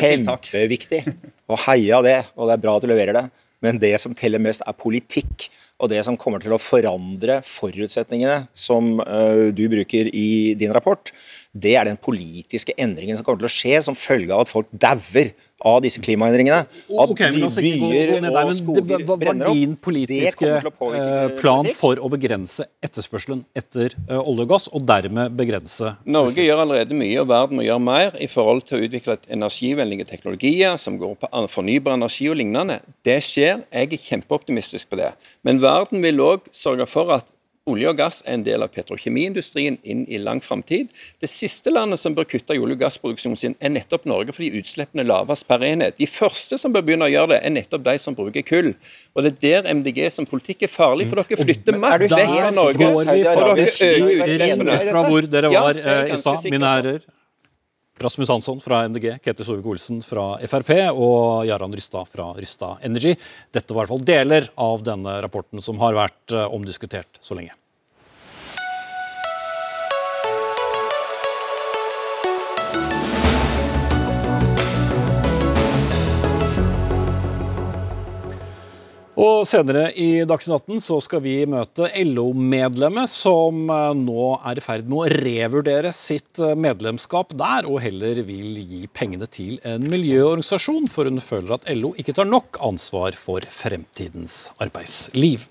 kjempeviktig. 0.00 1.04
Og 1.50 1.62
heia 1.68 2.02
det, 2.06 2.18
og 2.34 2.50
det 2.50 2.56
er 2.56 2.64
bra 2.66 2.74
at 2.78 2.86
du 2.86 2.90
leverer 2.90 3.20
det. 3.20 3.26
Men 3.62 3.78
det 3.78 3.94
som 4.02 4.16
teller 4.16 4.42
mest, 4.42 4.66
er 4.66 4.74
politikk. 4.74 5.46
Og 5.80 5.88
det 5.92 6.02
som 6.04 6.18
kommer 6.20 6.42
til 6.42 6.52
å 6.52 6.60
forandre 6.60 7.40
forutsetningene 7.46 8.50
som 8.52 8.98
eh, 9.00 9.48
du 9.56 9.64
bruker 9.72 10.10
i 10.12 10.54
din 10.58 10.74
rapport, 10.76 11.12
det 11.52 11.74
er 11.78 11.88
den 11.88 12.00
politiske 12.00 12.76
endringen 12.78 13.18
som 13.18 13.26
kommer 13.26 13.42
til 13.42 13.50
å 13.50 13.54
skje 13.54 13.80
som 13.86 13.98
følge 13.98 14.34
av 14.34 14.44
at 14.44 14.52
folk 14.52 14.68
dauer 14.70 15.32
av 15.66 15.80
disse 15.84 16.00
klimaendringene. 16.02 16.62
At 16.64 17.12
okay, 17.12 17.30
byer 17.32 17.40
gå 17.40 17.90
der, 17.92 18.12
og 18.14 18.22
men 18.22 18.46
det- 18.48 18.56
skoger 18.60 19.04
Hva 19.04 19.06
var 19.06 19.16
brenner 19.20 19.50
opp. 19.50 19.54
din 19.54 19.76
politiske 19.76 20.48
eh, 20.48 21.28
plan 21.40 21.66
for 21.76 21.96
å 21.96 22.10
begrense 22.10 22.64
etterspørselen 22.82 23.44
etter 23.56 23.94
eh, 24.08 24.16
olje 24.16 24.46
og 24.46 24.48
gass, 24.48 24.68
og 24.72 24.86
dermed 24.86 25.36
begrense 25.36 25.96
Norge 26.06 26.42
gjør 26.44 26.62
allerede 26.64 26.96
mye, 26.96 27.20
og 27.20 27.28
verden 27.28 27.56
må 27.56 27.64
gjøre 27.66 27.80
mer 27.84 28.16
i 28.20 28.26
forhold 28.26 28.64
til 28.68 28.78
å 28.78 28.84
utvikle 28.88 29.18
energivennlige 29.28 30.06
teknologier 30.08 30.76
som 30.80 30.98
går 30.98 31.16
på 31.20 31.46
fornybar 31.50 31.94
energi 31.98 32.28
og 32.30 32.36
lignende. 32.40 32.80
Det 33.04 33.18
skjer. 33.22 33.64
Jeg 33.72 33.92
er 33.92 34.04
kjempeoptimistisk 34.08 34.90
på 34.90 34.96
det. 35.00 35.12
Men 35.44 35.60
verden 35.60 36.02
vil 36.02 36.22
òg 36.24 36.48
sørge 36.52 36.86
for 36.88 37.12
at 37.12 37.26
olje 37.70 37.90
og 37.90 37.98
gass 37.98 38.20
er 38.26 38.36
en 38.38 38.44
del 38.46 38.64
av 38.64 38.72
petrokjemiindustrien 38.74 39.78
inn 39.82 40.02
i 40.08 40.20
lang 40.22 40.42
framtid. 40.44 40.90
Det 41.22 41.30
siste 41.30 41.72
landet 41.72 42.02
som 42.02 42.16
bør 42.16 42.28
kutte 42.30 42.56
i 42.56 42.60
olje- 42.60 42.76
og 42.78 42.82
gassproduksjonen 42.84 43.38
sin, 43.40 43.56
er 43.60 43.72
nettopp 43.74 44.08
Norge, 44.10 44.34
fordi 44.36 44.52
utslippene 44.60 45.04
er 45.04 45.10
lavest 45.10 45.46
per 45.48 45.64
enhet. 45.66 45.98
De 46.00 46.08
første 46.10 46.58
som 46.60 46.74
bør 46.74 46.86
begynne 46.86 47.08
å 47.08 47.12
gjøre 47.12 47.34
det, 47.34 47.40
er 47.46 47.54
nettopp 47.54 47.86
de 47.86 47.96
som 48.02 48.18
bruker 48.18 48.46
kull. 48.46 48.72
Og 49.14 49.24
det 49.26 49.34
er 49.36 49.62
der 49.64 49.70
MDG 49.74 50.02
som 50.14 50.28
politikk 50.28 50.66
er 50.66 50.72
farlig, 50.72 51.08
for 51.10 51.22
dere 51.22 51.40
flytter 51.44 51.78
makt 51.80 52.06
vekk 52.10 52.34
fra 52.36 52.50
Norge. 52.58 52.90
Og 52.90 53.08
dere 53.08 53.48
øker 53.64 54.04
utslippene. 54.18 54.82
Fra 54.90 55.06
hvor 55.08 55.32
dere 55.36 55.54
var 55.54 55.74
det 55.74 55.86
jeg 55.86 56.10
eh, 56.10 56.12
i 56.14 56.20
stad, 56.20 56.46
mine 56.50 56.74
herrer. 56.76 57.08
Rasmus 58.00 58.30
Hansson 58.32 58.60
fra 58.64 58.82
MDG, 58.88 59.18
Ketil 59.20 59.44
Solvik-Olsen 59.44 60.00
fra 60.04 60.38
Frp 60.48 60.70
og 60.94 61.44
Jarand 61.48 61.76
Rystad 61.76 62.08
fra 62.08 62.30
Rystad 62.38 62.80
Energy. 62.86 63.12
Dette 63.52 63.76
var 63.76 63.84
i 63.84 63.90
hvert 63.90 63.92
fall 63.92 64.06
deler 64.08 64.48
av 64.56 64.84
denne 64.86 65.18
rapporten 65.20 65.60
som 65.64 65.80
har 65.82 65.98
vært 65.98 66.32
eh, 66.32 66.46
omdiskutert 66.48 67.20
så 67.20 67.36
lenge. 67.36 67.52
Og 79.20 79.42
senere 79.44 79.90
i 80.00 80.22
Dagsnytt 80.24 80.62
18 80.70 80.80
så 80.80 80.96
skal 81.04 81.20
vi 81.20 81.34
møte 81.50 81.90
LO-medlemmet 82.06 83.10
som 83.12 83.66
eh, 83.68 83.90
nå 83.98 84.28
er 84.48 84.56
i 84.56 84.62
ferd 84.64 84.86
med 84.88 84.96
å 84.96 85.08
revurdere 85.12 85.90
sitt 85.92 86.40
eh, 86.40 86.54
medlemskap 86.56 87.34
der, 87.36 87.68
og 87.68 87.82
heller 87.84 88.22
vil 88.24 88.56
gi 88.64 88.86
pengene 88.96 89.28
til 89.28 89.58
en 89.68 89.84
miljøorganisasjon, 89.92 90.88
for 90.88 91.10
hun 91.10 91.20
føler 91.20 91.58
at 91.58 91.68
LO 91.76 91.92
ikke 92.00 92.16
tar 92.16 92.30
nok 92.30 92.62
ansvar 92.64 93.18
for 93.18 93.44
fremtidens 93.52 94.46
arbeidsliv. 94.56 95.44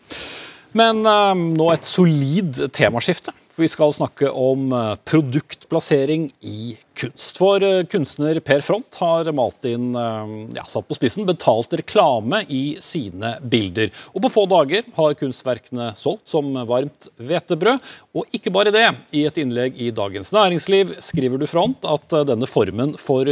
Men 0.80 1.04
eh, 1.06 1.36
nå 1.38 1.70
et 1.76 1.86
solid 1.86 2.64
temaskifte. 2.74 3.36
Vi 3.60 3.68
skal 3.68 3.92
snakke 3.92 4.30
om 4.32 4.72
eh, 4.72 4.94
produktplassering 5.04 6.30
i 6.40 6.78
kunst. 6.96 7.36
For 7.40 7.64
eh, 7.64 7.82
kunstner 7.92 8.40
Per 8.40 8.64
Front 8.64 9.00
har 9.02 9.28
malt 9.36 9.68
inn, 9.68 9.90
eh, 10.00 10.32
ja, 10.56 10.64
satt 10.64 10.88
på 10.88 10.96
spissen, 10.96 11.26
betalt 11.28 11.76
reklame 11.76 12.46
i 12.48 12.78
sine 12.80 13.34
bilder. 13.44 13.92
Og 14.14 14.24
på 14.24 14.32
få 14.32 14.46
dager 14.48 14.88
har 14.96 15.18
kunstverkene 15.20 15.92
solgt 16.00 16.32
som 16.32 16.56
varmt 16.72 17.12
hvetebrød. 17.20 17.84
Og 18.16 18.40
ikke 18.40 18.56
bare 18.56 18.72
det. 18.72 18.88
I 19.12 19.26
et 19.28 19.44
innlegg 19.44 19.76
i 19.76 19.92
Dagens 19.92 20.32
Næringsliv 20.36 20.96
skriver 21.04 21.42
du 21.42 21.48
Front 21.50 21.84
at 21.84 22.16
denne 22.32 22.48
formen 22.48 22.96
for 23.00 23.28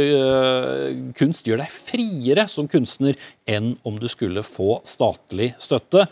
kunst 1.16 1.48
gjør 1.48 1.62
deg 1.64 1.72
friere 1.72 2.44
som 2.52 2.68
kunstner 2.68 3.16
enn 3.48 3.78
om 3.88 3.96
du 3.96 4.10
skulle 4.12 4.44
få 4.44 4.82
statlig 4.88 5.54
støtte. 5.62 6.04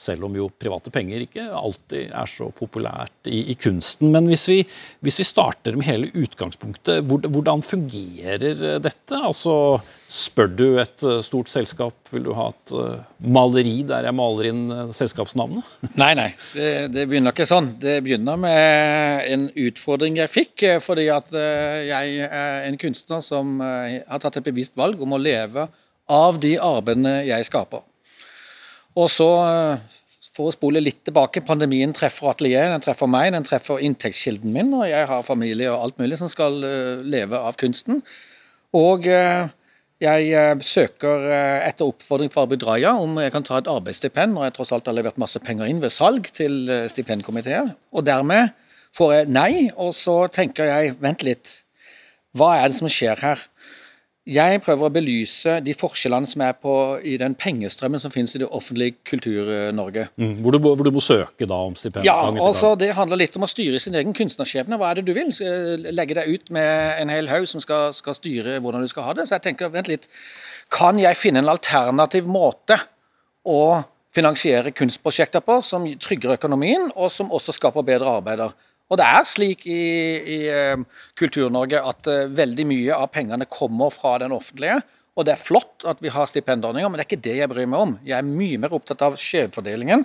Selv 0.00 0.26
om 0.26 0.36
jo 0.36 0.48
private 0.50 0.90
penger 0.94 1.22
ikke 1.24 1.46
alltid 1.54 2.10
er 2.10 2.30
så 2.30 2.48
populært 2.54 3.30
i, 3.30 3.44
i 3.52 3.58
kunsten. 3.58 4.10
Men 4.14 4.26
hvis 4.30 4.48
vi, 4.50 4.60
hvis 5.06 5.20
vi 5.22 5.28
starter 5.28 5.78
med 5.78 5.88
hele 5.88 6.10
utgangspunktet, 6.24 7.04
hvordan 7.06 7.62
fungerer 7.64 8.80
dette? 8.82 9.20
Altså, 9.20 9.54
Spør 10.14 10.50
du 10.52 10.66
et 10.78 11.02
eh, 11.02 11.20
stort 11.24 11.48
selskap, 11.48 11.94
vil 12.12 12.26
du 12.26 12.34
ha 12.36 12.50
et 12.52 12.72
eh, 12.76 12.98
maleri 13.34 13.78
der 13.88 14.04
jeg 14.06 14.14
maler 14.14 14.50
inn 14.50 14.60
eh, 14.70 14.90
selskapsnavnet? 14.94 15.64
Nei, 16.00 16.12
nei. 16.18 16.28
Det, 16.52 16.68
det 16.94 17.06
begynner 17.08 17.32
ikke 17.34 17.48
sånn. 17.48 17.72
Det 17.80 17.96
begynner 18.04 18.38
med 18.38 19.24
en 19.32 19.48
utfordring 19.64 20.20
jeg 20.20 20.30
fikk, 20.30 20.66
fordi 20.84 21.08
at 21.12 21.32
jeg 21.34 22.28
er 22.28 22.68
en 22.68 22.78
kunstner 22.80 23.24
som 23.24 23.56
har 23.62 24.20
tatt 24.22 24.38
et 24.38 24.46
bevisst 24.46 24.76
valg 24.78 25.00
om 25.02 25.16
å 25.16 25.20
leve 25.20 25.66
av 26.12 26.38
de 26.42 26.54
arbeidene 26.60 27.22
jeg 27.26 27.48
skaper. 27.48 27.82
Og 28.94 29.10
så, 29.10 29.26
eh, 29.48 29.78
for 30.34 30.50
å 30.50 30.54
spole 30.54 30.82
litt 30.82 31.02
tilbake, 31.06 31.42
pandemien 31.46 31.92
treffer 31.94 32.30
atelieret, 32.30 32.72
den 32.74 32.84
treffer 32.84 33.10
meg, 33.10 33.32
den 33.34 33.46
treffer 33.46 33.82
inntektskilden 33.82 34.54
min, 34.54 34.72
og 34.74 34.86
jeg 34.88 35.06
har 35.10 35.26
familie 35.26 35.70
og 35.72 35.82
alt 35.82 36.00
mulig 36.02 36.18
som 36.18 36.30
skal 36.30 36.62
eh, 36.66 37.02
leve 37.02 37.38
av 37.38 37.58
kunsten. 37.58 38.02
Og 38.74 39.06
eh, 39.06 39.46
jeg 40.02 40.58
søker 40.66 41.22
etter 41.64 41.86
oppfordring 41.86 42.28
fra 42.28 42.42
Abid 42.44 42.64
Raja 42.66 42.90
om 43.00 43.14
jeg 43.22 43.32
kan 43.32 43.46
ta 43.46 43.60
et 43.60 43.70
arbeidsstipend, 43.70 44.34
når 44.34 44.48
jeg 44.48 44.54
tross 44.56 44.72
alt 44.74 44.90
har 44.90 44.96
levert 44.98 45.20
masse 45.22 45.38
penger 45.40 45.70
inn 45.70 45.80
ved 45.80 45.94
salg 45.94 46.26
til 46.34 46.66
stipendkomiteer. 46.90 47.70
Og 47.94 48.04
dermed 48.04 48.50
får 48.92 49.14
jeg 49.14 49.30
nei, 49.32 49.52
og 49.80 49.94
så 49.96 50.16
tenker 50.34 50.68
jeg 50.68 50.96
vent 51.00 51.24
litt, 51.24 51.54
hva 52.36 52.56
er 52.58 52.68
det 52.68 52.76
som 52.76 52.90
skjer 52.90 53.22
her? 53.22 53.46
Jeg 54.24 54.60
prøver 54.64 54.88
å 54.88 54.92
belyse 54.92 55.58
de 55.60 55.74
forskjellene 55.76 56.28
som 56.28 56.40
er 56.46 56.54
på, 56.56 56.72
i 57.04 57.18
den 57.20 57.34
pengestrømmen 57.36 58.00
som 58.00 58.12
finnes 58.12 58.32
i 58.32 58.40
det 58.40 58.48
offentlige 58.48 58.96
Kultur-Norge. 59.04 60.06
Mm, 60.16 60.38
hvor, 60.40 60.56
du, 60.56 60.58
hvor, 60.64 60.80
du, 60.80 60.90
må 60.96 61.02
søke 61.04 61.44
da 61.48 61.58
om 61.68 61.76
stipend? 61.76 62.06
Ja, 62.08 62.16
altså 62.32 62.72
Det 62.80 62.94
handler 62.96 63.20
litt 63.20 63.36
om 63.36 63.44
å 63.44 63.50
styre 63.50 63.80
sin 63.82 63.96
egen 64.00 64.16
kunstnerskjebne. 64.16 64.78
Hva 64.80 64.90
er 64.90 65.00
det 65.00 65.06
du 65.10 65.12
vil? 65.16 65.28
Legge 65.92 66.16
deg 66.16 66.32
ut 66.32 66.52
med 66.56 67.02
en 67.02 67.12
hel 67.12 67.28
haug 67.28 67.44
som 67.50 67.60
skal, 67.60 67.92
skal, 67.96 68.16
styre 68.16 68.56
hvordan 68.64 68.84
du 68.84 68.88
skal 68.88 69.10
ha 69.10 69.16
det. 69.18 69.28
Så 69.28 69.36
jeg 69.36 69.50
tenker, 69.50 69.72
vent 69.74 69.92
litt, 69.92 70.08
Kan 70.72 70.96
jeg 70.98 71.20
finne 71.20 71.44
en 71.44 71.52
alternativ 71.52 72.24
måte 72.24 72.80
å 73.44 73.84
finansiere 74.14 74.72
kunstprosjekter 74.72 75.44
på 75.44 75.58
som 75.60 75.84
trygger 76.00 76.38
økonomien, 76.38 76.88
og 76.96 77.12
som 77.12 77.28
også 77.28 77.52
skaper 77.52 77.84
bedre 77.84 78.16
arbeider? 78.22 78.56
Og 78.92 79.00
det 79.00 79.06
er 79.08 79.24
slik 79.26 79.64
i, 79.70 79.84
i 80.36 80.38
uh, 80.52 81.04
Kultur-Norge 81.18 81.80
at 81.80 82.10
uh, 82.10 82.26
veldig 82.36 82.66
mye 82.68 82.98
av 82.98 83.08
pengene 83.14 83.48
kommer 83.50 83.92
fra 83.94 84.18
den 84.22 84.34
offentlige. 84.36 84.80
Og 85.14 85.26
det 85.26 85.34
er 85.34 85.40
flott 85.40 85.86
at 85.88 86.02
vi 86.02 86.12
har 86.12 86.28
stipendordninger, 86.28 86.90
men 86.90 86.98
det 86.98 87.06
er 87.06 87.10
ikke 87.12 87.24
det 87.24 87.36
jeg 87.38 87.50
bryr 87.50 87.70
meg 87.70 87.86
om. 87.86 87.94
Jeg 88.04 88.18
er 88.18 88.28
mye 88.28 88.60
mer 88.60 88.74
opptatt 88.76 89.04
av 89.06 89.16
skjevfordelingen, 89.20 90.04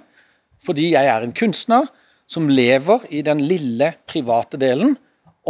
fordi 0.63 0.91
jeg 0.93 1.09
er 1.09 1.25
en 1.25 1.35
kunstner 1.35 1.89
som 2.29 2.49
lever 2.51 3.07
i 3.09 3.23
den 3.25 3.41
lille, 3.41 3.93
private 4.09 4.59
delen. 4.61 4.95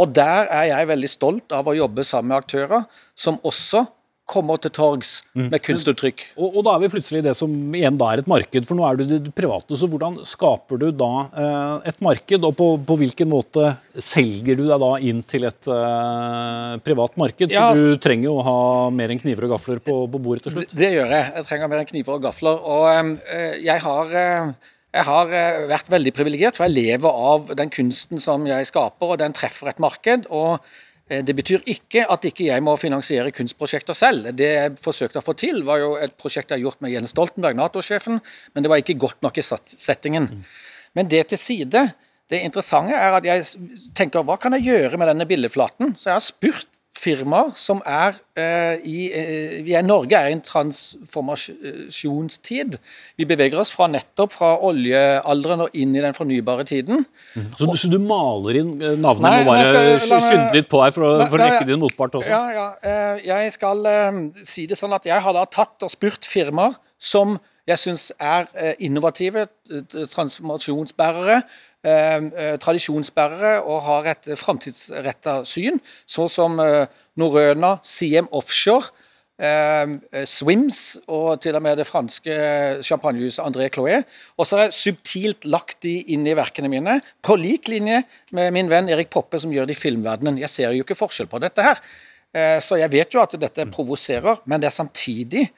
Og 0.00 0.14
der 0.16 0.48
er 0.48 0.70
jeg 0.70 0.88
veldig 0.88 1.10
stolt 1.12 1.52
av 1.52 1.68
å 1.68 1.76
jobbe 1.76 2.06
sammen 2.08 2.32
med 2.32 2.40
aktører 2.40 2.86
som 3.18 3.36
også 3.46 3.84
kommer 4.30 4.60
til 4.62 4.72
torgs 4.74 5.12
mm. 5.34 5.48
med 5.50 5.58
kunstuttrykk. 5.64 6.24
Og, 6.36 6.46
og, 6.54 6.60
da 6.66 6.74
er 6.74 6.84
vi 6.84 6.90
plutselig 6.92 7.22
i 7.22 7.26
det 7.26 7.34
som 7.38 7.52
igjen 7.76 7.98
da 8.00 8.12
er 8.12 8.22
et 8.22 8.30
marked, 8.30 8.66
for 8.68 8.78
nå 8.78 8.86
er 8.86 9.00
du 9.00 9.04
det 9.10 9.34
private. 9.36 9.76
Så 9.78 9.88
hvordan 9.90 10.20
skaper 10.28 10.80
du 10.80 10.88
da 10.94 11.10
eh, 11.28 11.90
et 11.92 12.00
marked, 12.04 12.46
og 12.46 12.56
på, 12.58 12.70
på, 12.86 12.98
hvilken 13.02 13.30
måte 13.30 13.74
selger 13.96 14.58
du 14.58 14.66
deg 14.66 14.82
da 14.82 14.90
inn 15.10 15.22
til 15.26 15.46
et 15.50 15.70
eh, 15.74 16.74
privat 16.86 17.16
marked? 17.20 17.46
For 17.48 17.58
ja, 17.58 17.70
altså, 17.74 17.94
du 17.94 18.02
trenger 18.02 18.30
jo 18.30 18.38
å 18.38 18.46
ha 18.46 18.58
mer 18.94 19.12
enn 19.12 19.22
kniver 19.22 19.48
og 19.48 19.56
gafler 19.56 19.82
på, 19.84 20.02
på, 20.10 20.22
bordet 20.22 20.48
til 20.48 20.58
slutt. 20.58 20.72
Det, 20.72 20.82
det 20.84 20.92
gjør 20.98 21.16
jeg. 21.16 21.30
Jeg 21.40 21.48
trenger 21.50 21.72
mer 21.72 21.82
enn 21.82 21.90
kniver 21.94 22.18
og 22.18 22.28
gafler. 22.28 22.60
Og 22.76 23.16
eh, 23.34 23.56
jeg 23.66 23.82
har 23.86 24.20
eh, 24.20 24.52
jeg 24.90 25.06
har 25.06 25.30
eh, 25.30 25.64
vært 25.70 25.90
veldig 25.92 26.12
privilegert, 26.14 26.56
for 26.58 26.66
jeg 26.66 26.74
lever 26.90 27.18
av 27.30 27.52
den 27.58 27.70
kunsten 27.70 28.22
som 28.22 28.46
jeg 28.48 28.66
skaper, 28.66 29.12
og 29.12 29.20
den 29.22 29.34
treffer 29.36 29.70
et 29.70 29.82
marked. 29.82 30.26
og 30.30 30.58
det 31.10 31.34
betyr 31.34 31.64
ikke 31.66 32.04
at 32.06 32.24
ikke 32.28 32.46
jeg 32.46 32.62
må 32.62 32.76
finansiere 32.78 33.32
kunstprosjekter 33.34 33.96
selv. 33.98 34.28
Det 34.38 34.50
jeg 34.50 34.74
forsøkte 34.78 35.18
å 35.18 35.26
få 35.26 35.34
til, 35.38 35.64
var 35.66 35.82
jo 35.82 35.96
et 35.98 36.14
prosjekt 36.18 36.52
jeg 36.52 36.60
har 36.60 36.68
gjort 36.68 36.84
med 36.84 36.94
Jens 36.94 37.10
Stoltenberg, 37.14 37.58
Nato-sjefen, 37.58 38.20
men 38.54 38.62
det 38.62 38.70
var 38.70 38.82
ikke 38.82 38.98
godt 39.02 39.18
nok 39.26 39.40
i 39.40 39.44
settingen. 39.44 40.30
Men 40.94 41.10
det 41.10 41.24
til 41.32 41.42
side. 41.42 41.88
Det 42.30 42.38
interessante 42.46 42.94
er 42.94 43.16
at 43.16 43.26
jeg 43.26 43.42
tenker 43.98 44.22
hva 44.22 44.36
kan 44.38 44.54
jeg 44.54 44.68
gjøre 44.68 45.00
med 45.02 45.10
denne 45.10 45.26
billedflaten? 45.26 45.96
Så 45.98 46.12
jeg 46.12 46.14
har 46.14 46.22
spurt 46.22 46.69
firmaer 46.96 47.50
som 47.58 47.82
er 47.86 48.14
uh, 48.38 48.76
i 48.84 49.10
vi 49.64 49.72
er, 49.76 49.82
Norge 49.86 50.16
er 50.16 50.26
i 50.30 50.32
en 50.34 50.42
transformasjonstid. 50.44 52.78
Vi 53.20 53.24
beveger 53.28 53.60
oss 53.62 53.72
fra 53.74 53.86
nettopp 53.90 54.32
fra 54.34 54.50
oljealderen 54.66 55.60
og 55.66 55.70
inn 55.78 55.96
i 55.96 56.04
den 56.04 56.14
fornybare 56.16 56.64
tiden. 56.68 56.96
Mm. 57.34 57.46
Så, 57.56 57.64
du, 57.64 57.76
så, 57.78 57.88
du, 57.92 57.98
maler 58.02 58.54
inn 58.62 58.72
navnet? 59.00 59.24
Nei, 59.24 59.44
må 59.44 59.50
bare 59.52 59.98
skynde 60.02 60.56
litt 60.56 60.70
på 60.70 60.78
her 60.84 60.92
for 60.96 61.02
å, 61.06 61.10
for 61.26 61.36
å 61.38 61.40
rekke 61.46 61.68
din 61.68 61.82
motpart 61.82 62.12
også. 62.20 62.32
Ja, 62.32 62.44
ja. 62.56 62.68
Uh, 62.84 63.16
jeg 63.28 63.42
skal 63.56 63.78
si 64.46 64.62
det 64.70 64.76
sånn 64.80 64.94
at 64.96 65.04
jeg 65.08 65.18
har 65.22 65.32
da 65.36 65.44
tatt 65.48 65.78
og 65.86 65.90
spurt 65.92 66.22
firmaer 66.28 66.72
som 67.00 67.28
jeg 67.68 67.78
syns 67.78 68.12
er 68.18 68.44
innovative, 68.82 69.46
transformasjonsbærere, 70.10 71.36
eh, 71.86 72.56
tradisjonsbærere 72.60 73.60
og 73.62 73.82
har 73.86 74.08
et 74.12 74.30
framtidsretta 74.38 75.40
syn, 75.48 75.80
sånn 76.08 76.32
som 76.32 76.58
eh, 76.60 76.86
CM 77.82 78.28
Offshore, 78.36 78.90
ehm, 79.40 79.98
eh, 80.12 80.26
Swims 80.28 80.98
og 81.08 81.40
til 81.40 81.56
og 81.56 81.64
med 81.64 81.80
det 81.80 81.86
franske 81.88 82.36
champagnehuset 82.86 83.44
André 83.44 83.70
Cloé. 83.72 84.02
Og 84.36 84.46
så 84.46 84.56
har 84.58 84.68
jeg 84.68 84.78
subtilt 84.78 85.48
lagt 85.48 85.80
de 85.82 85.98
inn 86.12 86.26
i 86.26 86.36
verkene 86.36 86.68
mine, 86.72 87.00
på 87.22 87.36
lik 87.40 87.68
linje 87.68 88.02
med 88.32 88.52
min 88.52 88.70
venn 88.70 88.88
Erik 88.88 89.10
Poppe, 89.10 89.40
som 89.40 89.52
gjør 89.52 89.70
det 89.70 89.78
i 89.78 89.82
filmverdenen. 89.82 90.40
Jeg 90.40 90.52
ser 90.52 90.76
jo 90.76 90.84
ikke 90.84 90.98
forskjell 90.98 91.30
på 91.30 91.40
dette 91.40 91.64
her. 91.64 91.80
Så 92.62 92.76
jeg 92.78 92.92
vet 92.92 93.10
jo 93.10 93.18
at 93.18 93.32
dette 93.42 93.64
provoserer, 93.74 94.36
men 94.46 94.62
det 94.62 94.68
er 94.68 94.74
samtidig 94.76 95.48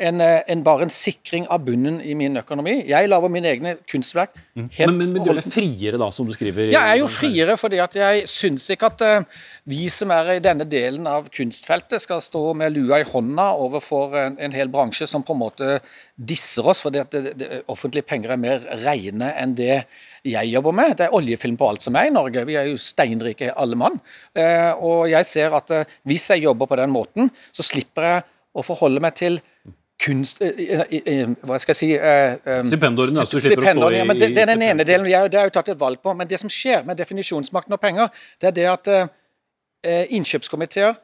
en, 0.00 0.20
eh, 0.24 0.40
en, 0.48 0.62
bare 0.64 0.86
en 0.86 0.92
sikring 0.92 1.46
av 1.52 1.64
bunnen 1.66 2.00
i 2.00 2.14
min 2.16 2.38
økonomi. 2.40 2.78
Jeg 2.88 3.08
lager 3.10 3.32
mine 3.32 3.50
egne 3.50 3.74
kunstverk. 3.90 4.32
Mm. 4.56 4.66
Men, 4.66 4.96
men, 4.96 5.12
men, 5.14 5.24
du 5.26 5.32
er 5.34 5.44
friere, 5.44 6.00
da, 6.00 6.10
som 6.14 6.28
du 6.28 6.32
skriver? 6.34 6.70
Ja, 6.72 6.86
jeg 6.88 6.98
er 6.98 7.02
jo 7.02 7.10
friere 7.12 7.56
fordi 7.60 7.80
at 7.84 7.96
jeg 7.98 8.24
syns 8.30 8.68
ikke 8.72 8.90
at 8.90 9.04
uh, 9.04 9.42
vi 9.68 9.88
som 9.92 10.12
er 10.14 10.34
i 10.36 10.42
denne 10.44 10.66
delen 10.68 11.08
av 11.10 11.28
kunstfeltet, 11.32 12.00
skal 12.00 12.22
stå 12.24 12.42
med 12.56 12.72
lua 12.74 13.02
i 13.02 13.06
hånda 13.08 13.50
overfor 13.60 14.16
en, 14.20 14.38
en 14.40 14.56
hel 14.56 14.72
bransje 14.72 15.08
som 15.10 15.24
på 15.26 15.36
en 15.36 15.42
måte 15.42 15.78
disser 16.16 16.66
oss, 16.66 16.82
fordi 16.84 17.02
at 17.02 17.12
det, 17.12 17.34
det, 17.40 17.62
offentlige 17.72 18.08
penger 18.08 18.34
er 18.34 18.40
mer 18.40 18.64
rene 18.84 19.32
enn 19.40 19.54
det 19.58 19.82
jeg 20.26 20.50
jobber 20.52 20.74
med. 20.76 20.96
Det 20.98 21.06
er 21.06 21.16
oljefilm 21.16 21.56
på 21.60 21.68
alt 21.70 21.84
som 21.84 21.96
er 21.96 22.08
i 22.08 22.12
Norge. 22.14 22.44
Vi 22.48 22.56
er 22.60 22.68
jo 22.68 22.80
steinrike 22.80 23.52
alle 23.52 23.78
mann. 23.80 24.00
Uh, 24.36 24.72
og 24.80 25.08
jeg 25.12 25.28
ser 25.28 25.56
at 25.56 25.72
uh, 25.76 25.96
hvis 26.08 26.30
jeg 26.32 26.46
jobber 26.48 26.68
på 26.70 26.80
den 26.80 26.92
måten, 26.92 27.32
så 27.52 27.64
slipper 27.64 28.08
jeg 28.08 28.28
å 28.50 28.64
forholde 28.66 29.02
meg 29.02 29.14
til 29.18 29.38
kunst... 30.00 30.40
Eh, 30.42 30.48
eh, 30.58 31.02
eh, 31.04 31.28
hva 31.46 31.58
skal 31.60 31.74
jeg 31.74 31.80
si 31.80 31.90
Stipendordene. 32.70 33.22
Altså, 33.22 33.40
stipendordene 33.42 34.00
ja, 34.02 34.08
men 34.08 34.20
det, 34.20 34.32
det, 34.34 34.44
er 34.44 34.52
den 34.54 34.64
ene 34.70 34.86
delen. 34.88 35.06
Det 35.06 35.38
har 35.38 35.48
jo 35.50 35.54
tatt 35.54 35.72
et 35.74 35.80
valg 35.80 36.00
på. 36.02 36.14
Men 36.16 36.28
det 36.30 36.40
som 36.40 36.52
skjer 36.52 36.86
med 36.88 36.98
definisjonsmakten 37.00 37.76
og 37.76 37.82
penger, 37.82 38.10
det 38.40 38.52
er 38.52 38.56
det 38.58 38.68
at 38.72 38.92
innkjøpskomiteer 40.12 40.98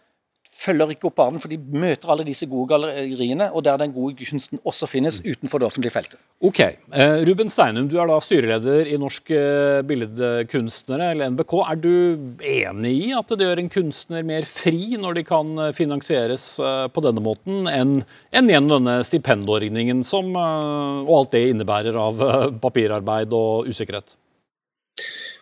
følger 0.57 0.93
ikke 0.95 1.11
opp 1.11 1.21
arven, 1.23 1.41
for 1.43 1.53
de 1.53 1.59
møter 1.59 2.11
alle 2.13 2.25
disse 2.27 2.49
gode 2.51 2.71
galleriene, 2.73 3.49
og 3.53 3.65
der 3.67 3.79
den 3.81 3.93
gode 3.95 4.17
kunsten 4.19 4.61
også 4.67 4.89
finnes 4.91 5.21
utenfor 5.25 5.61
det 5.61 5.69
offentlige 5.69 5.95
feltet. 5.95 6.19
Ok. 6.45 6.61
Eh, 6.63 7.17
Ruben 7.29 7.51
Steinum, 7.53 7.89
du 7.91 7.97
er 8.01 8.09
da 8.11 8.19
styreleder 8.23 8.91
i 8.91 8.99
Norsk 9.01 9.33
eh, 9.37 9.81
Billedkunstnere, 9.87 11.13
eller 11.15 11.33
NBK. 11.35 11.55
Er 11.63 11.81
du 11.81 11.93
enig 12.41 12.95
i 13.09 13.13
at 13.17 13.33
det 13.33 13.49
gjør 13.49 13.63
en 13.63 13.73
kunstner 13.73 14.27
mer 14.27 14.49
fri 14.49 14.97
når 15.01 15.21
de 15.21 15.27
kan 15.29 15.55
eh, 15.67 15.73
finansieres 15.77 16.49
på 16.93 17.03
denne 17.05 17.23
måten, 17.25 17.67
enn, 17.71 17.99
enn 18.35 18.51
gjennom 18.51 18.79
denne 18.79 19.01
stipendordningen 19.07 20.03
som, 20.07 20.33
og 20.37 21.13
alt 21.19 21.35
det 21.35 21.47
innebærer 21.51 21.97
av 22.01 22.23
papirarbeid 22.63 23.35
og 23.37 23.69
usikkerhet? 23.71 24.17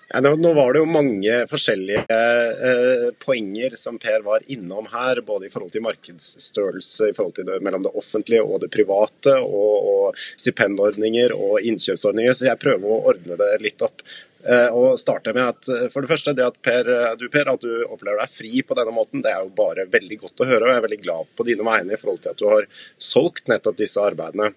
Ja, 0.08 0.20
nå, 0.20 0.52
var 0.54 0.74
det 0.74 0.82
jo 0.82 0.88
mange 0.90 1.36
forskjellige 1.48 2.02
eh, 2.12 3.06
poenger 3.24 3.76
som 3.80 3.96
Per 3.98 4.20
var 4.26 4.44
innom 4.52 4.86
her, 4.92 5.20
både 5.24 5.48
i 5.48 5.52
forhold 5.52 5.72
til 5.72 5.84
markedsstørrelse 5.86 7.08
i 7.10 7.16
forhold 7.16 7.38
til 7.38 7.48
det, 7.48 7.56
mellom 7.64 7.86
det 7.86 7.94
offentlige 7.96 8.44
og 8.44 8.60
det 8.62 8.70
private, 8.74 9.38
og, 9.40 9.88
og 9.94 10.20
stipendordninger 10.36 11.32
og 11.32 11.64
innkjøpsordninger. 11.64 12.36
Så 12.36 12.50
jeg 12.50 12.60
prøver 12.60 12.84
å 12.84 13.00
ordne 13.14 13.40
det 13.40 13.50
litt 13.64 13.84
opp. 13.86 14.04
Eh, 14.44 14.74
og 14.76 14.98
starte 15.00 15.32
med 15.32 15.40
at 15.40 15.68
eh, 15.72 15.86
for 15.92 16.04
det 16.04 16.10
første, 16.10 16.34
det 16.36 16.44
at 16.44 16.58
per, 16.60 16.88
du 17.16 17.26
Per, 17.32 17.48
at 17.48 17.62
du 17.64 17.86
opplever 17.88 18.20
deg 18.20 18.32
fri 18.32 18.60
på 18.66 18.76
denne 18.76 18.92
måten, 18.92 19.22
det 19.24 19.32
er 19.32 19.40
jo 19.40 19.54
bare 19.56 19.86
veldig 19.88 20.18
godt 20.26 20.44
å 20.44 20.48
høre. 20.50 20.66
og 20.66 20.72
Jeg 20.72 20.80
er 20.80 20.86
veldig 20.88 21.00
glad 21.06 21.30
på 21.38 21.46
dine 21.48 21.64
vegne 21.64 21.96
i 21.96 22.00
forhold 22.00 22.20
til 22.24 22.34
at 22.34 22.42
du 22.42 22.46
har 22.50 22.68
solgt 23.00 23.48
nettopp 23.48 23.78
disse 23.80 24.04
arbeidene. 24.04 24.52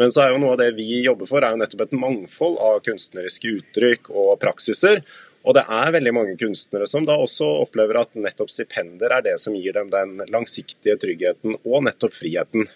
Men 0.00 0.12
så 0.12 0.24
er 0.24 0.32
jo 0.32 0.40
noe 0.40 0.54
av 0.56 0.62
det 0.62 0.70
vi 0.78 1.02
jobber 1.04 1.28
for, 1.28 1.44
er 1.44 1.52
jo 1.52 1.60
nettopp 1.60 1.84
et 1.86 1.96
mangfold 1.96 2.56
av 2.64 2.80
kunstneriske 2.88 3.52
uttrykk 3.60 4.10
og 4.12 4.34
praksiser. 4.40 5.04
Og 5.46 5.54
det 5.54 5.62
er 5.70 5.92
veldig 5.94 6.14
mange 6.16 6.34
kunstnere 6.40 6.88
som 6.90 7.04
da 7.06 7.14
også 7.22 7.46
opplever 7.60 8.00
at 8.00 8.16
nettopp 8.18 8.50
stipender 8.50 9.12
er 9.14 9.22
det 9.28 9.36
som 9.38 9.54
gir 9.54 9.76
dem 9.76 9.92
den 9.92 10.18
langsiktige 10.32 10.96
tryggheten 11.02 11.60
og 11.60 11.84
nettopp 11.86 12.16
friheten. 12.16 12.66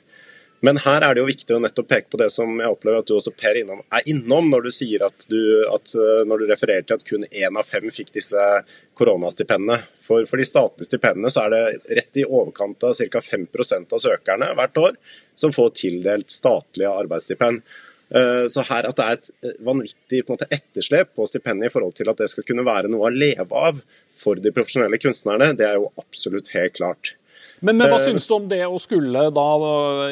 Men 0.66 0.76
her 0.84 1.04
er 1.04 1.16
det 1.16 1.22
jo 1.22 1.28
viktig 1.30 1.54
å 1.56 1.60
nettopp 1.64 1.88
peke 1.88 2.12
på 2.12 2.18
det 2.20 2.28
som 2.34 2.50
jeg 2.60 2.68
opplever 2.68 3.00
at 3.00 3.08
du 3.08 3.14
også 3.16 3.32
Per 3.32 3.56
innom, 3.62 3.80
er 3.96 4.08
innom, 4.12 4.50
når 4.52 4.66
du 4.66 4.70
sier 4.74 5.06
at 5.06 5.24
du, 5.32 5.40
at, 5.72 5.92
eh, 5.96 6.22
når 6.28 6.42
du 6.42 6.50
refererer 6.50 6.84
til 6.84 6.98
at 6.98 7.06
kun 7.06 7.24
én 7.30 7.56
av 7.56 7.68
fem 7.68 7.88
fikk 7.92 8.12
disse 8.16 8.46
koronastipendene. 8.98 9.80
For, 10.04 10.26
for 10.28 10.40
de 10.40 10.48
statlige 10.48 10.90
stipendene 10.90 11.32
så 11.32 11.46
er 11.46 11.54
det 11.54 11.94
rett 12.00 12.20
i 12.20 12.26
overkant 12.28 12.84
av 12.84 12.92
ca. 12.92 13.22
5% 13.24 13.96
av 13.96 14.02
søkerne 14.04 14.50
hvert 14.58 14.82
år 14.82 14.98
som 15.38 15.54
får 15.54 15.72
tildelt 15.80 16.34
statlige 16.34 16.92
arbeidsstipend. 16.92 17.62
Eh, 18.10 18.44
så 18.50 18.64
her 18.66 18.88
at 18.88 18.98
det 18.98 19.06
er 19.06 19.16
et 19.16 19.32
eh, 19.46 19.58
vanvittig 19.64 20.24
på 20.26 20.34
måte, 20.34 20.48
etterslep 20.50 21.14
på 21.16 21.28
stipendet 21.30 21.70
i 21.70 21.72
forhold 21.72 21.94
til 21.96 22.10
at 22.10 22.18
det 22.18 22.28
skal 22.32 22.44
kunne 22.48 22.66
være 22.66 22.90
noe 22.90 23.06
å 23.06 23.14
leve 23.14 23.48
av 23.54 23.80
for 24.12 24.40
de 24.42 24.52
profesjonelle 24.52 24.98
kunstnerne, 25.00 25.52
det 25.56 25.68
er 25.68 25.78
jo 25.78 25.92
absolutt 26.00 26.50
helt 26.56 26.74
klart. 26.76 27.14
Men, 27.60 27.76
men, 27.76 27.90
hva 27.90 27.98
eh, 28.00 28.06
syns 28.08 28.26
du 28.28 28.34
om 28.36 28.46
det 28.48 28.62
å 28.64 28.78
skulle 28.80 29.26
da 29.36 29.48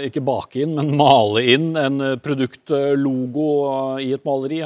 ikke 0.04 0.22
bake 0.24 0.62
inn, 0.64 0.74
men 0.76 0.92
male 1.00 1.44
inn 1.54 1.70
en 1.80 2.02
eh, 2.04 2.18
produktlogo 2.20 3.48
i 4.04 4.10
et 4.16 4.26
maleri? 4.28 4.60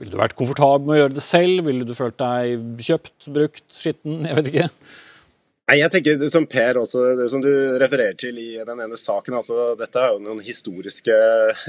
Ville 0.00 0.14
du 0.14 0.20
vært 0.20 0.36
komfortabel 0.38 0.88
med 0.88 0.96
å 0.96 1.02
gjøre 1.02 1.18
det 1.18 1.24
selv? 1.24 1.66
Ville 1.68 1.88
du 1.88 1.94
følt 1.96 2.16
deg 2.20 2.80
kjøpt, 2.88 3.28
brukt, 3.34 3.66
skitten? 3.76 4.22
Jeg 4.24 4.40
vet 4.40 4.50
ikke. 4.52 4.68
Nei, 5.68 5.82
jeg 5.82 5.92
tenker 5.92 6.22
Som 6.32 6.46
Per 6.48 6.78
også, 6.80 7.02
det 7.18 7.26
som 7.28 7.42
du 7.44 7.50
refererer 7.80 8.16
til 8.16 8.38
i 8.40 8.48
den 8.64 8.78
ene 8.80 8.96
saken, 8.96 9.36
altså 9.36 9.74
dette 9.76 10.00
er 10.00 10.14
jo 10.14 10.22
noen 10.24 10.40
historiske 10.44 11.16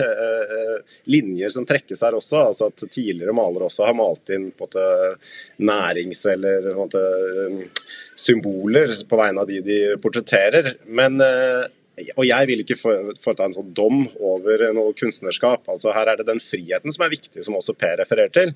eh, 0.06 0.78
linjer 1.12 1.52
som 1.52 1.68
trekkes 1.68 2.06
her 2.08 2.16
også. 2.16 2.46
altså 2.48 2.70
at 2.72 2.86
Tidligere 2.86 3.36
malere 3.36 3.68
også 3.68 3.90
har 3.90 3.98
malt 4.00 4.32
inn 4.32 4.50
på 4.56 4.70
nærings- 5.60 6.24
eller 6.32 6.72
på 6.80 7.04
symboler 8.16 8.96
på 9.10 9.20
vegne 9.20 9.44
av 9.44 9.52
de 9.52 9.60
de 9.68 9.82
portretterer. 10.00 10.72
Men 10.88 11.20
eh, 11.26 11.68
og 12.16 12.24
jeg 12.24 12.48
vil 12.48 12.64
ikke 12.64 12.80
foreta 12.80 13.46
en 13.46 13.56
sånn 13.56 13.74
dom 13.76 14.06
over 14.24 14.70
noe 14.76 14.96
kunstnerskap. 14.96 15.68
altså 15.68 15.92
Her 15.96 16.14
er 16.14 16.22
det 16.22 16.30
den 16.30 16.40
friheten 16.40 16.96
som 16.96 17.04
er 17.04 17.12
viktig, 17.12 17.44
som 17.44 17.58
også 17.60 17.76
Per 17.76 18.00
refererer 18.00 18.32
til. 18.32 18.54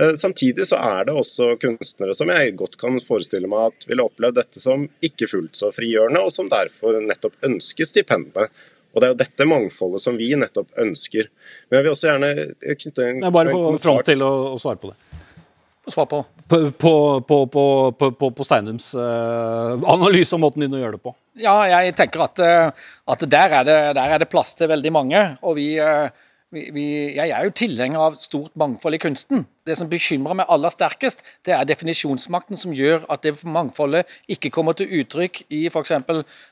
Eh, 0.00 0.14
samtidig 0.16 0.66
så 0.66 0.78
er 0.80 1.04
det 1.04 1.14
også 1.16 1.52
kunstnere 1.60 2.14
som 2.16 2.30
jeg 2.32 2.54
godt 2.56 2.78
kan 2.80 2.96
forestille 3.04 3.50
meg 3.50 3.72
at 3.72 3.88
ville 3.90 4.04
opplevd 4.06 4.38
dette 4.40 4.62
som 4.62 4.86
ikke 5.04 5.28
fullt 5.28 5.58
så 5.58 5.68
frigjørende, 5.74 6.22
og 6.24 6.32
som 6.32 6.48
derfor 6.52 6.96
nettopp 7.04 7.36
ønsker 7.44 7.88
stipendet. 7.88 8.52
Og 8.92 9.00
Det 9.00 9.08
er 9.08 9.12
jo 9.12 9.20
dette 9.22 9.48
mangfoldet 9.48 10.02
som 10.04 10.18
vi 10.20 10.32
nettopp 10.36 10.72
ønsker. 10.80 11.28
Men 11.68 11.78
jeg 11.78 11.84
vil 11.84 11.94
også 11.94 12.10
gjerne 12.10 12.32
knytte 12.60 13.06
en 13.08 13.22
Jeg 13.24 13.34
Bare 13.36 13.54
få 13.54 13.76
Front 13.80 14.04
til 14.08 14.24
å, 14.24 14.32
å, 14.52 14.58
svare 14.60 14.80
på 14.80 14.92
det. 14.92 14.98
Svar 15.88 16.06
på. 16.06 16.20
På, 16.52 16.98
på, 17.24 17.38
på, 17.96 18.28
på 18.36 18.44
Steinums 18.46 18.92
uh, 18.94 19.80
analyse 19.88 20.36
av 20.36 20.42
måten 20.44 20.62
din 20.62 20.76
å 20.76 20.82
gjøre 20.82 20.98
det 20.98 21.02
på. 21.08 21.14
Ja, 21.40 21.56
jeg 21.66 21.96
tenker 21.98 22.26
at, 22.28 22.42
eh, 22.44 22.90
at 23.08 23.24
der, 23.24 23.56
er 23.56 23.64
det, 23.66 23.78
der, 23.96 24.12
er 24.14 24.20
det, 24.20 24.28
plass 24.30 24.52
til 24.56 24.72
veldig 24.72 24.92
mange. 25.00 25.24
og 25.42 25.58
vi... 25.60 25.72
Uh, 25.80 26.28
vi, 26.52 26.84
jeg 27.16 27.32
er 27.32 27.46
jo 27.46 27.52
tilhenger 27.56 28.02
av 28.04 28.16
stort 28.20 28.52
mangfold 28.60 28.98
i 28.98 29.00
kunsten. 29.00 29.46
Det 29.64 29.76
som 29.78 29.88
bekymrer 29.88 30.36
meg 30.36 30.50
aller 30.52 30.72
sterkest, 30.74 31.22
det 31.46 31.54
er 31.56 31.64
definisjonsmakten 31.68 32.58
som 32.60 32.74
gjør 32.76 33.06
at 33.12 33.24
det 33.24 33.32
mangfoldet 33.48 34.10
ikke 34.30 34.50
kommer 34.52 34.76
til 34.76 34.90
uttrykk 35.00 35.40
i 35.48 35.62
f.eks. 35.70 35.94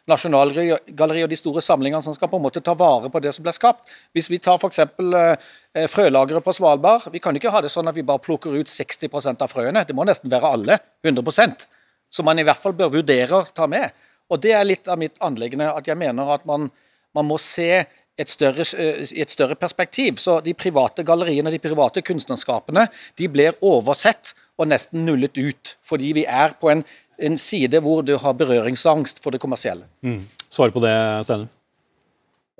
Nasjonalgalleriet 0.08 1.26
og 1.26 1.34
de 1.34 1.38
store 1.38 1.64
samlingene 1.64 2.00
som 2.04 2.16
skal 2.16 2.32
på 2.32 2.40
en 2.40 2.46
måte 2.46 2.64
ta 2.64 2.72
vare 2.78 3.12
på 3.12 3.20
det 3.20 3.34
som 3.36 3.44
ble 3.44 3.52
skapt. 3.56 3.84
Hvis 4.16 4.30
vi 4.32 4.40
tar 4.40 4.56
f.eks. 4.56 4.80
Eh, 4.80 5.86
frølageret 5.92 6.42
på 6.42 6.56
Svalbard, 6.56 7.10
vi 7.12 7.20
kan 7.22 7.36
ikke 7.36 7.52
ha 7.52 7.60
det 7.62 7.70
sånn 7.70 7.92
at 7.92 7.98
vi 7.98 8.06
bare 8.06 8.24
plukker 8.24 8.56
ut 8.56 8.72
60% 8.72 9.44
av 9.44 9.52
frøene. 9.52 9.84
Det 9.84 9.96
må 9.96 10.08
nesten 10.08 10.32
være 10.32 10.54
alle. 10.56 10.80
100% 11.04 11.68
Som 12.10 12.26
man 12.26 12.40
i 12.40 12.46
hvert 12.46 12.58
fall 12.58 12.72
bør 12.74 12.96
vurdere 12.96 13.36
å 13.36 13.46
ta 13.54 13.68
med. 13.70 13.92
Og 14.30 14.40
Det 14.40 14.54
er 14.56 14.64
litt 14.64 14.88
av 14.88 14.98
mitt 14.98 15.18
anliggende, 15.20 15.68
at 15.74 15.86
jeg 15.86 15.98
mener 15.98 16.32
at 16.34 16.46
man, 16.46 16.70
man 17.14 17.26
må 17.26 17.36
se 17.38 17.84
et 18.20 18.30
større, 18.30 18.64
eh, 18.78 19.04
i 19.16 19.22
et 19.24 19.30
større 19.32 19.56
perspektiv. 19.56 20.18
Så 20.18 20.40
de 20.44 20.54
private 20.54 21.04
galleriene, 21.06 21.52
de 21.52 21.62
private 21.62 22.02
kunstnerskapene, 22.02 22.88
de 23.16 23.28
blir 23.28 23.56
oversett 23.60 24.34
og 24.60 24.68
nesten 24.68 25.06
nullet 25.06 25.38
ut. 25.38 25.76
Fordi 25.86 26.12
vi 26.20 26.26
er 26.26 26.56
på 26.60 26.72
en, 26.72 26.84
en 27.18 27.38
side 27.38 27.80
hvor 27.84 28.04
du 28.04 28.16
har 28.20 28.36
berøringsangst 28.36 29.22
for 29.24 29.32
det 29.32 29.40
kommersielle. 29.40 29.88
Mm. 30.04 30.26
Svar 30.48 30.74
på 30.74 30.84
det, 30.84 30.94
Steinum? 31.24 31.48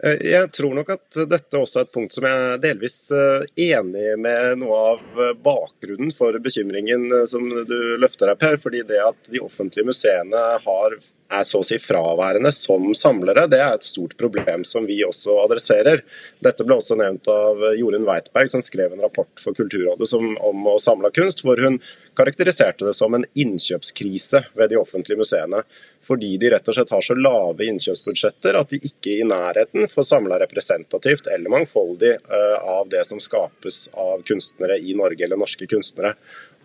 Eh, 0.01 0.17
jeg 0.31 0.49
tror 0.57 0.75
nok 0.79 0.95
at 0.97 1.23
dette 1.29 1.61
også 1.61 1.83
er 1.83 1.89
et 1.89 1.93
punkt 1.93 2.15
som 2.17 2.25
jeg 2.25 2.45
er 2.55 2.61
delvis 2.63 2.99
eh, 3.13 3.45
enig 3.69 4.15
med 4.17 4.63
noe 4.63 4.83
av 4.95 5.25
bakgrunnen 5.45 6.13
for 6.17 6.39
bekymringen 6.41 7.11
som 7.29 7.45
du 7.69 7.79
løfter 8.01 8.33
her, 8.33 8.41
Per. 8.41 8.57
fordi 8.63 8.81
det 8.89 9.03
at 9.05 9.29
de 9.29 9.43
offentlige 9.45 9.93
museene 9.93 10.47
har 10.65 10.97
er 11.31 11.47
så 11.47 11.61
å 11.63 11.67
si 11.67 11.79
fraværende 11.81 12.53
som 12.55 12.89
samlere, 12.97 13.47
det 13.51 13.61
er 13.63 13.77
et 13.77 13.87
stort 13.87 14.17
problem 14.21 14.65
som 14.67 14.87
vi 14.89 14.99
også 15.07 15.39
adresserer. 15.45 16.03
Dette 16.43 16.67
ble 16.67 16.79
også 16.81 16.99
nevnt 16.99 17.31
av 17.31 17.63
Jorunn 17.79 18.07
Weitberg, 18.09 18.51
som 18.53 18.65
skrev 18.65 18.95
en 18.95 19.05
rapport 19.05 19.43
for 19.43 19.57
Kulturrådet 19.57 20.09
som, 20.11 20.35
om 20.37 20.71
å 20.73 20.79
samle 20.83 21.13
kunst, 21.15 21.45
hvor 21.47 21.61
hun 21.63 21.79
karakteriserte 22.19 22.85
det 22.85 22.95
som 22.95 23.15
en 23.15 23.25
innkjøpskrise 23.39 24.43
ved 24.59 24.73
de 24.73 24.79
offentlige 24.81 25.21
museene. 25.21 25.63
Fordi 26.05 26.35
de 26.41 26.51
rett 26.53 26.69
og 26.69 26.77
slett 26.77 26.93
har 26.93 27.05
så 27.05 27.17
lave 27.17 27.67
innkjøpsbudsjetter 27.69 28.59
at 28.59 28.73
de 28.73 28.81
ikke 28.91 29.21
i 29.21 29.27
nærheten 29.29 29.89
får 29.91 30.09
samla 30.11 30.41
representativt 30.43 31.31
eller 31.31 31.53
mangfoldig 31.53 32.15
uh, 32.27 32.59
av 32.81 32.91
det 32.93 33.05
som 33.09 33.21
skapes 33.23 33.87
av 33.95 34.25
kunstnere 34.29 34.81
i 34.81 34.97
Norge, 34.99 35.25
eller 35.25 35.41
norske 35.41 35.69
kunstnere. 35.71 36.17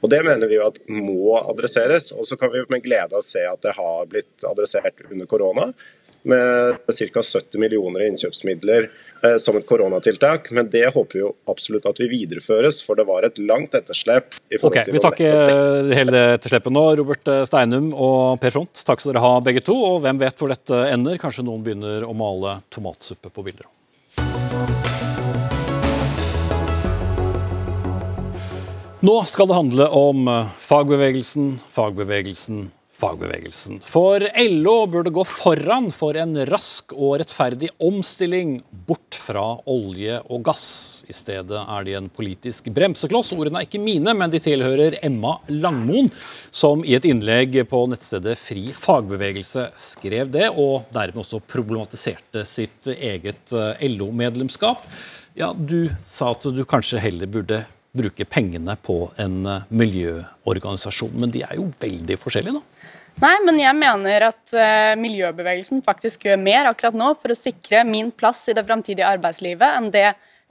Og 0.03 0.09
Det 0.09 0.21
mener 0.25 0.49
vi 0.49 0.59
jo 0.59 0.67
at 0.67 0.79
må 0.91 1.35
adresseres. 1.39 2.11
Og 2.15 2.27
så 2.27 2.37
kan 2.39 2.53
vi 2.53 2.65
med 2.69 2.83
glede 2.85 3.21
se 3.25 3.45
at 3.47 3.61
det 3.65 3.75
har 3.77 4.09
blitt 4.09 4.47
adressert 4.47 5.05
under 5.09 5.29
korona. 5.29 5.69
Med 6.25 6.79
ca. 6.89 7.21
70 7.21 7.59
millioner 7.61 8.01
i 8.01 8.07
innkjøpsmidler 8.09 8.87
eh, 8.87 9.35
som 9.41 9.57
et 9.59 9.65
koronatiltak. 9.69 10.49
Men 10.57 10.71
det 10.73 10.87
håper 10.95 11.19
vi 11.19 11.21
jo 11.21 11.31
absolutt 11.51 11.85
at 11.89 12.01
vi 12.01 12.09
videreføres, 12.09 12.81
for 12.85 12.97
det 12.97 13.05
var 13.05 13.27
et 13.27 13.37
langt 13.37 13.77
etterslep. 13.77 14.39
ok, 14.61 14.79
Vi 14.89 15.03
takker 15.05 15.93
hele 15.93 16.15
det 16.15 16.25
etterslepet 16.39 16.73
nå. 16.73 16.85
Robert 17.01 17.29
eh, 17.29 17.45
Steinum 17.45 17.91
og 17.93 18.41
Per 18.41 18.57
Front, 18.57 18.85
takk 18.89 19.05
skal 19.05 19.13
dere 19.13 19.25
ha 19.25 19.37
begge 19.45 19.61
to. 19.65 19.77
Og 19.91 20.01
hvem 20.05 20.21
vet 20.21 20.41
hvor 20.41 20.53
dette 20.53 20.85
ender? 20.89 21.21
Kanskje 21.21 21.45
noen 21.45 21.65
begynner 21.65 22.09
å 22.09 22.17
male 22.17 22.59
tomatsuppe 22.73 23.29
på 23.29 23.45
bilder. 23.45 23.69
Nå 29.05 29.19
skal 29.27 29.49
det 29.49 29.53
handle 29.53 29.85
om 29.93 30.27
eh, 30.31 30.47
fagbevegelsen, 30.65 31.49
fagbevegelsen, 31.69 32.61
fagbevegelsen. 32.97 33.81
For 33.85 34.23
LO 34.39 34.75
burde 34.89 35.11
gå 35.13 35.25
foran 35.27 35.91
for 35.93 36.17
en 36.17 36.39
rask 36.49 36.95
og 36.95 37.19
rettferdig 37.21 37.69
omstilling 37.85 38.55
bort 38.87 39.17
fra 39.19 39.43
olje 39.69 40.15
og 40.23 40.45
gass. 40.47 40.63
I 41.11 41.13
stedet 41.13 41.59
er 41.59 41.85
de 41.85 41.97
en 41.99 42.07
politisk 42.09 42.71
bremsekloss. 42.73 43.33
Ordene 43.35 43.61
er 43.61 43.67
ikke 43.67 43.83
mine, 43.83 44.15
men 44.17 44.33
de 44.33 44.41
tilhører 44.41 44.97
Emma 45.05 45.35
Langmoen, 45.51 46.09
som 46.49 46.81
i 46.87 46.95
et 46.97 47.05
innlegg 47.05 47.59
på 47.69 47.83
nettstedet 47.91 48.39
Fri 48.41 48.71
fagbevegelse 48.73 49.67
skrev 49.85 50.33
det, 50.33 50.49
og 50.55 50.89
dermed 50.95 51.21
også 51.27 51.43
problematiserte 51.45 52.47
sitt 52.47 52.89
eget 52.95 53.53
eh, 53.53 53.85
LO-medlemskap. 53.91 54.89
Ja, 55.37 55.53
Du 55.53 55.91
sa 56.07 56.31
at 56.31 56.47
du 56.55 56.63
kanskje 56.65 57.05
heller 57.05 57.29
burde 57.29 57.65
bruke 57.95 58.27
pengene 58.27 58.75
på 58.83 58.99
en 59.21 59.41
eh, 59.49 59.67
miljøorganisasjon. 59.69 61.15
Men 61.21 61.33
de 61.33 61.43
er 61.47 61.57
jo 61.59 61.69
veldig 61.81 62.17
forskjellige, 62.21 62.59
da. 62.59 62.91
Nei, 63.23 63.35
men 63.47 63.59
jeg 63.61 63.79
mener 63.79 64.25
at 64.27 64.53
uh, 64.59 64.93
miljøbevegelsen 64.99 65.79
faktisk 65.85 66.25
gjør 66.27 66.41
mer 66.41 66.67
akkurat 66.67 66.97
nå 66.99 67.13
for 67.15 67.31
å 67.31 67.37
sikre 67.37 67.85
min 67.87 68.09
plass 68.11 68.41
i 68.51 68.55
det 68.57 68.65
framtidige 68.67 69.07
arbeidslivet 69.07 69.77
enn 69.77 69.87
det 69.93 70.09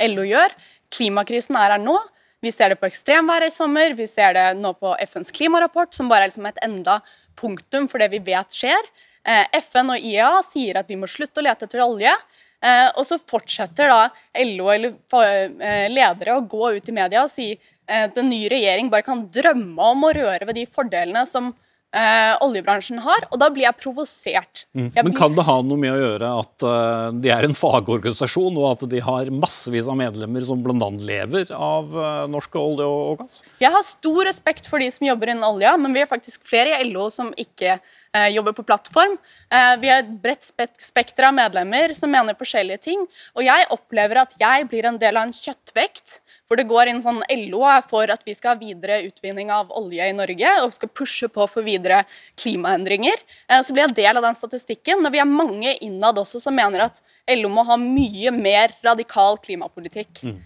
LO 0.09 0.25
gjør. 0.25 0.55
Klimakrisen 0.95 1.59
er 1.61 1.75
her 1.75 1.83
nå. 1.83 1.99
Vi 2.41 2.53
ser 2.55 2.73
det 2.73 2.79
på 2.81 2.89
ekstremværet 2.89 3.53
i 3.53 3.55
sommer, 3.55 3.93
vi 3.97 4.09
ser 4.09 4.33
det 4.37 4.47
nå 4.57 4.73
på 4.81 4.95
FNs 5.05 5.33
klimarapport, 5.37 5.93
som 5.93 6.09
bare 6.09 6.25
er 6.25 6.33
liksom 6.33 6.49
et 6.49 6.63
enda 6.65 7.03
punktum 7.37 7.85
for 7.91 8.01
det 8.01 8.09
vi 8.15 8.23
vet 8.25 8.57
skjer. 8.57 8.89
Uh, 9.29 9.45
FN 9.61 9.93
og 9.93 10.01
IEA 10.01 10.33
sier 10.49 10.81
at 10.81 10.89
vi 10.89 10.97
må 11.01 11.09
slutte 11.09 11.45
å 11.45 11.45
lete 11.45 11.69
etter 11.69 11.85
olje. 11.85 12.17
Eh, 12.65 12.87
og 12.97 13.05
så 13.05 13.19
fortsetter 13.21 13.91
da 13.93 14.07
LO 14.41 14.71
eller 14.73 14.95
eh, 15.21 15.91
ledere 15.93 16.39
å 16.39 16.47
gå 16.49 16.73
ut 16.79 16.89
i 16.89 16.97
media 16.97 17.25
og 17.27 17.33
si 17.33 17.51
eh, 17.53 18.07
at 18.07 18.17
en 18.17 18.31
ny 18.31 18.47
regjering 18.49 18.89
bare 18.93 19.05
kan 19.05 19.27
drømme 19.29 19.91
om 19.93 20.07
å 20.09 20.15
røre 20.17 20.49
ved 20.49 20.57
de 20.57 20.65
fordelene 20.73 21.27
som 21.29 21.51
eh, 21.95 22.33
oljebransjen 22.45 23.03
har, 23.05 23.27
og 23.31 23.41
da 23.43 23.51
blir 23.53 23.67
jeg 23.67 23.79
provosert. 23.83 24.65
Mm. 24.73 24.89
Men 24.97 25.17
Kan 25.19 25.37
det 25.37 25.45
ha 25.47 25.59
noe 25.67 25.81
med 25.81 25.93
å 25.93 26.01
gjøre 26.01 26.31
at 26.41 26.67
uh, 26.67 27.11
de 27.12 27.33
er 27.35 27.47
en 27.47 27.57
fagorganisasjon, 27.59 28.57
og 28.61 28.71
at 28.73 28.87
de 28.91 29.03
har 29.05 29.33
massevis 29.35 29.91
av 29.91 29.99
medlemmer 30.01 30.47
som 30.47 30.62
bl.a. 30.65 30.89
lever 31.05 31.53
av 31.55 31.93
uh, 31.93 32.07
norsk 32.33 32.57
olje 32.61 32.89
og 32.89 33.21
gass? 33.23 33.43
Jeg 33.62 33.75
har 33.77 33.85
stor 33.87 34.25
respekt 34.31 34.71
for 34.71 34.83
de 34.83 34.89
som 34.95 35.07
jobber 35.11 35.35
innen 35.35 35.47
olja, 35.47 35.77
men 35.81 35.93
vi 35.93 36.03
er 36.05 36.11
faktisk 36.11 36.49
flere 36.49 36.81
i 36.81 36.89
LO 36.89 37.11
som 37.12 37.35
ikke 37.37 37.77
Eh, 37.77 38.04
jobber 38.35 38.53
på 38.53 38.62
plattform. 38.62 39.17
Eh, 39.51 39.77
vi 39.81 39.91
har 39.91 40.03
et 40.03 40.12
bredt 40.23 40.47
spekter 40.79 41.27
av 41.29 41.35
medlemmer 41.35 41.95
som 41.97 42.12
mener 42.12 42.37
forskjellige 42.39 42.85
ting. 42.87 43.03
Og 43.35 43.43
jeg 43.47 43.67
opplever 43.75 44.23
at 44.23 44.37
jeg 44.41 44.69
blir 44.71 44.87
en 44.89 44.99
del 45.01 45.19
av 45.19 45.27
en 45.27 45.35
kjøttvekt, 45.35 46.21
hvor 46.47 46.61
det 46.61 46.69
går 46.71 46.93
inn 46.93 47.03
sånn 47.03 47.23
LO 47.49 47.65
for 47.89 48.11
at 48.12 48.23
vi 48.27 48.37
skal 48.37 48.55
ha 48.55 48.61
videre 48.61 49.01
utvinning 49.09 49.51
av 49.51 49.73
olje 49.75 50.07
i 50.07 50.15
Norge 50.17 50.55
og 50.62 50.75
skal 50.77 50.93
pushe 50.95 51.29
på 51.33 51.49
for 51.51 51.67
videre 51.67 52.05
klimaendringer. 52.41 53.19
Eh, 53.49 53.62
så 53.67 53.75
blir 53.75 53.89
jeg 53.89 53.99
del 53.99 54.21
av 54.21 54.29
den 54.29 54.39
statistikken. 54.39 55.03
Når 55.03 55.15
vi 55.15 55.23
er 55.25 55.31
mange 55.31 55.77
innad 55.85 56.19
også 56.21 56.43
som 56.43 56.55
mener 56.57 56.87
at 56.87 57.03
LO 57.35 57.51
må 57.53 57.67
ha 57.67 57.79
mye 57.81 58.35
mer 58.35 58.75
radikal 58.85 59.41
klimapolitikk. 59.43 60.23
Mm. 60.23 60.43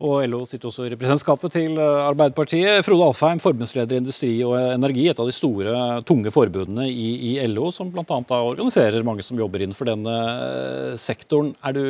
Og 0.00 0.22
LO 0.32 0.46
sitter 0.48 0.70
også 0.70 0.86
i 0.86 0.90
representantskapet 0.94 1.52
til 1.52 1.74
eh, 1.76 2.06
Arbeiderpartiet. 2.08 2.80
Frode 2.86 3.10
Alfheim, 3.10 3.40
forbundsleder 3.42 3.98
i 3.98 4.00
Industri 4.00 4.30
og 4.46 4.54
Energi, 4.56 5.04
et 5.10 5.20
av 5.20 5.28
de 5.28 5.34
store, 5.36 5.74
tunge 6.08 6.32
forbundene 6.32 6.86
i, 6.88 7.10
i 7.30 7.48
LO, 7.50 7.68
som 7.74 7.90
bl.a. 7.92 8.20
organiserer 8.38 9.04
mange 9.04 9.26
som 9.26 9.38
jobber 9.40 9.60
innenfor 9.60 9.90
denne 9.90 10.16
eh, 10.16 10.96
sektoren. 11.00 11.52
Er 11.60 11.76
du 11.76 11.84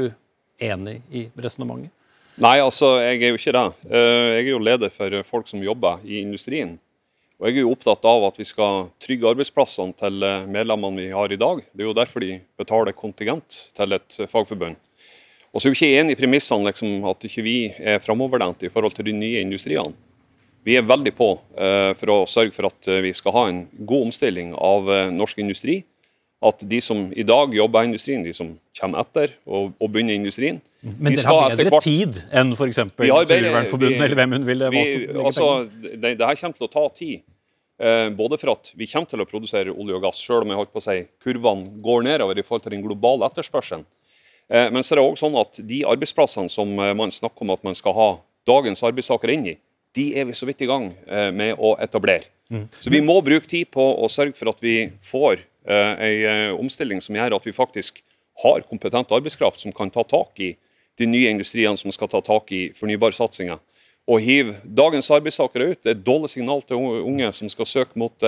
enig 0.58 0.98
i 1.14 1.28
resonnementet? 1.38 1.94
Nei, 2.40 2.56
altså, 2.64 2.96
jeg 3.04 3.20
er 3.20 3.30
jo 3.30 3.38
ikke 3.38 3.54
det. 3.54 3.64
Eh, 3.86 4.26
jeg 4.40 4.44
er 4.48 4.52
jo 4.56 4.64
leder 4.64 4.90
for 4.94 5.20
folk 5.30 5.46
som 5.46 5.62
jobber 5.62 6.02
i 6.02 6.24
industrien. 6.24 6.74
Og 7.38 7.46
jeg 7.46 7.60
er 7.60 7.62
jo 7.62 7.72
opptatt 7.76 8.04
av 8.10 8.26
at 8.26 8.42
vi 8.42 8.44
skal 8.48 8.88
trygge 9.00 9.30
arbeidsplassene 9.30 9.94
til 9.96 10.26
medlemmene 10.50 11.06
vi 11.06 11.08
har 11.14 11.30
i 11.30 11.38
dag. 11.40 11.62
Det 11.70 11.86
er 11.86 11.88
jo 11.88 11.96
derfor 11.96 12.26
de 12.26 12.34
betaler 12.58 12.96
kontingent 12.96 13.62
til 13.78 13.96
et 13.96 14.18
fagforbund. 14.28 14.76
Og 15.50 15.60
så 15.62 15.68
er 15.68 15.74
vi 15.74 15.78
ikke 15.80 16.00
enig 16.00 16.14
i 16.14 16.20
premissene 16.20 16.70
liksom, 16.70 17.00
at 17.10 17.26
ikke 17.26 17.42
vi 17.42 17.56
er 17.78 18.02
framoverlente 18.02 18.68
i 18.68 18.72
forhold 18.72 18.94
til 18.94 19.08
de 19.10 19.14
nye 19.16 19.42
industriene. 19.42 19.94
Vi 20.66 20.76
er 20.76 20.84
veldig 20.84 21.12
på 21.16 21.30
eh, 21.56 21.92
for 21.96 22.12
å 22.12 22.18
sørge 22.28 22.52
for 22.52 22.68
at 22.68 22.88
eh, 22.92 23.00
vi 23.06 23.14
skal 23.16 23.34
ha 23.34 23.46
en 23.48 23.62
god 23.78 24.10
omstilling 24.10 24.52
av 24.54 24.90
eh, 24.92 25.08
norsk 25.14 25.40
industri. 25.40 25.80
At 26.44 26.62
de 26.64 26.78
som 26.84 27.08
i 27.12 27.24
dag 27.26 27.52
jobber 27.52 27.84
i 27.84 27.90
industrien, 27.90 28.22
de 28.24 28.32
som 28.36 28.52
kommer 28.78 29.02
etter 29.02 29.34
og, 29.44 29.74
og 29.76 29.90
begynner 29.92 30.14
i 30.14 30.20
industrien 30.22 30.60
Men 30.80 31.10
de 31.10 31.18
dere 31.18 31.24
skal 31.24 31.36
har 31.36 31.56
bedre 31.56 31.72
hvert- 31.74 31.84
tid 31.84 32.20
enn 32.32 32.54
f.eks. 32.56 32.80
Naturvernforbundet, 32.96 34.04
eller 34.06 34.16
hvem 34.20 34.36
hun 34.38 34.46
ville 34.46 34.70
vi, 34.72 34.84
valgt 34.86 35.18
å 35.18 35.26
altså, 35.28 35.48
det, 35.84 36.14
det 36.16 36.30
her 36.30 36.40
kommer 36.40 36.56
til 36.56 36.68
å 36.68 36.72
ta 36.72 36.84
tid. 36.96 37.26
Eh, 37.80 38.06
både 38.16 38.38
for 38.40 38.54
at 38.54 38.70
vi 38.76 38.88
kommer 38.88 39.08
til 39.08 39.24
å 39.24 39.28
produsere 39.28 39.72
olje 39.72 39.96
og 39.96 40.04
gass, 40.04 40.20
selv 40.24 40.44
om 40.44 40.52
jeg 40.52 40.60
holdt 40.60 40.72
på 40.72 40.80
å 40.80 40.84
si, 40.84 40.96
kurvene 41.24 41.74
går 41.84 42.04
nedover 42.08 42.40
i 42.40 42.44
forhold 42.44 42.64
til 42.66 42.76
den 42.76 42.84
globale 42.84 43.28
etterspørselen. 43.28 43.84
Eh, 44.50 44.70
men 44.72 44.82
så 44.84 44.94
er 44.94 45.00
det 45.00 45.06
også 45.06 45.28
sånn 45.28 45.38
at 45.40 45.60
de 45.66 45.84
arbeidsplassene 45.88 46.50
som 46.50 46.72
eh, 46.78 46.94
man 46.98 47.12
snakker 47.14 47.46
om 47.46 47.54
at 47.54 47.62
man 47.66 47.76
skal 47.78 47.94
ha 47.94 48.08
dagens 48.48 48.82
arbeidstakere 48.86 49.36
inn 49.36 49.46
i, 49.52 49.56
de 49.94 50.06
er 50.18 50.26
vi 50.26 50.34
så 50.38 50.46
vidt 50.48 50.62
i 50.64 50.68
gang 50.70 50.90
eh, 51.06 51.30
med 51.34 51.58
å 51.58 51.76
etablere. 51.82 52.26
Mm. 52.50 52.66
Så 52.82 52.90
vi 52.90 53.02
må 53.04 53.20
bruke 53.22 53.46
tid 53.46 53.70
på 53.70 53.84
å 54.02 54.10
sørge 54.10 54.34
for 54.38 54.50
at 54.50 54.62
vi 54.62 54.90
får 55.04 55.46
en 55.70 56.54
omstilling 56.56 57.02
som 57.04 57.14
gjør 57.14 57.34
at 57.36 57.44
vi 57.44 57.52
faktisk 57.52 57.98
har 58.42 58.62
kompetent 58.66 59.12
arbeidskraft 59.12 59.60
som 59.60 59.74
kan 59.76 59.92
ta 59.92 60.00
tak 60.08 60.40
i 60.40 60.48
de 60.98 61.06
nye 61.06 61.30
industriene 61.30 61.78
som 61.78 61.92
skal 61.94 62.08
ta 62.10 62.22
tak 62.24 62.48
i 62.56 62.62
fornybarsatsinga. 62.74 63.58
Å 64.08 64.16
hive 64.24 64.56
dagens 64.64 65.12
arbeidstakere 65.12 65.68
ut 65.74 65.82
det 65.84 65.92
er 65.92 65.98
et 65.98 66.06
dårlig 66.06 66.32
signal 66.32 66.64
til 66.64 66.80
unge- 66.80 67.30
som 67.36 67.52
skal 67.52 67.68
søke 67.68 68.00
mot 68.00 68.24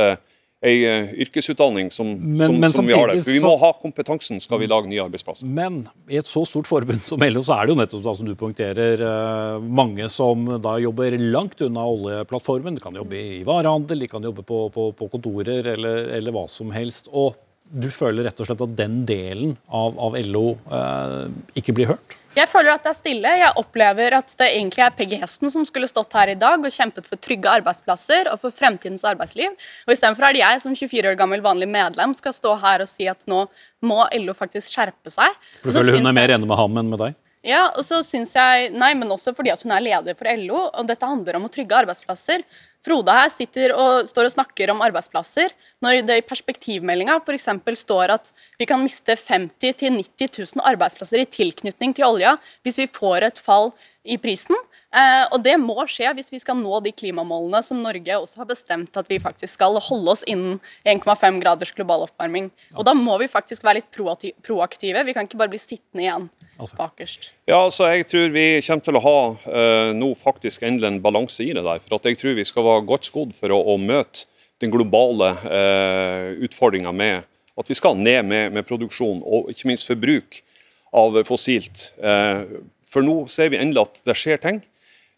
ei 0.62 0.84
eh, 0.86 1.08
yrkesutdanning 1.24 1.88
som, 1.90 2.12
Men- 2.14 2.46
som, 2.46 2.58
men 2.62 2.70
som 2.72 2.86
vi 2.86 2.94
har 2.94 3.08
der. 3.10 3.18
For 3.24 3.34
vi 3.34 3.40
må 3.42 3.56
ha 3.58 3.72
kompetansen 3.82 4.38
skal 4.40 4.60
vi 4.62 4.68
lage 4.70 4.86
nye 4.90 5.02
arbeidsplasser. 5.02 5.46
Men 5.50 5.80
i 6.08 6.20
et 6.20 6.28
så 6.30 6.44
stort 6.46 6.68
forbund 6.70 7.02
som 7.02 7.18
LO, 7.18 7.42
så 7.42 7.56
er 7.58 7.66
det 7.66 7.74
jo 7.74 7.78
nettopp 7.80 8.04
da, 8.06 8.14
som 8.14 8.28
du 8.30 8.34
poengterer, 8.38 9.02
eh, 9.02 9.58
mange 9.82 10.06
som 10.12 10.46
da 10.62 10.76
jobber 10.84 11.16
langt 11.18 11.60
unna 11.66 11.82
oljeplattformen. 11.90 12.78
De 12.78 12.84
kan 12.84 12.94
jobbe 12.94 13.18
i 13.18 13.42
varehandel, 13.48 14.04
de 14.06 14.10
kan 14.14 14.22
jobbe 14.22 14.44
på, 14.46 14.68
på, 14.74 14.90
på 14.98 15.10
kontorer 15.16 15.66
eller, 15.74 16.12
eller 16.20 16.32
hva 16.38 16.46
som 16.48 16.70
helst. 16.70 17.10
Og 17.10 17.34
du 17.72 17.88
føler 17.90 18.26
rett 18.28 18.40
og 18.42 18.46
slett 18.46 18.62
at 18.66 18.74
den 18.76 19.00
delen 19.08 19.54
av, 19.72 19.94
av 19.98 20.14
LO 20.28 20.52
eh, 20.70 21.22
ikke 21.58 21.74
blir 21.74 21.90
hørt? 21.96 22.18
Jeg 22.32 22.48
føler 22.48 22.72
at 22.72 22.84
det 22.84 22.88
er 22.88 22.96
stille. 22.96 23.30
Jeg 23.42 23.52
opplever 23.60 24.14
at 24.16 24.32
det 24.40 24.46
egentlig 24.54 24.80
er 24.86 24.94
Peggy 24.96 25.18
Hesten 25.20 25.52
som 25.52 25.66
skulle 25.68 25.88
stått 25.90 26.14
her 26.16 26.32
i 26.32 26.36
dag 26.38 26.62
og 26.64 26.72
kjempet 26.72 27.04
for 27.08 27.20
trygge 27.20 27.50
arbeidsplasser 27.60 28.30
og 28.32 28.40
for 28.40 28.54
fremtidens 28.56 29.04
arbeidsliv. 29.08 29.52
Og 29.84 29.92
Istedenfor 29.92 30.28
er 30.28 30.38
det 30.38 30.40
jeg 30.40 30.62
som 30.64 30.76
24 30.78 31.12
år 31.12 31.18
gammel 31.20 31.44
vanlig 31.44 31.68
medlem 31.68 32.14
skal 32.16 32.32
stå 32.36 32.54
her 32.62 32.84
og 32.84 32.88
si 32.88 33.08
at 33.10 33.28
nå 33.28 33.44
må 33.84 33.98
LO 34.24 34.36
faktisk 34.38 34.72
skjerpe 34.72 35.12
seg. 35.12 35.36
For 35.60 35.68
du 35.68 35.82
føler 35.82 36.00
hun 36.00 36.08
er 36.08 36.16
mer 36.22 36.32
enig 36.38 36.48
med 36.48 36.60
ham 36.62 36.80
enn 36.80 36.94
med 36.94 37.04
deg? 37.04 37.20
ja, 37.42 37.64
og 37.74 37.82
så 37.82 37.98
syns 38.06 38.36
jeg 38.38 38.68
Nei, 38.78 38.92
men 38.94 39.10
også 39.10 39.32
fordi 39.34 39.50
at 39.50 39.62
hun 39.66 39.74
er 39.74 39.82
leder 39.82 40.14
for 40.18 40.30
LO, 40.38 40.60
og 40.70 40.86
dette 40.88 41.08
handler 41.08 41.36
om 41.38 41.48
å 41.48 41.52
trygge 41.52 41.80
arbeidsplasser. 41.82 42.44
Frode 42.82 43.14
her 43.14 43.28
sitter 43.30 43.72
og 43.78 44.08
står 44.10 44.26
og 44.26 44.34
snakker 44.34 44.72
om 44.72 44.80
arbeidsplasser, 44.82 45.52
når 45.84 46.00
det 46.08 46.16
i 46.18 46.24
perspektivmeldinga 46.26 47.20
f.eks. 47.22 47.46
står 47.78 48.14
at 48.16 48.32
vi 48.58 48.66
kan 48.66 48.82
miste 48.82 49.14
50 49.14 49.76
000-90 49.84 50.56
000 50.58 50.66
arbeidsplasser 50.72 51.22
i 51.22 51.30
tilknytning 51.30 51.94
til 51.94 52.08
olja 52.08 52.34
hvis 52.66 52.80
vi 52.82 52.90
får 52.90 53.28
et 53.28 53.42
fall 53.42 53.70
i 54.02 54.18
prisen. 54.18 54.58
Eh, 54.92 55.22
og 55.32 55.40
det 55.40 55.54
må 55.62 55.86
skje 55.88 56.10
hvis 56.18 56.28
vi 56.34 56.40
skal 56.42 56.58
nå 56.58 56.82
de 56.84 56.90
klimamålene 56.92 57.62
som 57.64 57.78
Norge 57.80 58.18
også 58.18 58.42
har 58.42 58.48
bestemt 58.50 58.98
at 58.98 59.08
vi 59.08 59.20
faktisk 59.22 59.54
skal 59.54 59.78
holde 59.80 60.12
oss 60.12 60.24
innen 60.28 60.58
1,5 60.84 61.38
graders 61.40 61.72
global 61.72 62.04
oppvarming. 62.08 62.50
Og 62.74 62.84
da 62.84 62.92
må 62.98 63.16
vi 63.22 63.30
faktisk 63.30 63.64
være 63.64 63.80
litt 63.80 63.92
proaktive. 63.94 65.06
Vi 65.06 65.14
kan 65.14 65.28
ikke 65.28 65.40
bare 65.40 65.54
bli 65.54 65.62
sittende 65.62 66.04
igjen 66.04 66.28
bakerst. 66.76 67.32
Ja, 67.48 67.58
altså 67.58 67.88
jeg 67.90 68.04
tror 68.06 68.28
vi 68.34 68.44
kommer 68.66 68.84
til 68.86 68.98
å 68.98 69.02
ha 69.02 69.16
eh, 69.50 69.92
nå 69.96 70.12
faktisk 70.18 70.62
endelig 70.66 70.90
en 70.90 71.00
balanse 71.02 71.42
i 71.46 71.54
det 71.56 71.64
der. 71.64 71.80
For 71.82 71.96
at 71.96 72.06
jeg 72.06 72.20
tror 72.20 72.36
vi 72.36 72.44
skal 72.46 72.66
være 72.66 72.71
godt 72.80 73.08
skodd 73.10 73.34
for 73.36 73.52
å, 73.54 73.60
å 73.74 73.76
møte 73.80 74.26
den 74.62 74.72
globale 74.72 75.32
eh, 75.50 76.28
utfordringa 76.46 76.92
med 76.94 77.28
at 77.58 77.68
vi 77.68 77.76
skal 77.76 77.98
ned 77.98 78.24
med, 78.24 78.52
med 78.54 78.66
produksjon 78.68 79.20
og 79.26 79.50
ikke 79.52 79.68
minst 79.68 79.88
forbruk 79.88 80.40
av 80.96 81.18
fossilt. 81.28 81.90
Eh, 82.00 82.44
for 82.92 83.04
nå 83.04 83.24
ser 83.32 83.52
vi 83.52 83.60
endelig 83.60 83.86
at 83.86 84.00
det 84.08 84.16
skjer 84.18 84.40
ting 84.42 84.60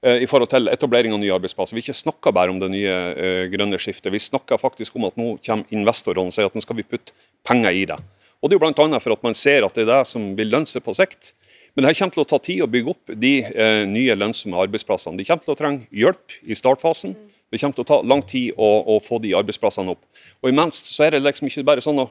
eh, 0.05 0.23
i 0.25 0.29
forhold 0.31 0.53
til 0.53 0.71
etablering 0.73 1.15
av 1.15 1.23
nye 1.23 1.35
arbeidsplasser. 1.37 1.77
Vi 1.77 1.85
ikke 1.85 1.97
snakker 1.99 2.35
bare 2.35 2.55
om 2.55 2.61
det 2.63 2.71
nye 2.73 2.97
eh, 3.13 3.45
grønne 3.53 3.81
skiftet. 3.83 4.13
Vi 4.15 4.23
snakker 4.23 4.61
faktisk 4.63 4.97
om 4.99 5.09
at 5.11 5.19
nå 5.21 5.35
kommer 5.45 5.77
investorene 5.77 6.31
og 6.31 6.37
sier 6.37 6.51
at 6.51 6.57
nå 6.57 6.65
skal 6.65 6.81
vi 6.81 6.87
putte 6.89 7.17
penger 7.47 7.75
i 7.75 7.87
det. 7.91 8.01
Og 8.41 8.51
Det 8.51 8.57
er 8.57 8.61
jo 8.61 8.67
bl.a. 8.67 9.01
for 9.01 9.17
at 9.17 9.25
man 9.25 9.37
ser 9.39 9.65
at 9.65 9.77
det 9.77 9.87
er 9.87 9.93
det 9.95 10.03
som 10.11 10.35
vil 10.37 10.51
lønne 10.53 10.69
seg 10.69 10.85
på 10.85 10.93
sikt. 10.97 11.33
Men 11.75 11.89
det 11.89 11.97
kommer 11.99 12.15
til 12.15 12.23
å 12.23 12.29
ta 12.29 12.39
tid 12.39 12.63
å 12.63 12.71
bygge 12.71 12.93
opp 12.93 13.15
de 13.19 13.37
eh, 13.43 13.83
nye 13.91 14.15
lønnsomme 14.15 14.59
arbeidsplassene. 14.63 15.19
De 15.19 15.27
kommer 15.27 15.43
til 15.47 15.55
å 15.55 15.59
trenge 15.59 15.89
hjelp 15.91 16.37
i 16.47 16.55
startfasen. 16.59 17.17
Det 17.55 17.61
kommer 17.63 17.77
til 17.79 17.85
å 17.85 17.87
ta 17.87 18.01
lang 18.03 18.23
tid 18.27 18.57
å, 18.59 18.69
å 18.91 18.99
få 18.99 19.21
de 19.23 19.31
arbeidsplassene 19.39 19.93
opp. 19.95 20.01
Og 20.43 20.51
Imens 20.51 20.81
så 20.91 21.07
er 21.07 21.15
det 21.15 21.21
liksom 21.23 21.47
ikke 21.47 21.63
bare 21.69 21.85
sånn 21.85 22.03
å 22.03 22.09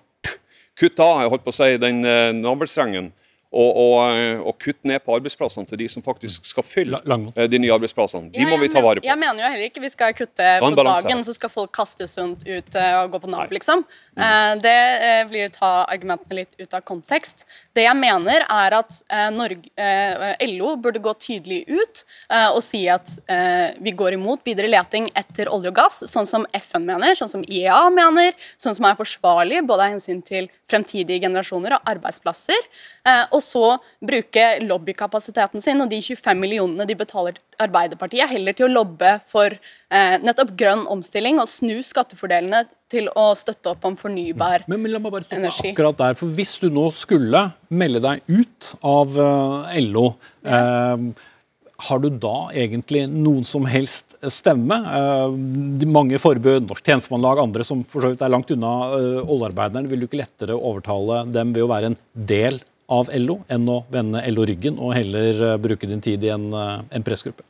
kutte 0.79 1.03
av 1.03 1.19
jeg 1.19 1.33
holdt 1.33 1.43
på 1.43 1.51
å 1.51 1.57
si, 1.57 1.73
den 1.81 1.99
eh, 2.07 2.29
navlestrengen 2.37 3.11
og, 3.53 3.77
og, 3.77 3.97
eh, 4.17 4.39
og 4.41 4.57
kutte 4.61 4.89
ned 4.89 5.03
på 5.05 5.13
arbeidsplassene 5.17 5.69
til 5.69 5.79
de 5.83 5.87
som 5.91 6.03
faktisk 6.05 6.47
skal 6.49 6.65
fylle 6.65 6.99
eh, 7.05 7.45
de 7.49 7.59
nye 7.61 7.73
arbeidsplassene. 7.75 8.31
De 8.33 8.47
må 8.49 8.57
vi 8.61 8.69
ta 8.73 8.81
vare 8.81 9.03
på. 9.03 9.07
Jeg 9.07 9.19
mener 9.21 9.43
jo 9.43 9.51
heller 9.53 9.67
ikke 9.69 9.83
vi 9.83 9.91
skal 9.93 10.15
kutte 10.17 10.47
på 10.63 10.71
dagen, 10.79 11.23
så 11.27 11.35
skal 11.37 11.53
folk 11.53 11.73
kastes 11.75 12.17
rundt 12.17 12.45
ut 12.47 12.79
eh, 12.79 12.95
og 13.03 13.13
gå 13.13 13.21
på 13.23 13.31
Nav, 13.33 13.53
liksom. 13.53 13.85
Eh, 14.17 14.53
Det 14.63 14.77
blir 15.29 15.49
å 15.49 15.53
ta 15.53 15.71
argumentene 15.91 16.39
litt 16.41 16.57
ut 16.57 16.73
av 16.73 16.81
kontekst. 16.87 17.45
Det 17.75 17.85
jeg 17.85 17.97
mener, 17.97 18.45
er 18.49 18.75
at 18.77 18.99
Norge, 19.33 19.69
LO 20.49 20.73
burde 20.81 21.01
gå 21.03 21.13
tydelig 21.21 21.63
ut 21.69 22.03
og 22.53 22.59
si 22.63 22.83
at 22.91 23.09
vi 23.83 23.93
går 23.97 24.17
imot 24.17 24.43
videre 24.45 24.69
leting 24.71 25.09
etter 25.17 25.49
olje 25.51 25.71
og 25.71 25.77
gass, 25.77 26.01
sånn 26.09 26.27
som 26.29 26.45
FN 26.57 26.85
mener, 26.87 27.17
sånn 27.17 27.31
som 27.31 27.45
IEA 27.45 27.81
mener, 27.93 28.33
sånn 28.61 28.77
som 28.77 28.87
er 28.89 28.97
forsvarlig 28.99 29.63
både 29.67 29.87
av 29.87 29.95
hensyn 29.95 30.21
til 30.25 30.49
fremtidige 30.69 31.25
generasjoner 31.25 31.77
og 31.77 31.93
arbeidsplasser. 31.93 32.69
Eh, 33.03 33.23
og 33.35 33.41
så 33.43 33.77
bruke 33.99 34.45
lobbykapasiteten 34.63 35.63
sin 35.63 35.83
og 35.83 35.89
de 35.91 35.99
25 35.99 36.39
millionene 36.39 36.87
de 36.87 36.95
betaler 36.95 37.39
Arbeiderpartiet, 37.63 38.29
heller 38.31 38.55
til 38.55 38.69
å 38.69 38.71
lobbe 38.71 39.17
for 39.27 39.51
eh, 39.53 40.15
nettopp 40.23 40.53
grønn 40.59 40.85
omstilling 40.91 41.41
og 41.43 41.49
snu 41.51 41.81
skattefordelene 41.83 42.63
til 42.91 43.09
å 43.19 43.25
støtte 43.37 43.73
opp 43.73 43.83
om 43.89 43.97
fornybar 43.99 44.65
Men, 44.71 44.81
men 44.83 44.93
la 44.93 45.01
meg 45.03 45.13
bare 45.15 45.27
stoppe 45.27 45.73
akkurat 45.73 45.99
der, 45.99 46.17
for 46.19 46.31
Hvis 46.33 46.55
du 46.63 46.69
nå 46.73 46.87
skulle 46.95 47.45
melde 47.73 48.03
deg 48.03 48.23
ut 48.31 48.73
av 48.87 49.19
LO 49.83 49.93
LO, 49.93 50.07
eh, 50.45 50.97
har 51.83 51.99
du 51.99 52.09
da 52.09 52.35
egentlig 52.55 53.05
noen 53.11 53.45
som 53.47 53.65
helst 53.67 54.15
stemme? 54.31 54.77
Eh, 54.97 55.37
de 55.79 55.89
mange 55.89 56.19
forbud, 56.21 56.67
Norsk 56.67 56.85
Tjenestemannlag, 56.85 57.41
andre 57.43 57.65
som 57.67 57.83
for 57.83 58.05
så 58.05 58.13
vidt 58.13 58.23
er 58.23 58.31
langt 58.31 58.51
unna 58.53 58.73
eh, 58.97 59.23
oljearbeiderne, 59.23 59.89
vil 59.91 60.03
du 60.03 60.07
ikke 60.07 60.21
lettere 60.21 60.57
overtale 60.57 61.25
dem 61.33 61.51
ved 61.55 61.65
å 61.65 61.71
være 61.71 61.91
en 61.91 61.99
del 62.13 62.61
av 62.93 63.09
LO 63.17 63.39
enn 63.51 63.65
å 63.71 63.79
vende 63.93 64.21
LO 64.33 64.45
ryggen 64.49 64.77
og 64.77 64.93
heller 64.97 65.41
eh, 65.47 65.57
bruke 65.61 65.89
din 65.89 66.03
tid 66.03 66.23
i 66.23 66.31
en, 66.33 66.47
eh, 66.53 66.77
en 66.97 67.05
pressgruppe? 67.05 67.45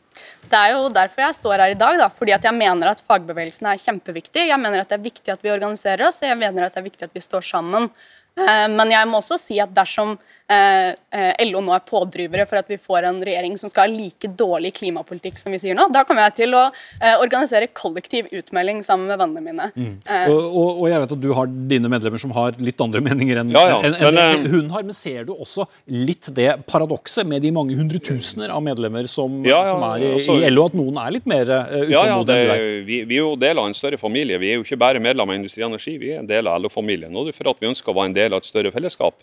Det 0.50 0.60
er 0.60 0.74
jo 0.76 0.90
derfor 0.94 1.24
jeg 1.26 1.38
står 1.40 1.64
her 1.64 1.74
i 1.74 1.80
dag, 1.80 1.98
da, 2.00 2.10
fordi 2.14 2.36
jeg 2.36 2.56
mener 2.56 2.92
at 2.92 3.02
fagbevegelsen 3.04 3.70
er 3.72 3.82
kjempeviktig. 3.82 4.48
Jeg 4.50 4.60
mener 4.62 4.84
at 4.84 4.92
det 4.92 5.00
er 5.00 5.08
viktig 5.08 5.34
at 5.34 5.46
vi 5.46 5.54
organiserer 5.54 6.08
oss, 6.08 6.22
og 6.22 6.30
jeg 6.30 6.40
mener 6.40 6.68
at 6.68 6.76
det 6.76 6.84
er 6.84 6.90
viktig 6.90 7.08
at 7.08 7.16
vi 7.16 7.24
står 7.24 7.48
sammen. 7.48 7.90
Eh, 8.38 8.68
Men 8.70 8.94
jeg 8.94 9.10
må 9.10 9.22
også 9.22 9.40
si 9.42 9.60
at 9.64 9.74
dersom 9.74 10.18
LO 10.50 11.62
nå 11.64 11.72
er 11.76 11.84
pådrivere 11.88 12.46
for 12.50 12.60
at 12.60 12.68
vi 12.70 12.78
får 12.82 13.06
en 13.08 13.20
regjering 13.24 13.56
som 13.60 13.72
skal 13.72 13.88
ha 13.88 13.94
like 13.96 14.28
dårlig 14.38 14.74
klimapolitikk 14.76 15.38
som 15.40 15.54
vi 15.54 15.60
sier 15.62 15.76
nå, 15.78 15.86
da 15.94 16.04
kommer 16.08 16.26
jeg 16.28 16.36
til 16.44 16.56
å 16.58 16.64
eh, 16.70 17.16
organisere 17.22 17.70
kollektiv 17.74 18.28
utmelding 18.36 18.82
sammen 18.86 19.08
med 19.10 19.22
vennene 19.22 19.44
mine. 19.46 19.68
Eh, 20.04 20.28
Og, 20.30 20.42
og, 20.44 20.82
og 20.84 20.88
jeg 20.92 21.02
vet 21.04 21.16
at 21.16 21.22
du 21.24 21.30
har 21.38 21.48
dine 21.74 21.90
medlemmer 21.92 22.22
som 22.22 22.34
har 22.36 22.56
litt 22.60 22.80
andre 22.84 23.02
meninger 23.06 23.40
enn 23.44 23.54
Ja, 23.56 23.64
ja, 23.72 23.80
enn- 23.88 23.98
enn 24.10 24.20
eh, 24.24 24.48
hun 24.52 24.70
har. 24.74 24.84
Men 24.84 24.98
ser 24.98 25.24
du 25.30 25.34
også 25.34 25.66
litt 25.88 26.30
det 26.36 26.50
paradokset 26.70 27.28
med 27.30 27.42
de 27.46 27.52
mange 27.56 27.78
hundretusener 27.80 28.52
av 28.54 28.64
medlemmer 28.66 29.08
som, 29.10 29.40
Ja, 29.48 29.62
ja, 29.64 29.72
som 29.74 29.84
er 29.92 30.04
i, 30.04 30.14
altså- 30.18 30.40
i 30.44 30.50
LO, 30.52 30.66
at 30.70 30.78
noen 30.78 30.98
er 31.06 31.12
litt 31.18 31.26
mer 31.30 31.48
uh, 31.50 31.84
Ja, 31.88 32.04
ja, 32.10 32.20
det, 32.24 32.40
utålmodige 32.44 32.86
vi, 32.88 33.00
vi 33.10 33.16
er 33.20 33.24
jo 33.24 33.36
del 33.40 33.60
av 33.64 33.70
en 33.72 33.78
større 33.78 33.98
familie. 34.02 34.38
Vi 34.42 34.52
er 34.52 34.60
jo 34.60 34.66
ikke 34.68 34.80
bare 34.82 35.00
medlem 35.04 35.30
av 35.30 35.36
Industri 35.40 35.64
Energi, 35.66 35.98
vi 36.02 36.12
er 36.16 36.20
en 36.24 36.28
del 36.30 36.48
av 36.52 36.60
LO-familien. 36.64 37.14
Og 37.16 37.28
det 37.30 37.34
er 37.36 37.40
for 37.42 37.54
at 37.54 37.62
vi 37.64 37.70
ønsker 37.72 37.94
å 37.94 37.98
være 38.02 38.12
en 38.12 38.18
del 38.18 38.34
av 38.36 38.44
et 38.44 38.50
større 38.50 38.72
fellesskap. 38.76 39.16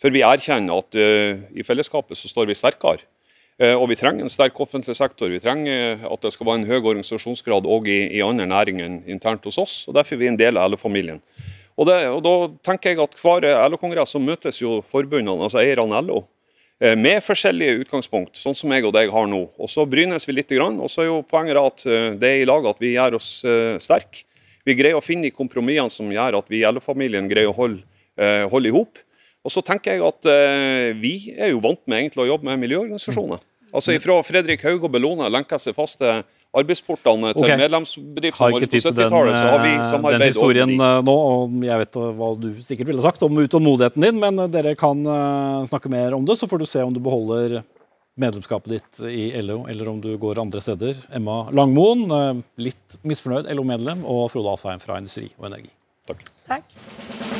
For 0.00 0.12
vi 0.14 0.24
erkjenner 0.24 0.80
at 0.80 0.96
uh, 0.96 1.42
i 1.52 1.64
fellesskapet 1.66 2.16
så 2.16 2.30
står 2.30 2.48
vi 2.48 2.58
sterkere. 2.58 3.04
Eh, 3.60 3.76
og 3.76 3.90
vi 3.90 3.96
trenger 3.98 4.24
en 4.24 4.32
sterk 4.32 4.56
offentlig 4.62 4.94
sektor. 4.96 5.28
Vi 5.28 5.40
trenger 5.42 5.74
eh, 5.76 6.04
at 6.08 6.22
det 6.24 6.32
skal 6.32 6.48
være 6.48 6.62
en 6.62 6.68
høy 6.70 6.78
organisasjonsgrad 6.78 7.66
òg 7.68 7.90
i, 7.92 7.98
i 8.16 8.22
andre 8.24 8.46
næringer 8.48 8.86
enn 8.86 9.00
internt 9.04 9.44
hos 9.44 9.58
oss. 9.60 9.74
og 9.88 9.98
Derfor 9.98 10.16
er 10.16 10.22
vi 10.22 10.30
en 10.30 10.38
del 10.40 10.56
av 10.56 10.70
LO-familien. 10.72 11.20
Og, 11.76 11.90
og 11.90 12.22
Da 12.24 12.34
tenker 12.70 12.94
jeg 12.94 13.02
at 13.04 13.18
hver 13.20 13.44
LO-kongress 13.68 14.14
så 14.16 14.20
møtes 14.22 14.62
jo 14.62 14.78
forbundene, 14.88 15.44
altså 15.44 15.60
eierne 15.60 16.00
LO, 16.04 16.22
med 16.96 17.20
forskjellige 17.20 17.82
utgangspunkt, 17.82 18.38
sånn 18.40 18.56
som 18.56 18.72
jeg 18.72 18.86
og 18.88 18.94
deg 18.96 19.10
har 19.12 19.26
nå. 19.28 19.42
Og 19.60 19.68
Så 19.68 19.84
brynes 19.84 20.24
vi 20.24 20.32
litt, 20.32 20.52
og 20.56 20.88
så 20.88 21.02
er 21.02 21.08
jo 21.10 21.18
poenget 21.28 21.60
at 21.60 21.84
det 22.20 22.28
er 22.30 22.40
i 22.40 22.46
lag 22.48 22.64
at 22.68 22.80
vi 22.80 22.94
gjør 22.94 23.18
oss 23.18 23.28
sterke. 23.84 24.24
Vi 24.64 24.76
greier 24.76 24.96
å 24.96 25.04
finne 25.04 25.28
de 25.28 25.32
kompromissene 25.36 25.92
som 25.92 26.08
gjør 26.08 26.38
at 26.40 26.48
vi 26.48 26.62
i 26.62 26.68
LO-familien 26.68 27.28
greier 27.28 27.52
å 27.52 27.56
holde, 27.56 27.84
holde 28.48 28.72
i 28.72 28.74
hop. 28.76 29.04
Og 29.50 29.54
så 29.56 29.62
tenker 29.66 29.96
jeg 29.96 30.04
at 30.06 30.28
eh, 30.30 30.90
vi 30.94 31.14
er 31.34 31.50
jo 31.50 31.62
vant 31.64 31.80
med 31.90 32.04
egentlig 32.04 32.22
å 32.22 32.28
jobbe 32.28 32.46
med 32.46 32.60
miljøorganisasjoner. 32.62 33.42
Altså 33.74 33.94
Fra 34.02 34.18
Fredrik 34.26 34.62
Haug 34.66 34.84
og 34.86 34.92
Bellona 34.94 35.30
lenka 35.30 35.58
seg 35.58 35.74
fast 35.74 35.98
til 35.98 36.22
arbeidsportene 36.50 37.32
til 37.34 37.44
okay. 37.44 37.58
medlemsbedriftene 37.60 38.54
våre 38.56 38.66
på 38.66 38.70
tid 38.72 38.82
til 38.82 38.94
den, 38.94 39.04
70-tallet, 39.06 39.36
så 39.38 39.50
har 39.52 39.60
vi 39.62 39.74
samarbeidet 39.86 40.22
den 40.22 40.32
historien 40.32 40.72
over 40.74 40.96
eh, 40.96 41.04
nå. 41.06 41.16
og 41.34 41.66
Jeg 41.68 41.82
vet 41.84 41.98
eh, 42.00 42.08
hva 42.18 42.30
du 42.42 42.48
sikkert 42.66 42.90
ville 42.90 43.04
sagt 43.04 43.26
om 43.26 43.42
utålmodigheten 43.42 44.06
din, 44.06 44.18
men 44.22 44.42
eh, 44.42 44.50
dere 44.50 44.74
kan 44.78 45.04
eh, 45.06 45.68
snakke 45.70 45.92
mer 45.92 46.16
om 46.18 46.26
det, 46.26 46.40
så 46.40 46.50
får 46.50 46.62
du 46.62 46.66
se 46.70 46.82
om 46.82 46.94
du 46.94 46.98
beholder 47.04 47.60
medlemskapet 48.20 48.74
ditt 48.74 49.02
i 49.06 49.28
LO, 49.46 49.62
eller 49.70 49.92
om 49.94 50.00
du 50.02 50.10
går 50.18 50.42
andre 50.42 50.62
steder. 50.64 51.04
Emma 51.14 51.44
Langmoen, 51.54 52.06
eh, 52.10 52.32
litt 52.66 52.98
misfornøyd 53.06 53.50
LO-medlem, 53.54 54.02
og 54.02 54.26
Frode 54.34 54.56
Alfheim 54.56 54.82
fra 54.82 54.98
Industri 54.98 55.30
og 55.38 55.52
Energi. 55.52 55.70
Takk. 56.10 56.26
Takk. 56.50 57.39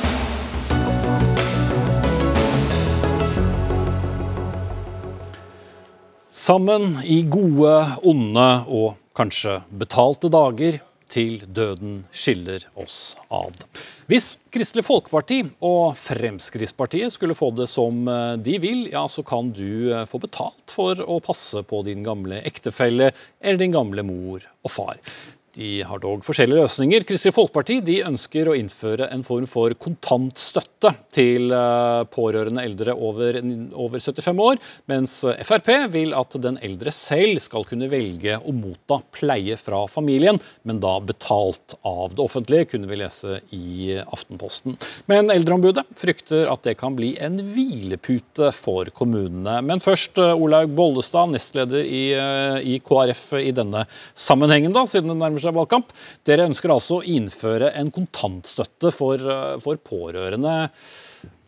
Sammen 6.31 6.93
i 7.03 7.17
gode, 7.27 7.73
onde 8.07 8.43
og 8.71 8.93
kanskje 9.19 9.57
betalte 9.75 10.29
dager 10.31 10.77
til 11.11 11.41
døden 11.43 12.05
skiller 12.15 12.63
oss 12.79 13.17
ad. 13.27 13.65
Hvis 14.07 14.37
Kristelig 14.47 14.85
Folkeparti 14.87 15.41
og 15.67 15.97
Fremskrittspartiet 15.99 17.11
skulle 17.11 17.35
få 17.35 17.49
det 17.57 17.67
som 17.67 18.07
eh, 18.07 18.37
de 18.39 18.55
vil, 18.63 18.85
ja, 18.93 19.03
så 19.11 19.25
kan 19.27 19.51
du 19.51 19.91
eh, 19.91 20.05
få 20.07 20.21
betalt 20.23 20.71
for 20.71 21.03
å 21.03 21.19
passe 21.19 21.65
på 21.67 21.83
din 21.83 22.07
gamle 22.07 22.39
ektefelle 22.47 23.11
eller 23.41 23.59
din 23.59 23.75
gamle 23.75 24.07
mor 24.07 24.47
og 24.63 24.71
far. 24.71 25.03
De 25.51 25.81
har 25.83 25.99
dog 25.99 26.21
forskjellige 26.23 26.63
løsninger. 26.63 27.03
Kristelig 27.03 27.35
Folkeparti 27.35 27.97
ønsker 28.07 28.47
å 28.47 28.55
innføre 28.55 29.09
en 29.11 29.23
form 29.25 29.47
for 29.51 29.73
kontantstøtte 29.75 30.93
til 31.11 31.51
eh, 31.51 32.03
pårørende 32.13 32.63
eldre 32.63 32.95
over, 32.95 33.41
over 33.75 33.99
75 33.99 34.39
år, 34.39 34.61
mens 34.87 35.17
Frp 35.43 35.71
vil 35.91 36.15
at 36.15 36.37
den 36.39 36.55
eldre 36.63 36.93
selv 36.95 37.41
skal 37.43 37.65
kunne 37.67 37.89
velge 37.91 38.37
å 38.39 38.53
motta 38.55 39.01
pleie 39.11 39.57
fra 39.59 39.81
familien, 39.91 40.39
men 40.63 40.79
da 40.83 40.93
betalt 41.03 41.75
av 41.83 42.15
det 42.15 42.23
offentlige, 42.23 42.69
kunne 42.71 42.87
vi 42.87 43.01
lese 43.01 43.41
i 43.51 43.97
Aftenposten. 44.01 44.77
Men 45.11 45.33
Eldreombudet 45.33 45.83
frykter 45.99 46.47
at 46.51 46.63
det 46.67 46.77
kan 46.79 46.95
bli 46.95 47.11
en 47.19 47.35
hvilepute 47.51 48.53
for 48.55 48.87
kommunene. 48.95 49.59
Men 49.67 49.83
først 49.83 50.21
eh, 50.21 50.31
Olaug 50.31 50.71
Bollestad, 50.79 51.35
nestleder 51.35 51.83
i, 51.83 52.05
eh, 52.15 52.57
i 52.63 52.79
KrF 52.79 53.27
i 53.41 53.51
denne 53.55 53.83
sammenhengen, 54.15 54.71
da, 54.75 54.87
siden 54.87 55.11
det 55.11 55.19
nærmer 55.19 55.40
valgkamp. 55.49 55.93
Dere 56.27 56.45
ønsker 56.49 56.73
altså 56.73 56.99
å 56.99 57.07
innføre 57.07 57.73
en 57.79 57.91
kontantstøtte 57.91 58.91
for, 58.93 59.17
eh, 59.17 59.57
for 59.59 59.75
pårørende. 59.77 60.69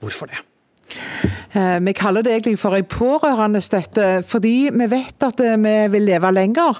Hvorfor 0.01 0.27
det? 0.27 0.41
Eh, 1.53 1.79
Vi 1.79 1.93
kaller 1.93 2.23
det 2.23 2.33
egentlig 2.33 2.59
for 2.59 2.75
en 2.75 2.83
pårørendestøtte, 2.83 4.23
fordi 4.25 4.71
vi 4.71 4.87
vet 4.87 5.23
at 5.23 5.39
eh, 5.39 5.57
vi 5.57 5.87
vil 5.87 6.05
leve 6.05 6.31
lenger. 6.31 6.79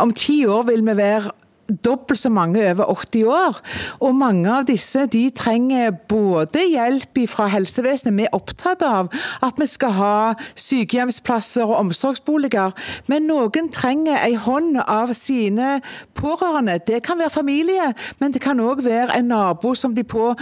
Om 0.00 0.12
ti 0.12 0.44
år 0.46 0.66
vil 0.66 0.82
vi 0.82 0.94
være 0.94 1.30
dobbelt 1.68 2.18
så 2.18 2.30
mange 2.30 2.62
over 2.70 2.84
80 2.90 3.24
år. 3.24 3.60
Og 4.00 4.14
mange 4.14 4.50
av 4.52 4.66
disse 4.68 5.06
de 5.12 5.24
trenger 5.36 5.94
både 6.08 6.62
hjelp 6.70 7.20
fra 7.30 7.48
helsevesenet, 7.52 8.14
vi 8.16 8.26
er 8.26 8.34
opptatt 8.36 8.82
av 8.86 9.10
at 9.44 9.60
vi 9.60 9.66
skal 9.68 9.94
ha 9.96 10.16
sykehjemsplasser 10.58 11.64
og 11.66 11.78
omsorgsboliger, 11.80 12.74
men 13.10 13.28
noen 13.30 13.70
trenger 13.72 14.18
en 14.18 14.38
hånd 14.46 14.80
av 14.82 15.12
sine 15.16 15.80
pårørende. 16.18 16.78
Det 16.86 17.02
kan 17.06 17.18
være 17.20 17.32
familie, 17.34 17.90
men 18.20 18.34
det 18.34 18.42
kan 18.44 18.60
òg 18.60 18.84
være 18.84 19.18
en 19.18 19.30
nabo 19.32 19.74
som 19.78 19.94
de, 19.96 20.04
på, 20.04 20.32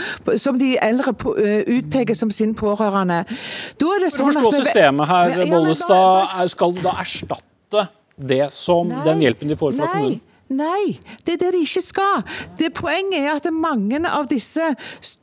som 0.40 0.58
de 0.60 0.74
eldre 0.82 1.14
på, 1.18 1.34
utpeker 1.78 2.16
som 2.18 2.32
sin 2.34 2.54
pårørende. 2.58 3.24
Da 3.80 3.94
er 3.96 4.06
det 4.06 4.12
For 4.12 4.30
å 4.30 4.34
sånn 4.34 4.42
forstå 4.42 4.52
at 4.52 4.60
systemet 4.60 5.10
her, 5.10 5.34
Bollestad, 5.50 6.38
skal 6.52 6.76
du 6.76 6.82
da 6.84 6.98
erstatte 7.02 7.88
det 8.14 8.46
som 8.54 8.92
den 9.04 9.24
hjelpen 9.24 9.50
de 9.50 9.58
får 9.58 9.74
fra 9.74 9.88
Nei. 9.88 9.92
kommunen? 9.94 10.22
Nei, 10.54 10.98
det 11.26 11.36
er 11.36 11.40
det 11.44 11.52
de 11.56 11.62
ikke 11.64 11.82
skal. 11.82 12.22
Det 12.58 12.72
Poenget 12.74 13.20
er 13.20 13.32
at 13.34 13.46
mange 13.52 14.00
av 14.08 14.28
disse 14.30 14.74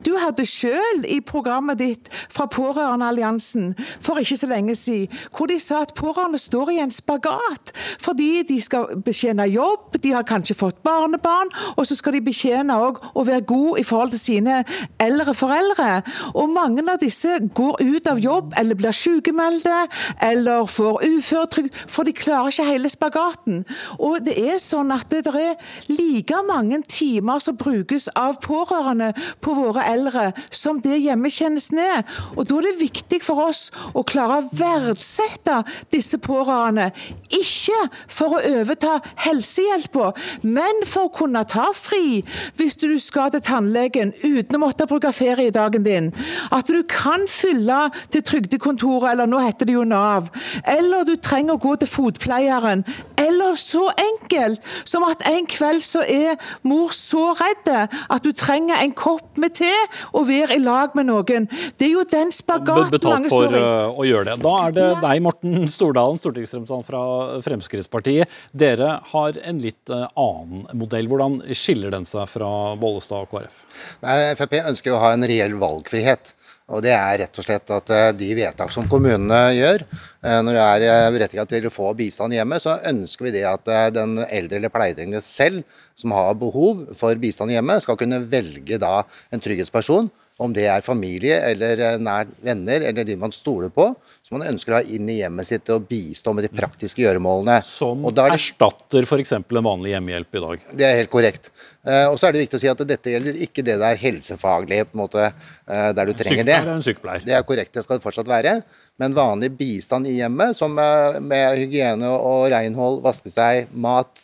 Du 0.04 0.14
hadde 0.18 0.44
selv 0.48 1.06
i 1.08 1.20
programmet 1.20 1.78
ditt 1.78 2.08
fra 2.32 2.46
Pårørendealliansen 2.50 3.72
for 4.02 4.18
ikke 4.20 4.36
så 4.36 4.48
lenge 4.50 4.74
siden, 4.76 5.08
hvor 5.36 5.46
de 5.46 5.58
sa 5.60 5.82
at 5.82 5.94
pårørende 5.96 6.38
står 6.38 6.72
i 6.74 6.80
en 6.82 6.90
spagat 6.90 7.72
fordi 8.02 8.42
de 8.48 8.58
skal 8.60 8.96
betjene 9.04 9.46
jobb, 9.52 9.96
de 10.02 10.12
har 10.14 10.26
kanskje 10.26 10.56
fått 10.58 10.80
barnebarn, 10.84 11.50
og 11.76 11.86
så 11.86 11.96
skal 11.96 12.16
de 12.16 12.22
betjene 12.24 12.74
òg 12.76 12.98
å 13.14 13.24
være 13.26 13.44
god 13.48 13.80
i 13.80 13.84
forhold 13.86 14.12
til 14.14 14.20
sine 14.20 14.58
eldre 15.02 15.34
foreldre. 15.36 15.88
Og 16.34 16.50
mange 16.52 16.84
av 16.90 17.00
disse 17.02 17.38
går 17.54 17.82
ut 17.82 18.10
av 18.10 18.20
jobb 18.22 18.56
eller 18.58 18.78
blir 18.78 18.96
sykemeldte 18.96 19.78
eller 20.22 20.66
får 20.70 21.04
uføretrygd, 21.06 21.78
for 21.86 22.08
de 22.08 22.16
klarer 22.16 22.52
ikke 22.52 22.68
hele 22.68 22.92
spagaten. 22.92 23.62
Og 23.98 24.22
det 24.26 24.36
er 24.40 24.60
sånn 24.62 24.92
at 24.94 25.08
det 25.12 25.21
er 25.30 25.54
like 25.88 26.42
mange 26.48 26.82
timer 26.88 27.38
som 27.38 27.56
brukes 27.56 28.08
av 28.18 28.40
pårørende 28.42 29.12
på 29.40 29.54
våre 29.54 29.84
eldre 29.86 30.32
som 30.50 30.80
det 30.82 30.98
hjemmetjenesten 30.98 31.78
er. 31.78 32.02
Og 32.36 32.46
da 32.48 32.58
er 32.58 32.68
det 32.68 32.80
viktig 32.80 33.22
for 33.24 33.46
oss 33.46 33.70
å 33.94 34.02
klare 34.02 34.40
å 34.40 34.48
verdsette 34.58 35.62
disse 35.92 36.18
pårørende. 36.22 36.90
Ikke 37.32 37.78
for 38.10 38.38
å 38.38 38.42
overta 38.60 38.98
helsehjelpa, 39.24 40.12
men 40.42 40.82
for 40.88 41.08
å 41.08 41.14
kunne 41.14 41.44
ta 41.48 41.68
fri 41.76 42.22
hvis 42.58 42.78
du 42.80 42.88
skal 43.00 43.32
til 43.32 43.44
tannlegen 43.44 44.12
uten 44.22 44.58
å 44.58 44.62
måtte 44.64 44.88
bruke 44.90 45.12
feriedagen 45.14 45.86
din. 45.86 46.10
At 46.52 46.70
du 46.70 46.82
kan 46.88 47.26
fylle 47.30 47.88
til 48.12 48.24
trygdekontoret, 48.26 49.12
eller 49.12 49.30
nå 49.30 49.40
heter 49.42 49.68
det 49.68 49.76
jo 49.76 49.84
Nav. 49.88 50.30
Eller 50.68 51.06
du 51.08 51.14
trenger 51.16 51.56
å 51.56 51.62
gå 51.62 51.76
til 51.80 51.90
fotpleieren. 51.90 52.84
Eller 53.20 53.56
så 53.60 53.88
enkelt 53.92 54.62
som 54.88 55.01
at 55.08 55.24
en 55.30 55.48
kveld 55.50 55.84
så 55.84 56.04
er 56.06 56.38
mor 56.66 56.92
så 56.96 57.32
redd 57.38 57.70
at 57.72 58.24
du 58.24 58.32
trenger 58.36 58.82
en 58.82 58.94
kopp 58.96 59.38
med 59.40 59.54
te 59.58 59.70
og 60.12 60.26
være 60.28 60.58
i 60.58 60.62
lag 60.62 60.96
med 60.98 61.08
noen. 61.08 61.48
Det 61.78 61.88
er 61.88 61.94
jo 61.94 62.04
den 62.08 62.32
spagaten 62.34 62.90
Betalt 62.92 63.28
for 63.32 63.54
uh, 63.54 63.92
å 63.94 64.06
gjøre 64.06 64.32
det. 64.32 64.36
Da 64.42 64.54
er 64.66 64.76
det 64.76 64.88
deg, 65.02 65.22
Morten 65.24 65.68
Stordalen, 65.70 66.20
stortingsrepresentant 66.20 66.86
fra 66.86 67.02
Fremskrittspartiet. 67.44 68.30
Dere 68.52 68.98
har 69.12 69.40
en 69.42 69.62
litt 69.62 69.92
uh, 69.92 70.06
annen 70.18 70.66
modell. 70.78 71.08
Hvordan 71.10 71.40
skiller 71.56 71.94
den 71.94 72.06
seg 72.08 72.28
fra 72.30 72.50
Bollestad 72.80 73.26
og 73.26 73.32
KrF? 73.32 73.64
Nei, 74.04 74.18
Frp 74.38 74.58
ønsker 74.62 74.92
jo 74.92 74.98
å 74.98 75.04
ha 75.06 75.14
en 75.16 75.26
reell 75.28 75.56
valgfrihet. 75.60 76.34
Og 76.72 76.80
det 76.84 76.94
er 76.96 77.18
rett 77.20 77.38
og 77.38 77.44
slett 77.44 77.72
at 77.74 77.92
eh, 77.92 78.08
de 78.16 78.30
vedtak 78.36 78.72
som 78.72 78.88
kommunene 78.90 79.40
gjør, 79.56 79.84
eh, 80.24 80.38
når 80.44 80.56
det 80.56 80.62
er 80.64 80.86
eh, 80.88 81.10
berettiget 81.12 81.52
til 81.52 81.68
å 81.68 81.74
få 81.74 81.92
bistand 81.98 82.32
hjemme, 82.36 82.56
så 82.62 82.78
ønsker 82.88 83.28
vi 83.28 83.34
det 83.36 83.44
at 83.48 83.68
den 83.92 84.16
eldre 84.24 84.60
eller 84.60 84.72
pleietrengende 84.72 85.20
selv, 85.24 85.66
som 85.98 86.14
har 86.16 86.38
behov 86.40 86.86
for 86.96 87.18
bistand 87.20 87.52
hjemme, 87.52 87.76
skal 87.84 87.98
kunne 88.00 88.22
velge 88.24 88.80
da 88.80 89.02
en 89.32 89.44
trygghetsperson, 89.44 90.08
om 90.42 90.52
det 90.54 90.64
er 90.70 90.82
familie 90.84 91.38
eller 91.52 91.80
eh, 91.86 91.98
nær 92.02 92.28
venner 92.44 92.84
eller 92.90 93.06
de 93.08 93.16
man 93.20 93.32
stoler 93.34 93.70
på, 93.72 93.86
som 94.26 94.38
man 94.38 94.48
ønsker 94.50 94.72
å 94.74 94.78
ha 94.80 94.82
inn 94.96 95.08
i 95.12 95.18
hjemmet 95.20 95.46
sitt 95.48 95.68
og 95.74 95.84
bistå 95.90 96.34
med 96.34 96.46
de 96.46 96.50
praktiske 96.52 97.02
gjøremålene. 97.04 97.60
Som 97.66 98.04
Og 98.08 98.14
da 98.16 98.26
er 98.26 98.34
det- 98.34 98.40
erstatter 98.40 99.06
f.eks. 99.08 99.32
en 99.38 99.44
vanlig 99.66 99.92
hjemmehjelp 99.94 100.34
i 100.38 100.42
dag. 100.46 100.64
det 100.76 100.86
er 100.88 100.96
helt 101.02 101.10
korrekt. 101.12 101.50
Eh, 101.86 102.06
og 102.06 102.16
så 102.18 102.28
er 102.28 102.32
det 102.36 102.44
viktig 102.44 102.58
å 102.58 102.62
si 102.62 102.68
at 102.70 102.82
dette 102.86 103.10
gjelder 103.14 103.38
ikke 103.46 103.64
det 103.66 103.78
der 103.80 103.96
helsefaglige, 103.98 104.84
på 104.90 104.94
en 104.98 105.02
måte, 105.02 105.24
eh, 105.66 105.92
der 105.92 106.06
du 106.06 106.12
trenger 106.14 106.44
det. 106.44 106.58
Sykepleier 106.58 106.68
er 106.70 106.76
en 106.76 106.86
sykepleier. 106.86 107.24
Det 107.26 107.34
er 107.38 107.42
korrekt, 107.48 107.72
det 107.74 107.82
skal 107.84 107.98
det 107.98 108.04
fortsatt 108.04 108.28
være. 108.30 108.62
Men 108.98 109.14
vanlig 109.14 109.50
bistand 109.58 110.06
i 110.06 110.18
hjemmet, 110.20 110.54
som 110.54 110.74
med 110.74 111.58
hygiene 111.58 112.06
og 112.12 112.50
renhold, 112.52 113.00
vaske 113.02 113.32
seg, 113.32 113.66
mat, 113.74 114.20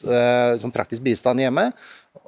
som 0.61 0.71
praktisk 0.71 1.03
bistand 1.03 1.41
i 1.41 1.49
hjemmet. 1.49 1.73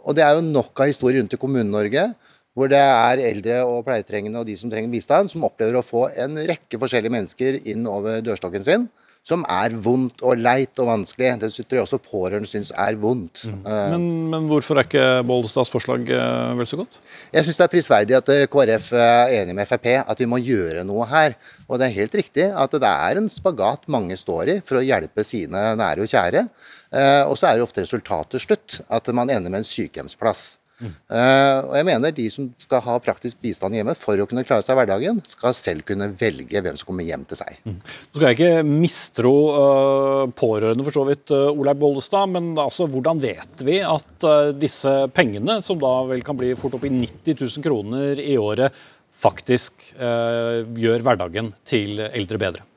Og 0.07 0.15
det 0.17 0.25
er 0.25 0.35
jo 0.35 0.41
nok 0.47 0.81
av 0.81 0.87
historier 0.91 1.21
rundt 1.21 1.35
i 1.37 1.41
Kommune-Norge 1.41 2.15
hvor 2.57 2.71
det 2.71 2.81
er 2.81 3.23
eldre 3.31 3.61
og 3.67 3.85
pleietrengende 3.87 4.41
og 4.41 4.49
de 4.49 4.57
som 4.59 4.71
trenger 4.73 4.91
bistand, 4.93 5.31
som 5.31 5.47
opplever 5.47 5.79
å 5.79 5.87
få 5.87 6.09
en 6.19 6.41
rekke 6.49 6.81
forskjellige 6.81 7.15
mennesker 7.15 7.61
inn 7.71 7.87
over 7.89 8.25
dørstokken 8.27 8.67
sin, 8.67 8.89
som 9.27 9.43
er 9.53 9.75
vondt 9.77 10.23
og 10.25 10.41
leit 10.41 10.79
og 10.81 10.89
vanskelig. 10.89 11.35
Det 11.43 11.51
tror 11.53 11.79
jeg 11.79 11.85
også 11.85 11.99
pårørende 12.03 12.49
syns 12.49 12.73
er 12.73 12.97
vondt. 13.01 13.45
Mm. 13.47 13.59
Men, 13.93 14.07
men 14.33 14.47
hvorfor 14.49 14.81
er 14.81 14.89
ikke 14.89 15.09
Bollestads 15.29 15.73
forslag 15.73 16.09
uh, 16.09 16.57
vel 16.59 16.69
så 16.69 16.81
godt? 16.81 17.01
jeg 17.35 17.47
syns 17.47 17.61
det 17.61 17.67
er 17.67 17.73
prisverdig 17.75 18.17
at 18.17 18.33
eh, 18.33 18.47
KrF 18.51 18.89
er 18.97 19.35
enig 19.43 19.55
med 19.55 19.69
Frp 19.69 19.91
at 20.01 20.23
vi 20.23 20.29
må 20.31 20.41
gjøre 20.43 20.87
noe 20.89 21.07
her. 21.11 21.37
Og 21.69 21.79
det 21.79 21.91
er 21.91 21.99
helt 22.01 22.17
riktig 22.23 22.49
at 22.49 22.75
det 22.81 22.91
er 22.91 23.21
en 23.21 23.29
spagat 23.31 23.87
mange 23.93 24.17
står 24.19 24.55
i 24.57 24.59
for 24.65 24.81
å 24.81 24.85
hjelpe 24.85 25.27
sine 25.27 25.69
nære 25.79 26.07
og 26.07 26.11
kjære. 26.11 26.47
Eh, 26.91 27.23
og 27.29 27.37
så 27.39 27.51
er 27.51 27.61
det 27.61 27.69
ofte 27.69 27.85
resultatet 27.85 28.43
slutt, 28.43 28.81
at 28.89 29.13
man 29.15 29.31
ender 29.31 29.53
med 29.53 29.63
en 29.63 29.69
sykehjemsplass. 29.69 30.57
Eh, 30.87 31.59
og 31.67 31.75
jeg 31.77 31.87
mener 31.89 32.15
De 32.15 32.27
som 32.33 32.47
skal 32.61 32.83
ha 32.87 32.97
praktisk 33.03 33.41
bistand 33.43 33.77
hjemme 33.77 33.95
for 33.99 34.21
å 34.21 34.27
kunne 34.29 34.45
klare 34.47 34.65
seg 34.65 34.75
i 34.75 34.81
hverdagen, 34.81 35.21
skal 35.29 35.57
selv 35.57 35.85
kunne 35.89 36.11
velge 36.21 36.63
hvem 36.63 36.79
som 36.79 36.89
kommer 36.89 37.07
hjem 37.07 37.27
til 37.29 37.41
seg. 37.41 37.59
Nå 37.67 37.77
skal 38.15 38.29
jeg 38.31 38.39
ikke 38.39 38.65
mistro 38.67 39.35
uh, 39.55 40.25
pårørende, 40.37 40.87
for 40.87 40.97
så 40.97 41.05
vidt, 41.09 41.35
uh, 41.35 41.51
Olaug 41.53 41.83
Bollestad, 41.83 42.33
men 42.33 42.53
altså, 42.59 42.89
hvordan 42.91 43.21
vet 43.23 43.67
vi 43.67 43.81
at 43.85 44.27
uh, 44.29 44.53
disse 44.57 44.95
pengene, 45.17 45.61
som 45.65 45.81
da 45.81 45.93
vel 46.09 46.25
kan 46.27 46.39
bli 46.39 46.55
fort 46.59 46.79
opp 46.79 46.89
i 46.89 46.95
90 46.95 47.37
000 47.37 47.67
kroner 47.67 48.25
i 48.25 48.39
året, 48.41 48.75
faktisk 49.21 49.93
uh, 50.01 50.65
gjør 50.81 51.05
hverdagen 51.05 51.53
til 51.69 52.01
eldre 52.09 52.41
bedre? 52.41 52.70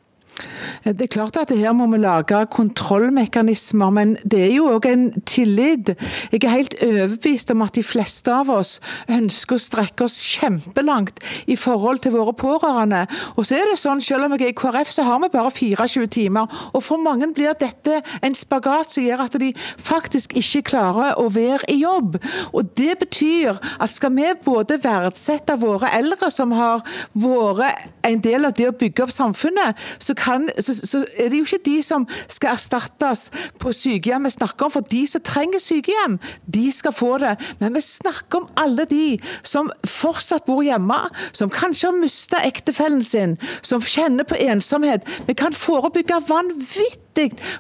Det 0.84 1.02
er 1.02 1.12
klart 1.12 1.38
at 1.40 1.52
her 1.56 1.72
må 1.72 1.86
vi 1.92 1.98
lage 2.02 2.46
kontrollmekanismer, 2.52 3.90
men 3.94 4.16
det 4.28 4.40
er 4.44 4.54
jo 4.58 4.66
òg 4.74 4.88
en 4.90 5.06
tillit. 5.30 5.94
Jeg 6.32 6.42
er 6.44 6.56
helt 6.58 6.76
overbevist 6.84 7.54
om 7.54 7.62
at 7.64 7.76
de 7.78 7.84
fleste 7.86 8.34
av 8.34 8.50
oss 8.52 8.80
ønsker 9.12 9.56
å 9.56 9.64
strekke 9.64 10.08
oss 10.08 10.18
kjempelangt 10.34 11.22
i 11.48 11.56
forhold 11.60 12.04
til 12.04 12.16
våre 12.18 12.34
pårørende. 12.36 13.06
Og 13.38 13.48
så 13.48 13.60
er 13.60 13.72
det 13.72 13.80
sånn, 13.80 14.02
Selv 14.04 14.26
om 14.26 14.34
jeg 14.36 14.50
er 14.50 14.52
i 14.52 14.58
KrF, 14.58 14.90
så 14.92 15.06
har 15.08 15.22
vi 15.22 15.30
bare 15.32 15.52
24 15.54 16.08
timer. 16.12 16.50
Og 16.74 16.84
for 16.84 17.00
mange 17.00 17.30
blir 17.34 17.56
dette 17.60 18.02
en 18.22 18.36
spagat 18.36 18.92
som 18.92 19.06
gjør 19.06 19.24
at 19.26 19.38
de 19.40 19.54
faktisk 19.80 20.36
ikke 20.38 20.64
klarer 20.74 21.20
å 21.22 21.30
være 21.32 21.70
i 21.72 21.80
jobb. 21.82 22.18
Og 22.52 22.74
Det 22.76 22.98
betyr 23.00 23.60
at 23.80 23.90
skal 23.90 24.12
vi 24.12 24.28
både 24.44 24.80
verdsette 24.84 25.56
våre 25.62 25.90
eldre, 25.96 26.30
som 26.32 26.52
har 26.52 26.84
vært 27.14 27.88
en 28.04 28.20
del 28.20 28.46
av 28.46 28.54
det 28.58 28.68
å 28.68 28.76
bygge 28.76 29.06
opp 29.06 29.14
samfunnet, 29.14 29.80
så, 30.00 30.14
kan, 30.14 30.23
så, 30.24 30.74
så 30.74 31.04
er 31.18 31.30
det 31.32 31.40
jo 31.40 31.48
ikke 31.48 31.66
de 31.66 31.78
som 31.86 32.08
skal 32.28 32.54
erstattes 32.56 33.28
på 33.62 33.74
sykehjem 33.76 34.28
vi 34.28 34.34
snakker 34.36 34.68
om. 34.68 34.74
For 34.74 34.88
de 34.94 35.04
som 35.10 35.24
trenger 35.26 35.62
sykehjem, 35.64 36.20
de 36.46 36.66
skal 36.72 36.96
få 36.96 37.18
det. 37.24 37.36
Men 37.60 37.76
vi 37.78 37.84
snakker 37.86 38.44
om 38.44 38.50
alle 38.60 38.88
de 38.90 39.20
som 39.44 39.72
fortsatt 39.88 40.48
bor 40.48 40.64
hjemme, 40.66 41.00
som 41.36 41.52
kanskje 41.54 41.92
har 41.92 42.00
mista 42.00 42.42
ektefellen 42.46 43.04
sin, 43.06 43.38
som 43.62 43.84
kjenner 43.84 44.28
på 44.28 44.40
ensomhet. 44.40 45.08
Vi 45.28 45.38
kan 45.38 45.56
forebygge 45.56 46.22
vanvittig 46.28 47.03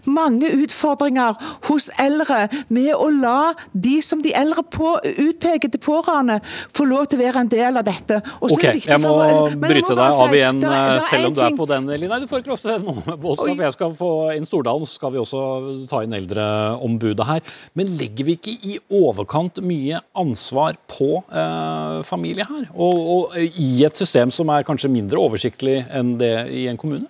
mange 0.06 0.50
utfordringer 0.64 1.38
hos 1.68 1.90
eldre 2.02 2.48
med 2.74 2.94
å 2.96 3.10
la 3.14 3.54
de 3.72 4.00
som 4.06 4.22
de 4.24 4.34
eldre 4.36 4.64
på, 4.74 4.96
utpeker 5.04 5.72
til 5.72 5.82
pårørende, 5.84 6.40
få 6.74 6.88
lov 6.90 7.08
til 7.10 7.20
å 7.20 7.24
være 7.24 7.44
en 7.44 7.52
del 7.52 7.80
av 7.80 7.86
dette. 7.88 8.20
ok, 8.40 8.66
jeg 8.84 9.00
må 9.04 9.14
for, 9.14 9.58
bryte 9.64 9.98
deg 9.98 10.22
av 10.26 10.36
igjen, 10.36 10.62
si, 10.62 10.68
der, 10.68 11.04
selv 11.10 11.30
om 11.30 11.38
du 11.38 11.44
er 11.46 11.58
på 11.58 11.70
den 11.70 11.90
linja. 11.94 12.20
Du 12.24 12.28
får 12.30 12.44
ikke 12.44 12.54
lov 12.54 12.62
til 12.64 12.74
det 12.74 12.80
nå, 12.84 12.96
Båstad, 13.24 13.54
for 13.54 13.66
jeg 13.68 13.78
skal 13.78 13.96
få 13.98 14.12
inn 14.38 14.48
Stordalen, 14.50 14.88
så 14.90 15.00
skal 15.00 15.14
vi 15.16 15.22
også 15.22 15.44
ta 15.92 16.04
inn 16.06 16.16
eldreombudet 16.18 17.28
her. 17.30 17.56
Men 17.78 17.92
legger 18.00 18.30
vi 18.30 18.38
ikke 18.38 18.56
i 18.70 18.78
overkant 18.94 19.62
mye 19.66 20.02
ansvar 20.20 20.78
på 20.92 21.10
eh, 21.30 22.00
familie 22.08 22.48
her? 22.50 22.70
Og, 22.74 23.04
og 23.16 23.38
i 23.40 23.84
et 23.86 24.00
system 24.00 24.34
som 24.34 24.52
er 24.54 24.68
kanskje 24.68 24.92
mindre 24.94 25.22
oversiktlig 25.22 25.82
enn 25.94 26.16
det 26.22 26.36
i 26.54 26.68
en 26.72 26.80
kommune? 26.80 27.10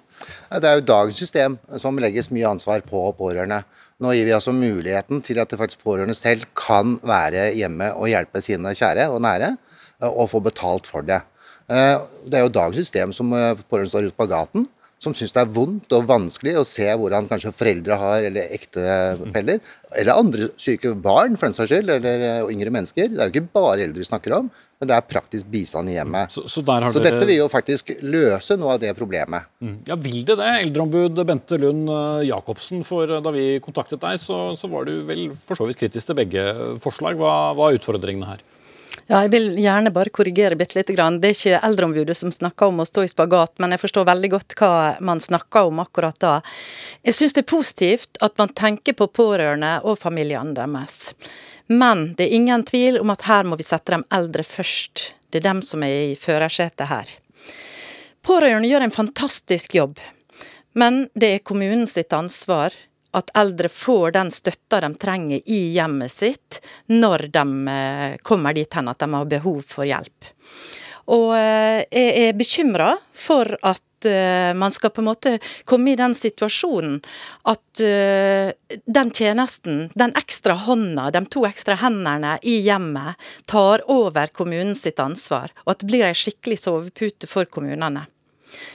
Det 0.50 0.70
er 0.70 0.80
jo 0.80 0.86
dagens 0.88 1.20
system 1.20 1.58
som 1.82 2.00
legges 2.02 2.32
mye 2.34 2.50
ansvar 2.50 2.84
på 2.88 3.06
pårørende. 3.18 3.64
Nå 4.04 4.14
gir 4.16 4.28
vi 4.28 4.36
altså 4.36 4.54
muligheten 4.56 5.22
til 5.24 5.40
at 5.42 5.54
faktisk 5.58 5.84
pårørende 5.86 6.16
selv 6.18 6.48
kan 6.58 6.98
være 7.06 7.52
hjemme 7.58 7.92
og 7.96 8.10
hjelpe 8.12 8.42
sine 8.44 8.74
kjære 8.76 9.10
og 9.14 9.22
nære, 9.24 9.54
eh, 10.02 10.10
og 10.10 10.30
få 10.32 10.44
betalt 10.44 10.90
for 10.90 11.06
det. 11.08 11.22
Eh, 11.70 11.98
det 12.28 12.40
er 12.40 12.48
jo 12.48 12.56
dagens 12.56 12.82
system 12.84 13.14
som 13.16 13.32
eh, 13.34 13.54
pårørende 13.70 13.94
står 13.94 14.10
ute 14.10 14.20
på 14.20 14.30
gaten 14.32 14.66
som 15.04 15.16
syns 15.18 15.34
det 15.36 15.42
er 15.42 15.52
vondt 15.52 15.94
og 15.98 16.08
vanskelig 16.08 16.54
å 16.60 16.68
se 16.68 16.86
hvordan 16.88 17.28
kanskje 17.28 17.54
foreldre 17.56 17.98
har, 18.00 18.28
eller 18.30 18.54
ektefeller, 18.56 19.60
eller 20.00 20.20
andre 20.20 20.48
syke 20.62 20.94
barn 20.96 21.36
for 21.36 21.50
den 21.50 21.58
saks 21.58 21.74
skyld, 21.74 21.92
eller 21.98 22.48
yngre 22.52 22.72
mennesker. 22.74 23.10
Det 23.12 23.20
er 23.20 23.28
jo 23.28 23.36
ikke 23.36 23.56
bare 23.60 23.84
eldre 23.84 24.04
vi 24.04 24.08
snakker 24.08 24.38
om, 24.38 24.48
men 24.84 24.92
det 24.92 24.98
er 25.00 25.06
praktisk 25.08 25.48
bistand 25.48 25.88
i 25.88 25.96
hjemmet. 25.96 26.34
Så, 26.34 26.44
så, 26.44 26.60
så 26.60 26.64
dere... 26.68 26.92
dette 27.06 27.28
vil 27.30 27.38
jo 27.40 27.50
faktisk 27.52 27.94
løse 28.04 28.58
noe 28.60 28.76
av 28.76 28.82
det 28.84 28.92
problemet. 28.98 29.48
Mm. 29.64 29.78
Ja, 29.88 29.96
Vil 30.04 30.26
det 30.28 30.36
det? 30.42 30.50
Eldreombud 30.66 31.22
Bente 31.24 31.60
Lund 31.62 31.88
eh, 31.88 32.26
Jacobsen, 32.28 32.84
for 32.84 33.08
eh, 33.08 33.22
da 33.24 33.32
vi 33.32 33.46
kontaktet 33.64 34.04
deg, 34.04 34.20
så, 34.20 34.50
så 34.60 34.68
var 34.72 34.90
du 34.90 34.98
vel 35.08 35.30
for 35.40 35.56
så 35.56 35.70
vidt 35.70 35.80
kritisk 35.80 36.12
til 36.12 36.20
begge 36.20 36.44
forslag. 36.84 37.16
Hva, 37.20 37.54
hva 37.56 37.70
er 37.70 37.80
utfordringene 37.80 38.34
her? 38.34 38.44
Ja, 39.08 39.22
jeg 39.26 39.34
vil 39.34 39.48
gjerne 39.60 39.92
bare 39.92 40.12
korrigere 40.16 40.56
bitte 40.60 40.78
lite 40.78 40.96
grann. 40.96 41.22
Det 41.24 41.32
er 41.32 41.38
ikke 41.38 41.62
Eldreombudet 41.68 42.16
som 42.16 42.32
snakker 42.32 42.72
om 42.72 42.84
å 42.84 42.88
stå 42.88 43.04
i 43.04 43.12
spagat, 43.12 43.56
men 43.64 43.76
jeg 43.76 43.82
forstår 43.82 44.08
veldig 44.08 44.30
godt 44.36 44.56
hva 44.60 44.74
man 45.04 45.24
snakker 45.24 45.72
om 45.72 45.82
akkurat 45.84 46.20
da. 46.24 46.36
Jeg 47.04 47.18
syns 47.18 47.36
det 47.36 47.44
er 47.44 47.52
positivt 47.52 48.22
at 48.24 48.36
man 48.40 48.52
tenker 48.56 48.96
på 49.00 49.10
pårørende 49.12 49.78
og 49.88 50.00
familiene 50.00 50.56
deres. 50.56 51.14
Men 51.68 52.14
det 52.18 52.28
er 52.28 52.38
ingen 52.38 52.64
tvil 52.68 53.00
om 53.00 53.12
at 53.14 53.26
her 53.28 53.48
må 53.48 53.58
vi 53.60 53.66
sette 53.68 53.96
de 53.96 54.04
eldre 54.16 54.44
først. 54.44 55.14
Det 55.30 55.40
er 55.42 55.50
dem 55.50 55.62
som 55.66 55.84
er 55.86 56.14
i 56.14 56.16
førersetet 56.20 56.90
her. 56.90 57.14
Pårørende 58.24 58.70
gjør 58.70 58.86
en 58.86 58.96
fantastisk 58.96 59.76
jobb, 59.76 60.00
men 60.80 61.08
det 61.14 61.30
er 61.34 61.46
kommunen 61.46 61.88
sitt 61.90 62.14
ansvar 62.16 62.76
at 63.14 63.30
eldre 63.38 63.70
får 63.70 64.16
den 64.16 64.32
støtta 64.34 64.80
de 64.82 64.90
trenger 64.98 65.42
i 65.46 65.60
hjemmet 65.76 66.12
sitt 66.12 66.60
når 66.90 67.28
de 67.34 67.44
eh, 67.74 68.16
kommer 68.26 68.56
dit 68.58 68.74
hen 68.74 68.90
at 68.90 69.04
de 69.04 69.10
har 69.14 69.30
behov 69.30 69.60
for 69.68 69.86
hjelp. 69.86 70.32
Og 71.12 71.34
eh, 71.36 71.84
jeg 71.92 72.28
er 72.28 72.38
bekymra 72.38 72.94
for 73.12 73.50
at 73.66 74.08
eh, 74.08 74.54
man 74.56 74.72
skal 74.76 74.94
på 74.94 75.04
en 75.04 75.10
måte 75.10 75.36
komme 75.70 75.94
i 75.94 76.00
den 76.00 76.16
situasjonen 76.16 77.02
at 77.50 77.60
den 77.84 79.10
tjenesten, 79.18 79.88
den 79.98 80.14
ekstra 80.20 80.54
hånda, 80.68 81.08
de 81.12 81.24
to 81.34 81.42
ekstra 81.48 81.74
hendene 81.82 82.36
i 82.46 82.60
hjemmet, 82.62 83.18
tar 83.50 83.82
over 83.90 84.30
kommunens 84.30 84.84
sitt 84.86 85.02
ansvar, 85.02 85.50
og 85.66 85.74
at 85.74 85.82
det 85.82 85.90
blir 85.90 86.06
ei 86.06 86.14
skikkelig 86.18 86.60
sovepute 86.62 87.30
for 87.30 87.50
kommunene. 87.50 88.06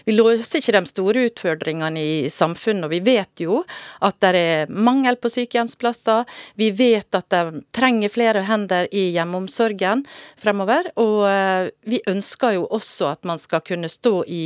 Vi 0.06 0.16
løser 0.16 0.60
ikke 0.60 0.74
de 0.76 0.90
store 0.90 1.26
utfordringene 1.28 2.02
i 2.02 2.30
samfunnet, 2.32 2.86
og 2.88 2.94
vi 2.94 3.02
vet 3.04 3.42
jo 3.44 3.62
at 4.04 4.18
det 4.24 4.32
er 4.38 4.72
mangel 4.72 5.18
på 5.20 5.30
sykehjemsplasser. 5.32 6.26
Vi 6.60 6.70
vet 6.76 7.18
at 7.18 7.28
de 7.34 7.62
trenger 7.74 8.12
flere 8.12 8.44
hender 8.48 8.88
i 8.92 9.08
hjemmeomsorgen 9.16 10.04
fremover, 10.38 10.90
og 11.00 11.22
eh, 11.28 11.70
vi 11.88 12.02
ønsker 12.10 12.58
jo 12.58 12.66
også 12.70 13.12
at 13.14 13.28
man 13.28 13.40
skal 13.40 13.64
kunne 13.66 13.90
stå 13.92 14.22
i 14.26 14.44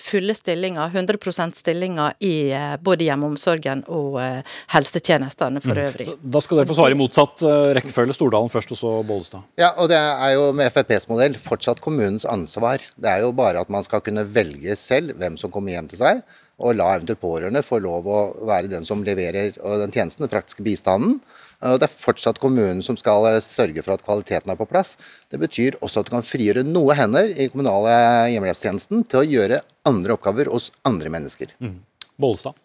fulle 0.00 0.34
stillinger, 0.34 0.86
100 0.88 1.52
stillinger 1.52 2.12
i 2.24 2.50
eh, 2.52 2.76
både 2.80 3.04
hjemmeomsorgen 3.04 3.84
og 3.92 4.16
eh, 4.22 4.54
helsetjenestene 4.72 5.60
for 5.60 5.76
mm. 5.76 5.82
øvrig. 5.84 6.06
Da 6.22 6.40
skal 6.42 6.60
dere 6.60 6.70
få 6.70 6.76
svare 6.78 6.96
i 6.96 6.98
motsatt 6.98 7.44
eh, 7.44 7.68
rekkefølge. 7.78 8.16
Stordalen 8.16 8.52
først, 8.52 8.72
og 8.72 8.80
så 8.80 8.94
Bollestad. 9.06 9.44
Ja, 9.60 9.74
og 9.76 9.90
det 9.92 10.00
er 10.00 10.34
jo 10.36 10.48
med 10.56 10.72
FrPs 10.72 11.08
modell 11.10 11.36
fortsatt 11.40 11.82
kommunens 11.84 12.24
ansvar. 12.28 12.84
Det 12.96 13.12
er 13.12 13.24
jo 13.26 13.34
bare 13.36 13.60
at 13.60 13.72
man 13.72 13.84
skal 13.86 14.02
kunne 14.04 14.24
velge 14.24 14.76
selv 14.80 15.16
hvem 15.20 15.38
som 15.40 15.52
kommer 15.52 15.76
hjem 15.76 15.90
til 15.92 16.00
seg, 16.00 16.24
og 16.64 16.76
la 16.78 16.92
eventuelt 16.96 17.22
pårørende 17.22 17.64
få 17.66 17.80
lov 17.84 18.08
å 18.08 18.20
være 18.48 18.72
den 18.72 18.86
som 18.88 19.04
leverer 19.04 19.56
den 19.58 19.94
tjenesten, 19.94 20.24
den 20.24 20.32
praktiske 20.32 20.64
bistanden. 20.64 21.18
Og 21.62 21.78
Det 21.80 21.88
er 21.88 21.94
fortsatt 21.94 22.40
kommunen 22.42 22.82
som 22.84 22.98
skal 23.00 23.28
eh, 23.30 23.40
sørge 23.44 23.84
for 23.84 23.94
at 23.94 24.04
kvaliteten 24.06 24.52
er 24.52 24.58
på 24.58 24.68
plass. 24.68 24.96
Det 25.30 25.40
betyr 25.42 25.78
også 25.80 26.02
at 26.02 26.10
du 26.10 26.16
kan 26.16 26.26
frigjøre 26.26 26.66
noe 26.66 26.96
hender 26.98 27.30
i 27.30 27.48
kommunale 27.52 27.94
hjemmehjelpstjenesten 28.34 29.06
til 29.06 29.22
å 29.22 29.28
gjøre 29.28 29.62
andre 29.88 30.16
oppgaver 30.16 30.50
hos 30.52 30.70
andre 30.88 31.12
mennesker. 31.12 31.54
Mm. 31.62 31.80
Bollestad. 32.20 32.58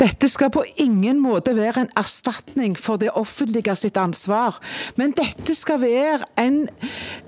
Dette 0.00 0.28
skal 0.32 0.52
på 0.52 0.64
ingen 0.80 1.18
måte 1.20 1.52
være 1.56 1.84
en 1.84 1.92
erstatning 1.98 2.76
for 2.78 3.00
det 3.00 3.10
offentlige 3.18 3.74
sitt 3.76 3.98
ansvar, 4.00 4.56
men 4.96 5.12
dette 5.16 5.54
skal 5.56 5.80
være 5.82 6.28
en 6.40 6.62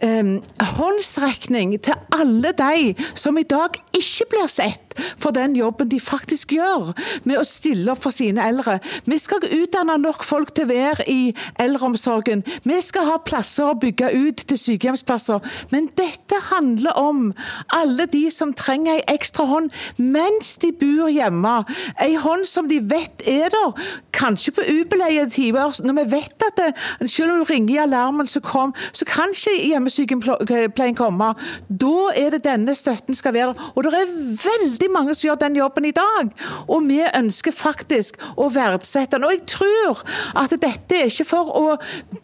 um, 0.03 0.32
håndsrekning 0.78 1.76
til 1.84 1.98
alle 2.16 2.55
de 2.57 2.94
som 3.14 3.38
i 3.38 3.44
dag 3.48 3.76
ikke 3.92 4.30
blir 4.32 4.48
sett 4.48 4.92
for 5.20 5.32
den 5.34 5.57
jobben 5.57 5.88
de 5.88 6.00
faktisk 6.00 6.53
gjør 6.57 6.92
med 7.24 7.38
å 7.40 7.44
stille 7.48 7.92
opp 7.92 8.03
for 8.05 8.14
sine 8.14 8.44
eldre. 8.44 8.78
Vi 9.09 9.18
skal 9.20 9.44
utdanne 9.46 9.98
nok 10.03 10.24
folk 10.26 10.53
til 10.57 10.66
å 10.66 10.72
være 10.72 11.07
i 11.11 11.32
eldreomsorgen. 11.62 12.44
Vi 12.68 12.78
skal 12.84 13.09
ha 13.09 13.18
plasser 13.24 13.70
å 13.70 13.78
bygge 13.80 14.12
ut 14.12 14.44
til 14.48 14.61
sykehjemsplasser. 14.61 15.42
Men 15.72 15.88
dette 15.98 16.40
handler 16.50 16.98
om 17.00 17.30
alle 17.74 18.09
de 18.12 18.26
som 18.34 18.55
trenger 18.57 18.98
ei 18.98 19.16
ekstra 19.16 19.46
hånd 19.48 19.72
mens 19.96 20.57
de 20.62 20.72
bor 20.76 21.11
hjemme. 21.12 21.55
Ei 22.03 22.14
hånd 22.20 22.41
sånn 22.47 22.62
som 22.62 22.68
de 22.70 22.78
vet 22.86 23.22
er 23.28 23.51
der, 23.53 23.86
kanskje 24.14 24.55
på 24.57 24.64
ubeleide 24.66 25.30
tider, 25.32 25.78
når 25.82 25.97
vi 25.99 26.05
vet 26.12 26.45
at 26.47 26.59
det, 26.61 26.68
selv 27.11 27.32
om 27.32 27.43
du 27.43 27.49
ringer 27.49 27.74
i 27.74 27.80
alarmen, 27.82 28.28
så, 28.28 28.43
kom, 28.45 28.74
så 28.95 29.07
kan 29.09 29.32
ikke 29.34 29.55
hjemmesykepleien 29.59 30.99
komme. 30.99 31.32
Da 31.68 32.12
er 32.18 32.34
det 32.34 32.45
denne 32.47 32.74
støtten 32.78 33.16
skal 33.18 33.34
være 33.34 33.53
der. 33.53 33.70
Og 33.74 33.86
det 33.86 33.95
er 33.99 34.12
veldig 34.45 34.90
mange 34.95 35.16
som 35.16 35.28
gjør 35.28 35.40
den 35.43 35.59
jobben 35.59 35.88
i 35.88 35.95
dag. 35.97 36.30
Og 36.68 36.86
vi 36.86 37.01
ønsker 37.03 37.55
faktisk 37.57 38.20
å 38.36 38.49
verdsette 38.53 39.16
den. 39.16 39.26
Og 39.26 39.34
jeg 39.34 39.45
tror 39.55 40.03
at 40.38 40.55
dette 40.62 40.99
er 40.99 41.11
ikke 41.11 41.28
for 41.32 41.53
å 41.59 41.66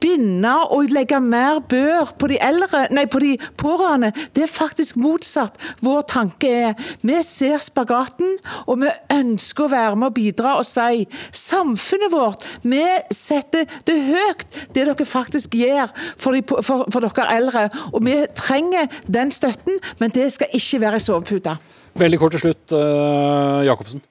binde 0.03 0.55
og 0.69 0.93
legge 0.95 1.21
mer 1.23 1.63
bør 1.69 2.15
på 2.19 2.31
de 2.31 2.39
eldre, 2.45 2.87
nei, 2.95 3.07
på 3.11 3.23
de 3.25 3.35
pårørende. 3.61 4.13
Det 4.37 4.47
er 4.47 4.53
faktisk 4.53 5.01
motsatt. 5.01 5.59
Vår 5.85 6.05
tanke 6.11 6.53
er 6.71 6.89
vi 7.03 7.19
ser 7.27 7.63
spagaten, 7.65 8.37
og 8.67 8.83
vi 8.85 8.93
ønsker 9.15 9.67
å 9.67 9.73
være 9.73 9.98
med 9.99 10.11
å 10.11 10.17
bidra 10.17 10.57
og 10.59 10.67
si 10.69 11.07
samfunnet 11.35 12.13
vårt, 12.13 12.45
vi 12.63 12.85
setter 13.15 13.67
det 13.89 13.97
høyt, 14.09 14.47
det 14.75 14.87
dere 14.89 15.09
faktisk 15.09 15.57
gjør 15.59 15.93
for, 16.17 16.37
de, 16.37 16.45
for, 16.47 16.87
for 16.93 17.05
dere 17.05 17.29
eldre. 17.39 17.67
Og 17.93 18.05
vi 18.07 18.21
trenger 18.39 18.89
den 19.07 19.33
støtten, 19.35 19.81
men 20.01 20.15
det 20.15 20.31
skal 20.35 20.55
ikke 20.57 20.83
være 20.87 21.01
i 21.01 21.05
sovepute. 21.09 21.57
Veldig 21.99 22.21
kort 22.21 22.37
til 22.37 22.47
slutt, 22.47 22.77
uh, 22.77 23.65
Jacobsen. 23.67 24.03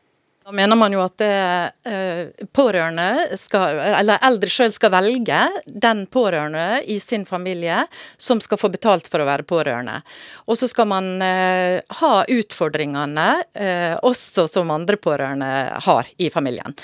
Da 0.47 0.53
mener 0.55 0.77
man 0.79 0.93
jo 0.95 1.01
at 1.03 1.17
det, 1.19 2.47
pårørende 2.55 3.35
skal, 3.35 3.81
eller 3.99 4.21
eldre 4.23 4.47
sjøl 4.47 4.71
skal 4.71 4.93
velge 4.93 5.41
den 5.67 6.05
pårørende 6.07 6.85
i 6.87 6.95
sin 7.03 7.25
familie 7.27 7.81
som 8.15 8.39
skal 8.39 8.55
få 8.61 8.69
betalt 8.71 9.09
for 9.11 9.19
å 9.19 9.25
være 9.27 9.43
pårørende. 9.43 9.97
Og 10.47 10.55
så 10.55 10.69
skal 10.71 10.87
man 10.87 11.09
eh, 11.19 11.81
ha 11.99 12.11
utfordringene 12.31 13.25
eh, 13.59 13.97
også 14.07 14.45
som 14.47 14.71
andre 14.71 14.95
pårørende 14.95 15.49
har 15.83 16.07
i 16.15 16.29
familien. 16.31 16.77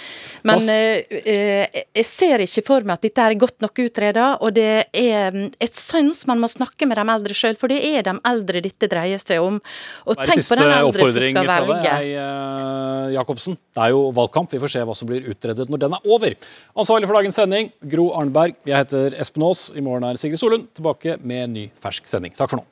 Men 0.43 0.67
eh, 0.67 1.23
eh, 1.23 1.83
jeg 1.95 2.07
ser 2.09 2.43
ikke 2.43 2.65
for 2.67 2.83
meg 2.83 2.99
at 2.99 3.07
dette 3.07 3.29
er 3.29 3.37
godt 3.45 3.63
nok 3.63 3.79
utreda, 3.85 4.27
og 4.43 4.59
det 4.59 4.89
er 4.91 5.39
et 5.39 5.79
syns 5.79 6.25
man 6.27 6.43
må 6.43 6.51
snakke 6.51 6.83
med 6.91 6.99
de 6.99 7.07
eldre 7.15 7.39
sjøl, 7.45 7.55
for 7.55 7.71
det 7.71 7.79
er 7.93 8.03
de 8.11 8.17
eldre 8.27 8.65
dette 8.67 8.91
dreier 8.91 9.23
seg 9.23 9.39
om. 9.39 9.63
Og 10.03 10.19
tenk 10.19 10.43
på 10.51 10.59
den 10.59 10.75
eldre 10.81 11.07
som 11.07 11.23
skal 11.31 11.47
fra 11.47 11.59
velge. 11.63 11.81
deg, 11.87 12.13
eh, 12.27 13.09
Jacobsen? 13.53 13.73
Det 13.73 13.81
er 13.81 13.93
jo 13.93 14.11
valgkamp. 14.13 14.51
Vi 14.51 14.59
får 14.59 14.71
se 14.73 14.83
hva 14.83 14.95
som 14.95 15.07
blir 15.07 15.29
utredet 15.29 15.69
når 15.69 15.79
den 15.79 15.93
er 15.93 16.05
over. 16.05 16.35
Ansvarlig 16.75 17.07
for 17.07 17.17
dagens 17.17 17.35
sending, 17.35 17.71
Gro 17.81 18.11
Arnberg. 18.13 18.55
Jeg 18.65 18.77
heter 18.77 19.15
Espen 19.19 19.43
Aas. 19.43 19.71
I 19.75 19.81
morgen 19.81 20.03
er 20.03 20.17
Sigrid 20.17 20.39
Solund 20.39 20.69
tilbake 20.73 21.17
med 21.21 21.53
ny 21.53 21.69
fersk 21.81 22.07
sending. 22.07 22.33
Takk 22.33 22.49
for 22.49 22.61
nå. 22.61 22.67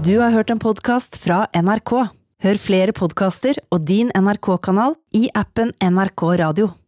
Du 0.00 0.18
har 0.18 0.32
hørt 0.32 0.50
en 0.50 0.58
podkast 0.58 1.20
fra 1.20 1.44
NRK. 1.54 2.08
Hør 2.40 2.56
flere 2.56 2.92
podkaster 2.96 3.60
og 3.70 3.84
din 3.84 4.08
NRK-kanal 4.16 4.96
i 5.14 5.28
appen 5.36 5.74
NRK 5.76 6.24
Radio. 6.40 6.70